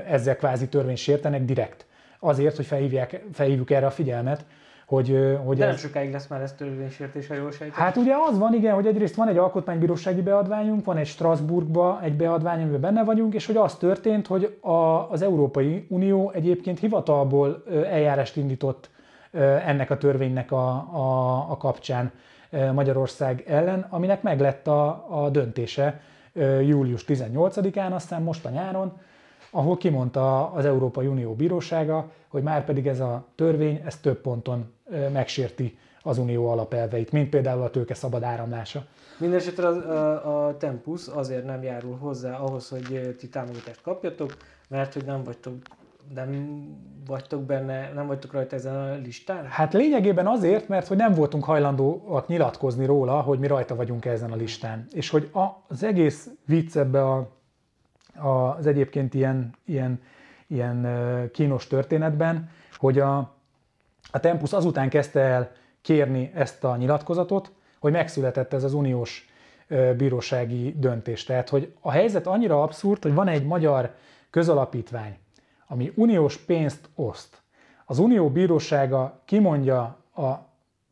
ezzel 0.06 0.36
kvázi 0.36 0.68
törvényt 0.68 0.98
sértenek 0.98 1.44
direkt. 1.44 1.86
Azért, 2.18 2.56
hogy 2.56 2.66
felhívják, 2.66 3.24
felhívjuk 3.32 3.70
erre 3.70 3.86
a 3.86 3.90
figyelmet, 3.90 4.44
hogy, 4.86 5.36
hogy 5.44 5.56
De 5.56 5.64
nem 5.64 5.74
ez... 5.74 5.80
sokáig 5.80 6.12
lesz 6.12 6.26
már 6.26 6.40
ez 6.40 6.52
törvénysértés, 6.52 7.26
ha 7.26 7.34
jól 7.34 7.50
sejtem. 7.52 7.84
Hát 7.84 7.96
ugye 7.96 8.14
az 8.28 8.38
van, 8.38 8.54
igen, 8.54 8.74
hogy 8.74 8.86
egyrészt 8.86 9.14
van 9.14 9.28
egy 9.28 9.36
alkotmánybírósági 9.36 10.22
beadványunk, 10.22 10.84
van 10.84 10.96
egy 10.96 11.06
Strasbourgba 11.06 12.00
egy 12.02 12.16
beadvány, 12.16 12.60
amiben 12.60 12.80
benne 12.80 13.04
vagyunk, 13.04 13.34
és 13.34 13.46
hogy 13.46 13.56
az 13.56 13.74
történt, 13.74 14.26
hogy 14.26 14.58
a, 14.60 15.10
az 15.10 15.22
Európai 15.22 15.86
Unió 15.88 16.30
egyébként 16.30 16.78
hivatalból 16.78 17.62
eljárást 17.90 18.36
indított 18.36 18.90
ennek 19.66 19.90
a 19.90 19.98
törvénynek 19.98 20.52
a, 20.52 20.68
a, 20.92 21.36
a 21.50 21.56
kapcsán 21.56 22.12
Magyarország 22.72 23.44
ellen, 23.46 23.86
aminek 23.90 24.22
meg 24.22 24.40
lett 24.40 24.66
a, 24.66 25.06
a 25.08 25.30
döntése 25.30 26.00
július 26.62 27.04
18-án, 27.08 27.92
aztán 27.92 28.22
most 28.22 28.44
a 28.44 28.50
nyáron, 28.50 28.92
ahol 29.54 29.76
kimondta 29.76 30.52
az 30.52 30.64
Európai 30.64 31.06
Unió 31.06 31.34
Bírósága, 31.34 32.10
hogy 32.28 32.42
már 32.42 32.64
pedig 32.64 32.86
ez 32.86 33.00
a 33.00 33.24
törvény, 33.34 33.82
ez 33.84 33.96
több 33.96 34.20
ponton 34.20 34.72
megsérti 35.12 35.78
az 36.02 36.18
unió 36.18 36.48
alapelveit, 36.48 37.12
mint 37.12 37.28
például 37.28 37.62
a 37.62 37.70
tőke 37.70 37.94
szabad 37.94 38.22
áramlása. 38.22 38.84
Mindenesetre 39.18 39.66
a, 39.66 39.72
a, 39.72 40.46
a 40.46 40.56
Tempus 40.56 41.06
azért 41.06 41.44
nem 41.44 41.62
járul 41.62 41.96
hozzá 41.96 42.36
ahhoz, 42.36 42.68
hogy 42.68 43.16
ti 43.18 43.28
támogatást 43.28 43.82
kapjatok, 43.82 44.36
mert 44.68 44.92
hogy 44.92 45.04
nem 45.04 45.24
vagytok 45.24 45.54
nem 46.14 46.64
vagytok 47.06 47.42
benne, 47.42 47.92
nem 47.94 48.06
vagytok 48.06 48.32
rajta 48.32 48.56
ezen 48.56 48.74
a 48.74 48.94
listán? 48.94 49.46
Hát 49.46 49.72
lényegében 49.72 50.26
azért, 50.26 50.68
mert 50.68 50.86
hogy 50.86 50.96
nem 50.96 51.14
voltunk 51.14 51.44
hajlandóak 51.44 52.28
nyilatkozni 52.28 52.86
róla, 52.86 53.20
hogy 53.20 53.38
mi 53.38 53.46
rajta 53.46 53.74
vagyunk 53.74 54.04
ezen 54.04 54.32
a 54.32 54.36
listán. 54.36 54.86
És 54.92 55.10
hogy 55.10 55.30
az 55.68 55.82
egész 55.82 56.30
vicc 56.46 56.76
ebbe 56.76 57.04
a, 57.04 57.16
a, 57.16 57.28
az 58.16 58.66
egyébként 58.66 59.14
ilyen, 59.14 59.54
ilyen, 59.64 60.02
ilyen 60.46 60.88
kínos 61.32 61.66
történetben, 61.66 62.50
hogy 62.76 62.98
a, 62.98 63.16
a 64.10 64.20
Tempus 64.20 64.52
azután 64.52 64.88
kezdte 64.88 65.20
el 65.20 65.50
kérni 65.82 66.30
ezt 66.34 66.64
a 66.64 66.76
nyilatkozatot, 66.76 67.52
hogy 67.78 67.92
megszületett 67.92 68.52
ez 68.52 68.64
az 68.64 68.74
uniós 68.74 69.28
bírósági 69.96 70.74
döntés. 70.78 71.24
Tehát, 71.24 71.48
hogy 71.48 71.74
a 71.80 71.90
helyzet 71.90 72.26
annyira 72.26 72.62
abszurd, 72.62 73.02
hogy 73.02 73.14
van 73.14 73.28
egy 73.28 73.44
magyar 73.44 73.94
közalapítvány, 74.30 75.18
ami 75.66 75.92
uniós 75.94 76.36
pénzt 76.36 76.88
oszt. 76.94 77.42
Az 77.84 77.98
unió 77.98 78.30
bírósága 78.30 79.20
kimondja 79.24 79.80
a 80.16 80.32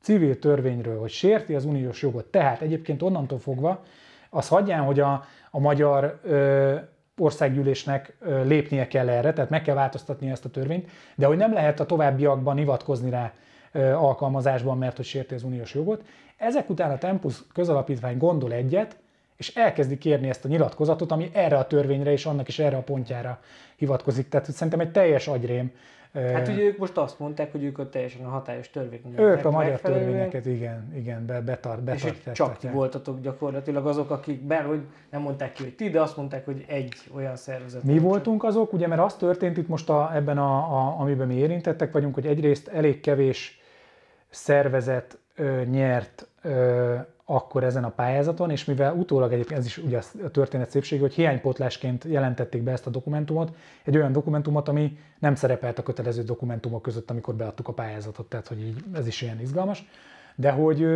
civil 0.00 0.38
törvényről, 0.38 1.00
hogy 1.00 1.10
sérti 1.10 1.54
az 1.54 1.64
uniós 1.64 2.02
jogot. 2.02 2.24
Tehát 2.24 2.60
egyébként 2.60 3.02
onnantól 3.02 3.38
fogva 3.38 3.82
az 4.30 4.48
hagyján, 4.48 4.84
hogy 4.84 5.00
a, 5.00 5.24
a 5.50 5.58
magyar 5.58 6.20
ö, 6.22 6.76
országgyűlésnek 7.22 8.16
lépnie 8.44 8.86
kell 8.86 9.08
erre, 9.08 9.32
tehát 9.32 9.50
meg 9.50 9.62
kell 9.62 9.74
változtatni 9.74 10.30
ezt 10.30 10.44
a 10.44 10.50
törvényt, 10.50 10.90
de 11.14 11.26
hogy 11.26 11.36
nem 11.36 11.52
lehet 11.52 11.80
a 11.80 11.86
továbbiakban 11.86 12.56
hivatkozni 12.56 13.10
rá 13.10 13.32
alkalmazásban, 13.94 14.78
mert 14.78 14.96
hogy 14.96 15.04
sérti 15.04 15.34
az 15.34 15.42
uniós 15.42 15.74
jogot. 15.74 16.04
Ezek 16.36 16.70
után 16.70 16.90
a 16.90 16.98
Tempus 16.98 17.42
közalapítvány 17.52 18.18
gondol 18.18 18.52
egyet, 18.52 18.96
és 19.36 19.54
elkezdi 19.54 19.98
kérni 19.98 20.28
ezt 20.28 20.44
a 20.44 20.48
nyilatkozatot, 20.48 21.12
ami 21.12 21.30
erre 21.32 21.56
a 21.56 21.66
törvényre 21.66 22.12
és 22.12 22.26
annak 22.26 22.48
is 22.48 22.58
erre 22.58 22.76
a 22.76 22.82
pontjára 22.82 23.40
hivatkozik. 23.76 24.28
Tehát 24.28 24.52
szerintem 24.52 24.80
egy 24.80 24.92
teljes 24.92 25.28
agyrém. 25.28 25.72
Hát 26.12 26.48
ugye 26.48 26.62
ők 26.62 26.78
most 26.78 26.96
azt 26.96 27.18
mondták, 27.18 27.52
hogy 27.52 27.64
ők 27.64 27.78
a 27.78 27.88
teljesen 27.88 28.24
a 28.24 28.28
hatályos 28.28 28.70
törvényeket. 28.70 29.18
Ők 29.18 29.44
a 29.44 29.50
magyar 29.50 29.80
törvényeket, 29.80 30.46
igen, 30.46 30.92
igen, 30.94 31.26
be, 31.26 31.40
betart, 31.40 31.82
betart, 31.82 32.16
És 32.26 32.32
csak 32.32 32.58
ti 32.58 32.68
voltatok 32.68 33.20
gyakorlatilag 33.20 33.86
azok, 33.86 34.10
akik, 34.10 34.42
bár 34.42 34.64
hogy 34.64 34.80
nem 35.10 35.20
mondták 35.20 35.52
ki, 35.52 35.62
hogy 35.62 35.74
ti, 35.74 35.90
de 35.90 36.00
azt 36.00 36.16
mondták, 36.16 36.44
hogy 36.44 36.64
egy 36.68 36.94
olyan 37.14 37.36
szervezet. 37.36 37.82
Mi 37.82 37.98
voltunk 37.98 38.44
azok, 38.44 38.72
ugye, 38.72 38.86
mert 38.86 39.00
az 39.00 39.14
történt 39.14 39.56
itt 39.56 39.68
most 39.68 39.90
a, 39.90 40.10
ebben, 40.14 40.38
a, 40.38 40.56
a, 40.56 41.00
amiben 41.00 41.26
mi 41.26 41.34
érintettek 41.34 41.92
vagyunk, 41.92 42.14
hogy 42.14 42.26
egyrészt 42.26 42.68
elég 42.68 43.00
kevés 43.00 43.60
szervezet 44.30 45.18
ö, 45.34 45.62
nyert 45.64 46.28
ö, 46.42 46.94
akkor 47.34 47.64
ezen 47.64 47.84
a 47.84 47.88
pályázaton, 47.88 48.50
és 48.50 48.64
mivel 48.64 48.94
utólag 48.94 49.32
egyébként 49.32 49.60
ez 49.60 49.66
is 49.66 49.78
ugye 49.78 50.00
a 50.24 50.30
történet 50.30 50.70
szépsége, 50.70 51.00
hogy 51.00 51.14
hiánypótlásként 51.14 52.04
jelentették 52.04 52.62
be 52.62 52.72
ezt 52.72 52.86
a 52.86 52.90
dokumentumot, 52.90 53.56
egy 53.84 53.96
olyan 53.96 54.12
dokumentumot, 54.12 54.68
ami 54.68 54.98
nem 55.18 55.34
szerepelt 55.34 55.78
a 55.78 55.82
kötelező 55.82 56.22
dokumentumok 56.22 56.82
között, 56.82 57.10
amikor 57.10 57.34
beadtuk 57.34 57.68
a 57.68 57.72
pályázatot, 57.72 58.28
tehát 58.28 58.48
hogy 58.48 58.60
így, 58.60 58.84
ez 58.94 59.06
is 59.06 59.22
ilyen 59.22 59.40
izgalmas, 59.40 59.88
de 60.34 60.50
hogy, 60.50 60.86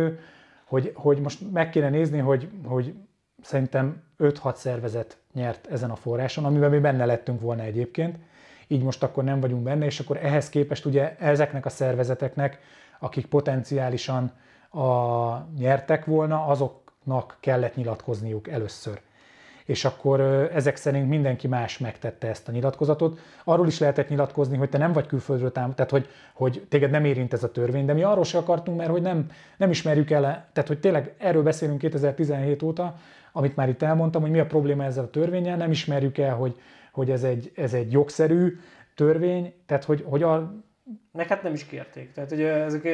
hogy, 0.65 0.91
hogy 0.95 1.19
most 1.19 1.51
meg 1.51 1.69
kéne 1.69 1.89
nézni, 1.89 2.19
hogy, 2.19 2.49
hogy 2.65 2.93
szerintem 3.41 4.03
5-6 4.19 4.55
szervezet 4.55 5.17
nyert 5.33 5.67
ezen 5.67 5.89
a 5.89 5.95
forráson, 5.95 6.45
amiben 6.45 6.69
mi 6.69 6.79
benne 6.79 7.05
lettünk 7.05 7.41
volna 7.41 7.63
egyébként, 7.63 8.19
így 8.67 8.83
most 8.83 9.03
akkor 9.03 9.23
nem 9.23 9.39
vagyunk 9.39 9.63
benne, 9.63 9.85
és 9.85 9.99
akkor 9.99 10.17
ehhez 10.17 10.49
képest 10.49 10.85
ugye 10.85 11.15
ezeknek 11.17 11.65
a 11.65 11.69
szervezeteknek, 11.69 12.59
akik 12.99 13.25
potenciálisan 13.25 14.31
a 14.69 15.47
nyertek 15.57 16.05
volna, 16.05 16.45
azoknak 16.45 17.37
kellett 17.39 17.75
nyilatkozniuk 17.75 18.47
először. 18.47 19.01
És 19.65 19.85
akkor 19.85 20.19
ezek 20.53 20.75
szerint 20.75 21.09
mindenki 21.09 21.47
más 21.47 21.77
megtette 21.77 22.27
ezt 22.27 22.47
a 22.47 22.51
nyilatkozatot. 22.51 23.19
Arról 23.43 23.67
is 23.67 23.79
lehetett 23.79 24.09
nyilatkozni, 24.09 24.57
hogy 24.57 24.69
te 24.69 24.77
nem 24.77 24.91
vagy 24.91 25.05
külföldről 25.05 25.51
tám, 25.51 25.73
tehát 25.73 25.91
hogy, 25.91 26.07
hogy 26.33 26.65
téged 26.69 26.91
nem 26.91 27.05
érint 27.05 27.33
ez 27.33 27.43
a 27.43 27.51
törvény, 27.51 27.85
de 27.85 27.93
mi 27.93 28.03
arról 28.03 28.23
se 28.23 28.37
akartunk, 28.37 28.77
mert 28.77 28.89
hogy 28.89 29.01
nem, 29.01 29.25
nem 29.57 29.69
ismerjük 29.69 30.11
el, 30.11 30.21
tehát 30.21 30.67
hogy 30.67 30.79
tényleg 30.79 31.15
erről 31.17 31.43
beszélünk 31.43 31.77
2017 31.79 32.63
óta, 32.63 32.95
amit 33.31 33.55
már 33.55 33.69
itt 33.69 33.81
elmondtam, 33.81 34.21
hogy 34.21 34.31
mi 34.31 34.39
a 34.39 34.45
probléma 34.45 34.83
ezzel 34.83 35.03
a 35.03 35.09
törvényel, 35.09 35.57
nem 35.57 35.71
ismerjük 35.71 36.17
el, 36.17 36.35
hogy, 36.35 36.59
hogy 36.91 37.11
ez, 37.11 37.23
egy, 37.23 37.51
ez 37.55 37.73
egy 37.73 37.91
jogszerű 37.91 38.59
törvény, 38.95 39.53
tehát 39.65 39.83
hogy, 39.83 40.03
hogy 40.07 40.23
a, 40.23 40.53
meg 41.11 41.27
hát 41.27 41.43
nem 41.43 41.53
is 41.53 41.65
kérték. 41.65 42.11
Tehát 42.11 42.31
ugye 42.31 42.53
ezek 42.53 42.83
a 42.85 42.89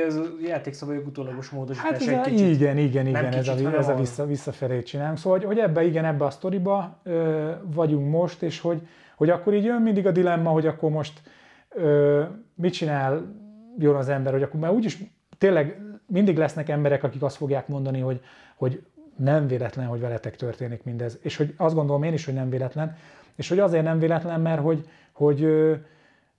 játékszabályok 0.45 1.07
utólagos 1.07 1.49
módosítás 1.49 1.91
hát 1.91 2.01
ez 2.01 2.07
egy 2.07 2.21
kicsit. 2.21 2.47
Igen, 2.47 2.77
igen, 2.77 3.07
igen, 3.07 3.29
kicsit, 3.29 3.47
ez 3.47 3.61
a, 3.61 3.77
ez 3.77 3.87
a 3.87 3.95
vissza, 3.95 4.25
visszafelé 4.25 4.83
csinálunk. 4.83 5.17
Szóval, 5.17 5.37
hogy, 5.37 5.47
hogy 5.47 5.57
ebbe, 5.57 5.83
igen, 5.83 6.05
ebbe 6.05 6.25
a 6.25 6.29
sztoriba 6.29 6.99
ö, 7.03 7.51
vagyunk 7.63 8.09
most, 8.09 8.41
és 8.41 8.59
hogy, 8.59 8.87
hogy 9.15 9.29
akkor 9.29 9.53
így 9.53 9.63
jön 9.63 9.81
mindig 9.81 10.07
a 10.07 10.11
dilemma, 10.11 10.49
hogy 10.49 10.67
akkor 10.67 10.91
most 10.91 11.21
ö, 11.69 12.23
mit 12.55 12.73
csinál 12.73 13.35
jön 13.77 13.95
az 13.95 14.09
ember, 14.09 14.33
hogy 14.33 14.43
akkor 14.43 14.59
már 14.59 14.71
úgyis 14.71 14.97
tényleg 15.37 15.81
mindig 16.07 16.37
lesznek 16.37 16.69
emberek, 16.69 17.03
akik 17.03 17.23
azt 17.23 17.35
fogják 17.35 17.67
mondani, 17.67 17.99
hogy, 17.99 18.21
hogy 18.55 18.83
nem 19.17 19.47
véletlen, 19.47 19.87
hogy 19.87 19.99
veletek 19.99 20.35
történik 20.35 20.83
mindez. 20.83 21.19
És 21.21 21.37
hogy 21.37 21.53
azt 21.57 21.75
gondolom 21.75 22.03
én 22.03 22.13
is, 22.13 22.25
hogy 22.25 22.33
nem 22.33 22.49
véletlen, 22.49 22.95
és 23.35 23.49
hogy 23.49 23.59
azért 23.59 23.83
nem 23.83 23.99
véletlen, 23.99 24.41
mert 24.41 24.61
hogy, 24.61 24.87
hogy 25.11 25.45
hogy 25.45 25.49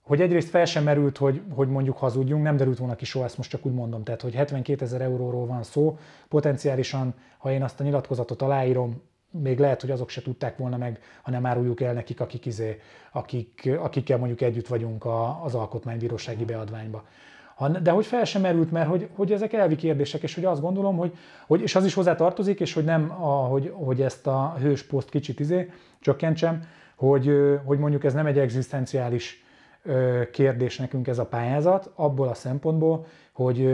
egyrészt 0.07 0.49
fel 0.49 0.65
sem 0.65 0.83
merült, 0.83 1.17
hogy, 1.17 1.41
hogy 1.53 1.67
mondjuk 1.67 1.97
hazudjunk, 1.97 2.43
nem 2.43 2.57
derült 2.57 2.77
volna 2.77 2.95
ki 2.95 3.05
soha, 3.05 3.25
ezt 3.25 3.37
most 3.37 3.49
csak 3.49 3.65
úgy 3.65 3.73
mondom, 3.73 4.03
tehát 4.03 4.21
hogy 4.21 4.33
72 4.33 4.85
ezer 4.85 5.01
euróról 5.01 5.45
van 5.45 5.63
szó, 5.63 5.97
potenciálisan, 6.29 7.13
ha 7.37 7.51
én 7.51 7.63
azt 7.63 7.79
a 7.79 7.83
nyilatkozatot 7.83 8.41
aláírom, 8.41 9.01
még 9.41 9.59
lehet, 9.59 9.81
hogy 9.81 9.91
azok 9.91 10.09
se 10.09 10.21
tudták 10.21 10.57
volna 10.57 10.77
meg, 10.77 10.99
ha 11.21 11.31
nem 11.31 11.45
áruljuk 11.45 11.81
el 11.81 11.93
nekik, 11.93 12.19
akik, 12.19 12.45
izé, 12.45 12.79
akik, 13.11 13.69
akikkel 13.79 14.17
mondjuk 14.17 14.41
együtt 14.41 14.67
vagyunk 14.67 15.05
a, 15.05 15.43
az 15.43 15.55
alkotmánybírósági 15.55 16.45
beadványba. 16.45 17.03
De 17.81 17.91
hogy 17.91 18.05
fel 18.05 18.25
sem 18.25 18.41
merült, 18.41 18.71
mert 18.71 18.87
hogy, 18.87 19.09
hogy 19.15 19.31
ezek 19.31 19.53
elvi 19.53 19.75
kérdések, 19.75 20.23
és 20.23 20.35
hogy 20.35 20.45
azt 20.45 20.61
gondolom, 20.61 20.97
hogy, 20.97 21.17
hogy 21.47 21.61
és 21.61 21.75
az 21.75 21.85
is 21.85 21.93
hozzá 21.93 22.15
tartozik, 22.15 22.59
és 22.59 22.73
hogy 22.73 22.83
nem, 22.83 23.11
a, 23.11 23.45
hogy, 23.45 23.71
hogy 23.73 24.01
ezt 24.01 24.27
a 24.27 24.55
hősposzt 24.59 25.09
kicsit 25.09 25.39
izé, 25.39 25.71
csökkentsem, 25.99 26.63
hogy, 26.95 27.31
hogy 27.63 27.79
mondjuk 27.79 28.03
ez 28.03 28.13
nem 28.13 28.25
egy 28.25 28.39
egzisztenciális 28.39 29.44
kérdés 30.31 30.77
nekünk 30.77 31.07
ez 31.07 31.19
a 31.19 31.25
pályázat, 31.25 31.91
abból 31.95 32.27
a 32.27 32.33
szempontból, 32.33 33.05
hogy, 33.33 33.69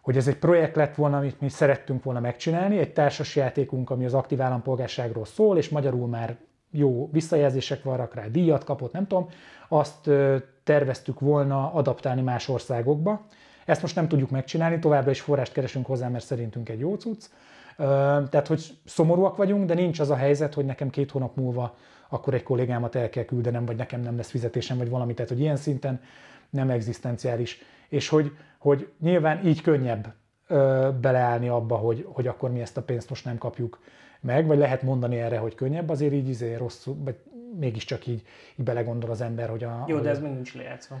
hogy 0.00 0.16
ez 0.16 0.28
egy 0.28 0.38
projekt 0.38 0.76
lett 0.76 0.94
volna, 0.94 1.16
amit 1.16 1.40
mi 1.40 1.48
szerettünk 1.48 2.02
volna 2.02 2.20
megcsinálni, 2.20 2.78
egy 2.78 2.92
társas 2.92 3.36
játékunk, 3.36 3.90
ami 3.90 4.04
az 4.04 4.14
aktív 4.14 4.40
állampolgárságról 4.40 5.24
szól, 5.24 5.56
és 5.56 5.68
magyarul 5.68 6.08
már 6.08 6.36
jó 6.70 7.08
visszajelzések 7.12 7.82
vannak 7.82 8.14
rá, 8.14 8.26
díjat 8.26 8.64
kapott, 8.64 8.92
nem 8.92 9.06
tudom, 9.06 9.28
azt 9.68 10.10
terveztük 10.64 11.20
volna 11.20 11.72
adaptálni 11.72 12.22
más 12.22 12.48
országokba. 12.48 13.26
Ezt 13.64 13.82
most 13.82 13.94
nem 13.94 14.08
tudjuk 14.08 14.30
megcsinálni, 14.30 14.78
továbbra 14.78 15.10
is 15.10 15.20
forrást 15.20 15.52
keresünk 15.52 15.86
hozzá, 15.86 16.08
mert 16.08 16.24
szerintünk 16.24 16.68
egy 16.68 16.78
jó 16.78 16.94
cucc. 16.94 17.24
Tehát, 18.30 18.46
hogy 18.46 18.78
szomorúak 18.84 19.36
vagyunk, 19.36 19.66
de 19.66 19.74
nincs 19.74 20.00
az 20.00 20.10
a 20.10 20.16
helyzet, 20.16 20.54
hogy 20.54 20.64
nekem 20.64 20.90
két 20.90 21.10
hónap 21.10 21.36
múlva 21.36 21.76
akkor 22.14 22.34
egy 22.34 22.42
kollégámat 22.42 22.94
el 22.94 23.08
kell 23.08 23.24
küldenem, 23.24 23.64
vagy 23.64 23.76
nekem 23.76 24.00
nem 24.00 24.16
lesz 24.16 24.30
fizetésem, 24.30 24.78
vagy 24.78 24.88
valami, 24.88 25.14
tehát 25.14 25.30
hogy 25.30 25.40
ilyen 25.40 25.56
szinten 25.56 26.00
nem 26.50 26.70
egzisztenciális. 26.70 27.58
És 27.88 28.08
hogy, 28.08 28.32
hogy 28.58 28.88
nyilván 29.00 29.46
így 29.46 29.60
könnyebb 29.60 30.14
ö, 30.46 30.88
beleállni 31.00 31.48
abba, 31.48 31.76
hogy, 31.76 32.06
hogy 32.08 32.26
akkor 32.26 32.50
mi 32.50 32.60
ezt 32.60 32.76
a 32.76 32.82
pénzt 32.82 33.08
most 33.08 33.24
nem 33.24 33.38
kapjuk 33.38 33.80
meg, 34.20 34.46
vagy 34.46 34.58
lehet 34.58 34.82
mondani 34.82 35.18
erre, 35.18 35.38
hogy 35.38 35.54
könnyebb, 35.54 35.88
azért 35.88 36.12
így 36.12 36.28
izé 36.28 36.54
rosszul, 36.54 36.96
vagy 36.98 37.16
mégiscsak 37.58 38.06
így, 38.06 38.22
így 38.56 38.64
belegondol 38.64 39.10
az 39.10 39.20
ember, 39.20 39.48
hogy 39.48 39.64
a... 39.64 39.84
Jó, 39.88 39.98
de 39.98 40.10
ez 40.10 40.20
még 40.20 40.32
nincs 40.32 40.54
lejátszva. 40.54 40.96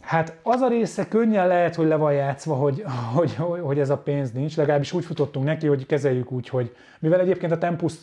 Hát 0.00 0.38
az 0.42 0.60
a 0.60 0.68
része 0.68 1.08
könnyen 1.08 1.46
lehet, 1.46 1.74
hogy 1.74 1.86
le 1.86 1.96
van 1.96 2.12
játszva, 2.12 2.54
hogy, 2.54 2.84
hogy, 3.14 3.34
hogy 3.60 3.78
ez 3.78 3.90
a 3.90 3.98
pénz 3.98 4.32
nincs, 4.32 4.56
legalábbis 4.56 4.92
úgy 4.92 5.04
futottunk 5.04 5.44
neki, 5.44 5.66
hogy 5.66 5.86
kezeljük 5.86 6.32
úgy, 6.32 6.48
hogy 6.48 6.74
mivel 6.98 7.20
egyébként 7.20 7.52
a 7.52 7.58
Tempus 7.58 7.94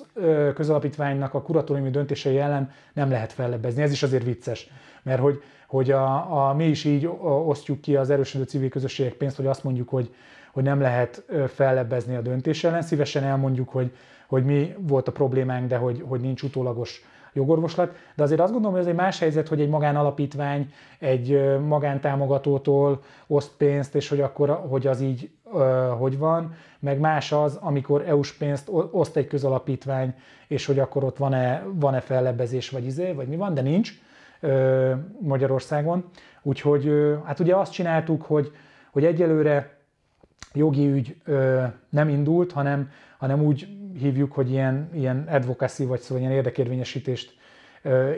közalapítványnak 0.56 1.34
a 1.34 1.42
kuratóriumi 1.42 1.90
döntései 1.90 2.38
ellen 2.40 2.72
nem 2.94 3.10
lehet 3.10 3.34
fellebbezni, 3.34 3.82
ez 3.82 3.92
is 3.92 4.04
azért 4.04 4.24
vicces, 4.24 4.70
mert 5.04 5.20
hogy, 5.20 5.42
hogy 5.68 5.92
a, 5.92 6.48
a, 6.48 6.54
mi 6.54 6.66
is 6.66 6.84
így 6.84 7.10
osztjuk 7.46 7.82
ki 7.82 7.96
az 7.96 8.10
erősödő 8.10 8.44
civil 8.44 8.70
közösségek 8.70 9.14
pénzt, 9.14 9.36
hogy 9.36 9.46
azt 9.46 9.64
mondjuk, 9.64 9.90
hogy, 9.90 10.14
hogy 10.52 10.64
nem 10.64 10.82
lehet 10.82 11.26
fellebbezni 11.48 12.16
a 12.16 12.22
döntés 12.22 12.64
ellen, 12.64 12.82
szívesen 12.82 13.24
elmondjuk, 13.24 13.70
hogy, 13.70 13.92
hogy 14.28 14.46
mi 14.46 14.76
volt 14.80 15.08
a 15.08 15.12
problémánk, 15.12 15.68
de 15.68 15.78
hogy, 15.78 16.04
hogy 16.08 16.22
nincs 16.22 16.42
utólagos 16.42 17.06
jogorvoslat, 17.38 17.96
de 18.16 18.24
azért 18.24 18.40
azt 18.40 18.52
gondolom, 18.52 18.76
hogy 18.76 18.86
ez 18.86 18.92
egy 18.92 19.00
más 19.00 19.20
helyzet, 19.20 19.48
hogy 19.48 19.62
egy 19.62 19.70
magánalapítvány 19.70 20.72
egy 21.00 21.58
magántámogatótól 21.68 23.04
oszt 23.28 23.52
pénzt, 23.58 23.96
és 23.96 24.10
hogy 24.10 24.22
akkor 24.22 24.50
hogy 24.70 24.88
az 24.88 25.02
így 25.02 25.30
hogy 25.98 26.18
van, 26.18 26.56
meg 26.80 27.00
más 27.00 27.32
az, 27.32 27.56
amikor 27.62 28.04
EU-s 28.08 28.34
pénzt 28.34 28.70
oszt 28.92 29.18
egy 29.18 29.28
közalapítvány, 29.28 30.14
és 30.48 30.66
hogy 30.66 30.80
akkor 30.80 31.04
ott 31.04 31.18
van-e, 31.18 31.64
van-e 31.74 32.00
fellebbezés, 32.00 32.70
vagy 32.70 32.86
izé, 32.86 33.12
vagy 33.12 33.28
mi 33.28 33.36
van, 33.36 33.54
de 33.54 33.62
nincs 33.62 33.92
Magyarországon. 35.20 36.04
Úgyhogy 36.42 36.92
hát 37.26 37.40
ugye 37.40 37.56
azt 37.56 37.72
csináltuk, 37.72 38.22
hogy, 38.22 38.52
hogy 38.92 39.06
egyelőre 39.06 39.78
jogi 40.54 40.88
ügy 40.88 41.16
nem 41.90 42.10
indult, 42.10 42.52
hanem, 42.52 42.90
hanem 43.18 43.44
úgy 43.44 43.77
hívjuk, 43.98 44.34
hogy 44.34 44.52
ilyen, 44.52 44.90
ilyen 44.94 45.28
advocacy, 45.30 45.86
vagy 45.86 46.00
szóval 46.00 46.24
ilyen 46.24 46.36
érdekérvényesítést 46.36 47.36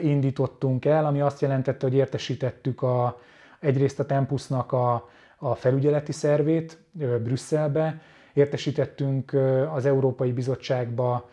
indítottunk 0.02 0.84
el, 0.84 1.06
ami 1.06 1.20
azt 1.20 1.40
jelentette, 1.40 1.86
hogy 1.86 1.94
értesítettük 1.94 2.82
a, 2.82 3.20
egyrészt 3.60 4.00
a 4.00 4.06
Tempusnak 4.06 4.72
a, 4.72 5.08
a 5.36 5.54
felügyeleti 5.54 6.12
szervét 6.12 6.78
Brüsszelbe, 7.22 8.00
értesítettünk 8.32 9.36
az 9.74 9.86
Európai 9.86 10.32
Bizottságba 10.32 11.30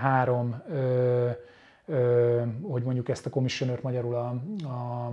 három, 0.00 0.62
hogy 2.62 2.82
mondjuk 2.82 3.08
ezt 3.08 3.26
a 3.26 3.30
commissioner 3.30 3.78
magyarul 3.82 4.14
a, 4.14 4.28
a 4.68 5.12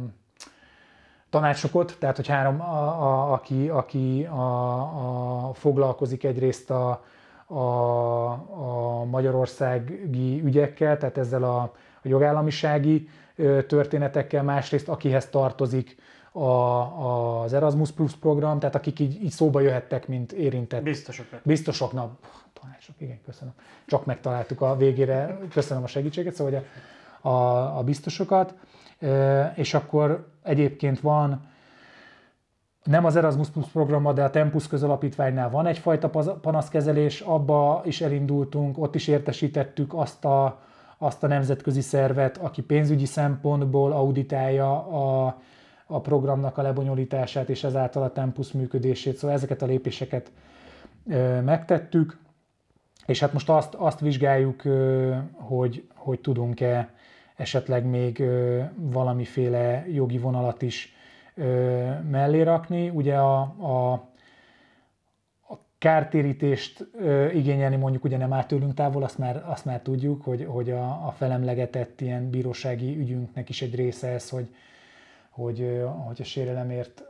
tanácsokot, 1.29 1.95
tehát 1.99 2.15
hogy 2.15 2.27
három, 2.27 2.61
a, 2.61 2.85
a, 2.85 3.33
aki, 3.33 3.69
aki 3.69 4.23
a, 4.23 5.47
a, 5.47 5.53
foglalkozik 5.53 6.23
egyrészt 6.23 6.69
a, 6.69 7.03
a, 7.49 8.29
a 8.99 9.03
magyarországi 9.03 10.41
ügyekkel, 10.43 10.97
tehát 10.97 11.17
ezzel 11.17 11.43
a, 11.43 11.61
a 12.01 12.07
jogállamisági 12.07 13.09
történetekkel, 13.67 14.43
másrészt 14.43 14.89
akihez 14.89 15.25
tartozik 15.29 15.97
a, 16.31 17.41
az 17.41 17.53
Erasmus 17.53 17.91
Plus 17.91 18.15
program, 18.15 18.59
tehát 18.59 18.75
akik 18.75 18.99
így, 18.99 19.23
így 19.23 19.31
szóba 19.31 19.59
jöhettek, 19.59 20.07
mint 20.07 20.31
érintett. 20.31 20.83
Biztosok. 20.83 21.25
Biztosoknak. 21.43 22.19
Tanácsok, 22.61 22.95
igen, 22.97 23.19
köszönöm. 23.25 23.53
Csak 23.85 24.05
megtaláltuk 24.05 24.61
a 24.61 24.75
végére, 24.75 25.37
köszönöm 25.53 25.83
a 25.83 25.87
segítséget, 25.87 26.33
szóval 26.33 26.63
a, 27.21 27.27
a, 27.29 27.77
a 27.77 27.83
biztosokat. 27.83 28.53
És 29.55 29.73
akkor 29.73 30.27
egyébként 30.43 30.99
van 30.99 31.47
nem 32.89 33.05
az 33.05 33.15
Erasmus 33.15 33.49
Plus 33.49 33.67
programban, 33.67 34.15
de 34.15 34.23
a 34.23 34.29
Tempus 34.29 34.67
közalapítványnál 34.67 35.49
van 35.49 35.65
egyfajta 35.65 36.09
panaszkezelés, 36.41 37.21
abba 37.21 37.81
is 37.85 38.01
elindultunk, 38.01 38.77
ott 38.77 38.95
is 38.95 39.07
értesítettük 39.07 39.93
azt 39.93 40.25
a, 40.25 40.61
azt 40.97 41.23
a 41.23 41.27
nemzetközi 41.27 41.81
szervet, 41.81 42.37
aki 42.37 42.61
pénzügyi 42.61 43.05
szempontból 43.05 43.91
auditálja 43.91 44.87
a, 44.87 45.37
a 45.85 45.99
programnak 45.99 46.57
a 46.57 46.61
lebonyolítását, 46.61 47.49
és 47.49 47.63
ezáltal 47.63 48.03
a 48.03 48.11
Tempus 48.11 48.51
működését. 48.51 49.15
Szóval 49.15 49.35
ezeket 49.35 49.61
a 49.61 49.65
lépéseket 49.65 50.31
ö, 51.09 51.41
megtettük, 51.41 52.17
és 53.05 53.19
hát 53.19 53.33
most 53.33 53.49
azt, 53.49 53.73
azt 53.73 53.99
vizsgáljuk, 53.99 54.65
ö, 54.65 55.15
hogy, 55.33 55.87
hogy 55.95 56.19
tudunk-e 56.19 56.93
esetleg 57.35 57.85
még 57.85 58.19
ö, 58.19 58.61
valamiféle 58.75 59.85
jogi 59.87 60.17
vonalat 60.17 60.61
is 60.61 60.97
mellé 62.09 62.41
rakni. 62.41 62.89
Ugye 62.89 63.17
a, 63.17 63.39
a, 63.57 63.91
a 63.93 65.59
kártérítést 65.77 66.87
ö, 66.99 67.29
igényelni 67.29 67.75
mondjuk 67.75 68.03
ugye 68.03 68.17
nem 68.17 68.33
áll 68.33 68.45
tőlünk 68.45 68.73
távol, 68.73 69.03
azt 69.03 69.17
már, 69.17 69.43
azt 69.45 69.65
már 69.65 69.81
tudjuk, 69.81 70.23
hogy, 70.23 70.45
hogy 70.49 70.71
a, 70.71 71.07
a 71.07 71.13
felemlegetett 71.17 72.01
ilyen 72.01 72.29
bírósági 72.29 72.97
ügyünknek 72.97 73.49
is 73.49 73.61
egy 73.61 73.75
része 73.75 74.07
ez, 74.07 74.29
hogy, 74.29 74.47
hogy, 75.29 75.79
hogy 76.05 76.21
a 76.21 76.23
sérelemért 76.23 77.03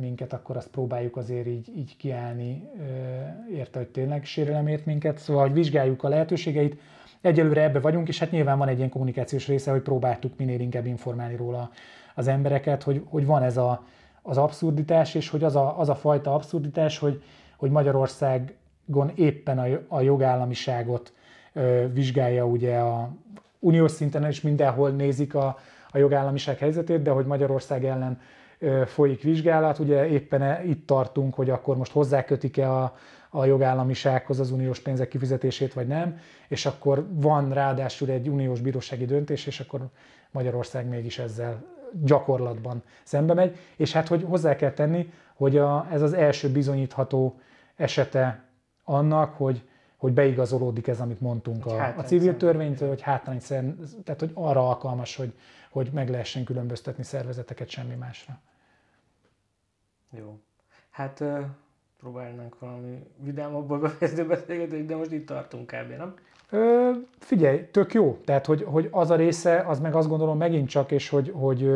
minket, 0.00 0.32
akkor 0.32 0.56
azt 0.56 0.70
próbáljuk 0.70 1.16
azért 1.16 1.46
így, 1.46 1.72
így 1.76 1.96
kiállni 1.96 2.68
érte, 3.52 3.78
hogy 3.78 3.88
tényleg 3.88 4.24
sérelemért 4.24 4.84
minket. 4.84 5.18
Szóval, 5.18 5.42
hogy 5.42 5.52
vizsgáljuk 5.52 6.02
a 6.02 6.08
lehetőségeit. 6.08 6.80
Egyelőre 7.20 7.62
ebbe 7.62 7.80
vagyunk, 7.80 8.08
és 8.08 8.18
hát 8.18 8.30
nyilván 8.30 8.58
van 8.58 8.68
egy 8.68 8.76
ilyen 8.76 8.88
kommunikációs 8.88 9.46
része, 9.46 9.70
hogy 9.70 9.80
próbáltuk 9.80 10.36
minél 10.36 10.60
inkább 10.60 10.86
informálni 10.86 11.36
róla 11.36 11.70
az 12.14 12.28
embereket, 12.28 12.82
hogy, 12.82 13.02
hogy 13.08 13.26
van 13.26 13.42
ez 13.42 13.56
a, 13.56 13.84
az 14.22 14.38
abszurditás, 14.38 15.14
és 15.14 15.28
hogy 15.28 15.44
az 15.44 15.56
a, 15.56 15.78
az 15.78 15.88
a 15.88 15.94
fajta 15.94 16.34
abszurditás, 16.34 16.98
hogy, 16.98 17.22
hogy 17.56 17.70
Magyarországon 17.70 19.12
éppen 19.14 19.58
a, 19.58 19.66
a 19.88 20.00
jogállamiságot 20.00 21.12
ö, 21.52 21.84
vizsgálja 21.92 22.46
ugye 22.46 22.76
a 22.76 23.10
uniós 23.58 23.90
szinten 23.90 24.28
is 24.28 24.40
mindenhol 24.40 24.90
nézik 24.90 25.34
a, 25.34 25.58
a 25.90 25.98
jogállamiság 25.98 26.58
helyzetét, 26.58 27.02
de 27.02 27.10
hogy 27.10 27.26
Magyarország 27.26 27.84
ellen 27.84 28.20
ö, 28.58 28.82
folyik 28.86 29.22
vizsgálat, 29.22 29.78
ugye 29.78 30.08
éppen 30.08 30.42
e, 30.42 30.64
itt 30.64 30.86
tartunk, 30.86 31.34
hogy 31.34 31.50
akkor 31.50 31.76
most 31.76 31.92
hozzákötik-e 31.92 32.72
a, 32.72 32.96
a 33.30 33.44
jogállamisághoz 33.44 34.40
az 34.40 34.50
uniós 34.50 34.80
pénzek 34.80 35.08
kifizetését, 35.08 35.72
vagy 35.72 35.86
nem, 35.86 36.18
és 36.48 36.66
akkor 36.66 37.06
van 37.10 37.52
ráadásul 37.52 38.08
egy 38.08 38.28
uniós 38.28 38.60
bírósági 38.60 39.04
döntés, 39.04 39.46
és 39.46 39.60
akkor 39.60 39.88
Magyarország 40.30 40.88
mégis 40.88 41.18
ezzel 41.18 41.73
gyakorlatban 42.02 42.82
szembe 43.02 43.34
megy, 43.34 43.56
és 43.76 43.92
hát 43.92 44.08
hogy 44.08 44.22
hozzá 44.22 44.56
kell 44.56 44.72
tenni, 44.72 45.12
hogy 45.34 45.56
a, 45.56 45.86
ez 45.90 46.02
az 46.02 46.12
első 46.12 46.50
bizonyítható 46.50 47.40
esete 47.76 48.44
annak, 48.84 49.34
hogy, 49.34 49.68
hogy 49.96 50.12
beigazolódik 50.12 50.86
ez, 50.86 51.00
amit 51.00 51.20
mondtunk 51.20 51.66
a, 51.66 51.94
a 51.96 52.02
civil 52.02 52.36
törvénytől, 52.36 52.88
hogy 52.88 53.00
hátrány 53.00 53.40
tehát 54.04 54.20
hogy 54.20 54.30
arra 54.34 54.68
alkalmas, 54.68 55.16
hogy, 55.16 55.32
hogy 55.70 55.90
meg 55.92 56.10
lehessen 56.10 56.44
különböztetni 56.44 57.02
szervezeteket 57.02 57.68
semmi 57.68 57.94
másra. 57.94 58.40
Jó. 60.10 60.38
Hát 60.90 61.24
próbálnánk 62.00 62.58
valami 62.58 63.06
vidámabból 63.16 63.78
befejezni 63.78 64.20
a 64.20 64.26
beszélgetést, 64.26 64.86
de 64.86 64.96
most 64.96 65.10
itt 65.10 65.26
tartunk 65.26 65.66
kb. 65.66 65.96
nem? 65.96 66.14
Ö, 66.50 66.90
figyelj, 67.18 67.68
tök 67.70 67.94
jó. 67.94 68.18
Tehát, 68.24 68.46
hogy, 68.46 68.62
hogy 68.62 68.88
az 68.90 69.10
a 69.10 69.16
része, 69.16 69.64
az 69.66 69.80
meg 69.80 69.94
azt 69.94 70.08
gondolom 70.08 70.36
megint 70.36 70.68
csak, 70.68 70.90
és 70.90 71.08
hogy, 71.08 71.32
hogy, 71.34 71.70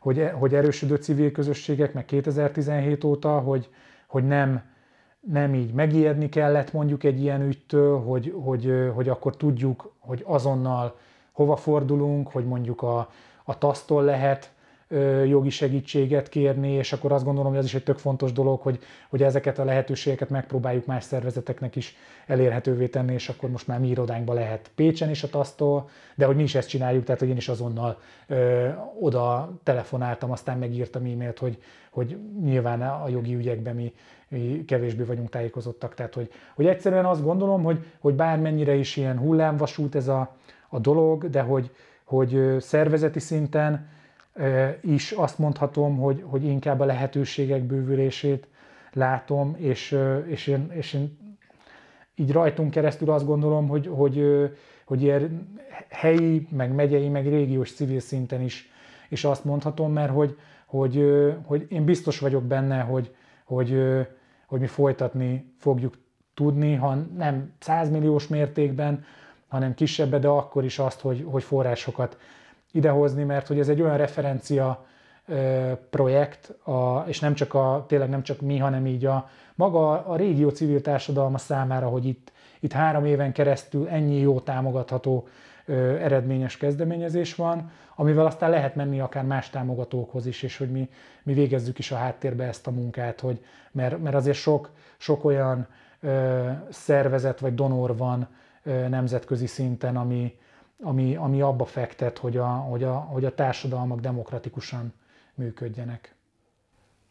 hogy, 0.00 0.30
hogy 0.32 0.54
erősödő 0.54 0.94
civil 0.94 1.32
közösségek, 1.32 1.92
meg 1.92 2.04
2017 2.04 3.04
óta, 3.04 3.38
hogy, 3.38 3.68
hogy 4.06 4.26
nem, 4.26 4.62
nem 5.20 5.54
így 5.54 5.72
megijedni 5.72 6.28
kellett 6.28 6.72
mondjuk 6.72 7.04
egy 7.04 7.20
ilyen 7.20 7.42
ügytől, 7.42 7.98
hogy, 7.98 8.34
hogy, 8.44 8.90
hogy 8.94 9.08
akkor 9.08 9.36
tudjuk, 9.36 9.92
hogy 9.98 10.22
azonnal 10.26 10.96
hova 11.32 11.56
fordulunk, 11.56 12.28
hogy 12.28 12.44
mondjuk 12.44 12.82
a, 12.82 13.10
a 13.44 13.58
tasztól 13.58 14.04
lehet 14.04 14.50
jogi 15.26 15.50
segítséget 15.50 16.28
kérni, 16.28 16.72
és 16.72 16.92
akkor 16.92 17.12
azt 17.12 17.24
gondolom, 17.24 17.50
hogy 17.50 17.58
ez 17.58 17.64
is 17.64 17.74
egy 17.74 17.82
tök 17.82 17.98
fontos 17.98 18.32
dolog, 18.32 18.60
hogy, 18.60 18.78
hogy 19.08 19.22
ezeket 19.22 19.58
a 19.58 19.64
lehetőségeket 19.64 20.30
megpróbáljuk 20.30 20.86
más 20.86 21.04
szervezeteknek 21.04 21.76
is 21.76 21.96
elérhetővé 22.26 22.86
tenni, 22.86 23.12
és 23.12 23.28
akkor 23.28 23.50
most 23.50 23.66
már 23.66 23.78
mi 23.78 23.88
irodánkban 23.88 24.34
lehet 24.34 24.70
Pécsen 24.74 25.10
is 25.10 25.22
a 25.22 25.28
tasztól, 25.28 25.88
de 26.14 26.24
hogy 26.24 26.36
mi 26.36 26.42
is 26.42 26.54
ezt 26.54 26.68
csináljuk, 26.68 27.04
tehát 27.04 27.20
hogy 27.20 27.28
én 27.28 27.36
is 27.36 27.48
azonnal 27.48 27.98
ö, 28.26 28.68
oda 29.00 29.52
telefonáltam, 29.62 30.30
aztán 30.30 30.58
megírtam 30.58 31.04
e-mailt, 31.04 31.38
hogy, 31.38 31.58
hogy 31.90 32.18
nyilván 32.42 32.82
a 32.82 33.08
jogi 33.08 33.34
ügyekben 33.34 33.74
mi, 33.74 33.92
mi 34.28 34.64
kevésbé 34.66 35.02
vagyunk 35.02 35.28
tájékozottak. 35.28 35.94
Tehát, 35.94 36.14
hogy, 36.14 36.30
hogy 36.54 36.66
egyszerűen 36.66 37.04
azt 37.04 37.22
gondolom, 37.22 37.62
hogy, 37.62 37.84
hogy 38.00 38.14
bármennyire 38.14 38.74
is 38.74 38.96
ilyen 38.96 39.18
hullámvasút 39.18 39.94
ez 39.94 40.08
a, 40.08 40.36
a 40.68 40.78
dolog, 40.78 41.30
de 41.30 41.40
hogy, 41.40 41.70
hogy 42.04 42.56
szervezeti 42.58 43.18
szinten 43.18 43.88
is 44.80 45.10
azt 45.10 45.38
mondhatom, 45.38 45.98
hogy, 45.98 46.24
hogy 46.26 46.44
inkább 46.44 46.80
a 46.80 46.84
lehetőségek 46.84 47.62
bővülését 47.62 48.48
látom, 48.92 49.56
és, 49.58 49.98
és, 50.26 50.46
én, 50.46 50.70
és 50.72 50.92
én 50.92 51.18
így 52.14 52.32
rajtunk 52.32 52.70
keresztül 52.70 53.10
azt 53.10 53.26
gondolom, 53.26 53.68
hogy, 53.68 53.86
hogy, 53.86 54.24
hogy 54.84 55.02
ilyen 55.02 55.48
helyi, 55.88 56.46
meg 56.50 56.74
megyei, 56.74 57.08
meg 57.08 57.28
régiós 57.28 57.72
civil 57.72 58.00
szinten 58.00 58.40
is, 58.40 58.70
is 59.08 59.24
azt 59.24 59.44
mondhatom, 59.44 59.92
mert 59.92 60.12
hogy, 60.12 60.38
hogy, 60.66 61.04
hogy 61.44 61.66
én 61.68 61.84
biztos 61.84 62.18
vagyok 62.18 62.44
benne, 62.44 62.80
hogy, 62.80 63.14
hogy, 63.44 63.82
hogy 64.46 64.60
mi 64.60 64.66
folytatni 64.66 65.54
fogjuk 65.58 65.98
tudni, 66.34 66.74
ha 66.74 66.94
nem 66.94 67.52
100 67.58 67.90
milliós 67.90 68.28
mértékben, 68.28 69.04
hanem 69.48 69.74
kisebbe, 69.74 70.18
de 70.18 70.28
akkor 70.28 70.64
is 70.64 70.78
azt, 70.78 71.00
hogy, 71.00 71.26
hogy 71.30 71.42
forrásokat 71.42 72.18
idehozni, 72.72 73.24
mert 73.24 73.46
hogy 73.46 73.58
ez 73.58 73.68
egy 73.68 73.82
olyan 73.82 73.96
referencia 73.96 74.84
projekt, 75.90 76.54
a, 76.62 77.04
és 77.06 77.20
nem 77.20 77.34
csak 77.34 77.54
a, 77.54 77.84
tényleg 77.88 78.08
nem 78.08 78.22
csak 78.22 78.40
mi, 78.40 78.58
hanem 78.58 78.86
így 78.86 79.06
a 79.06 79.28
maga 79.54 80.06
a 80.06 80.16
régió 80.16 80.48
civil 80.48 80.80
társadalma 80.80 81.38
számára, 81.38 81.88
hogy 81.88 82.06
itt, 82.06 82.32
itt 82.60 82.72
három 82.72 83.04
éven 83.04 83.32
keresztül 83.32 83.88
ennyi 83.88 84.18
jó 84.18 84.40
támogatható 84.40 85.28
ö, 85.66 85.96
eredményes 85.96 86.56
kezdeményezés 86.56 87.34
van, 87.34 87.70
amivel 87.94 88.26
aztán 88.26 88.50
lehet 88.50 88.74
menni 88.74 89.00
akár 89.00 89.24
más 89.24 89.50
támogatókhoz 89.50 90.26
is, 90.26 90.42
és 90.42 90.56
hogy 90.56 90.70
mi, 90.70 90.88
mi 91.22 91.32
végezzük 91.32 91.78
is 91.78 91.90
a 91.90 91.96
háttérbe 91.96 92.44
ezt 92.44 92.66
a 92.66 92.70
munkát, 92.70 93.20
hogy, 93.20 93.44
mert, 93.72 94.02
mert 94.02 94.14
azért 94.14 94.36
sok, 94.36 94.70
sok 94.96 95.24
olyan 95.24 95.66
szervezet 96.70 97.40
vagy 97.40 97.54
donor 97.54 97.96
van 97.96 98.28
nemzetközi 98.88 99.46
szinten, 99.46 99.96
ami, 99.96 100.38
ami, 100.82 101.16
ami 101.16 101.40
abba 101.40 101.64
fektet, 101.64 102.18
hogy 102.18 102.36
a, 102.36 102.46
hogy, 102.46 102.82
a, 102.84 102.94
hogy 102.94 103.24
a 103.24 103.34
társadalmak 103.34 104.00
demokratikusan 104.00 104.92
működjenek. 105.34 106.14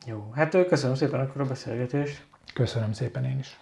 Jó, 0.05 0.29
hát 0.33 0.67
köszönöm 0.67 0.95
szépen 0.95 1.19
akkor 1.19 1.41
a 1.41 1.45
beszélgetést. 1.45 2.27
Köszönöm 2.53 2.93
szépen 2.93 3.23
én 3.23 3.39
is. 3.39 3.59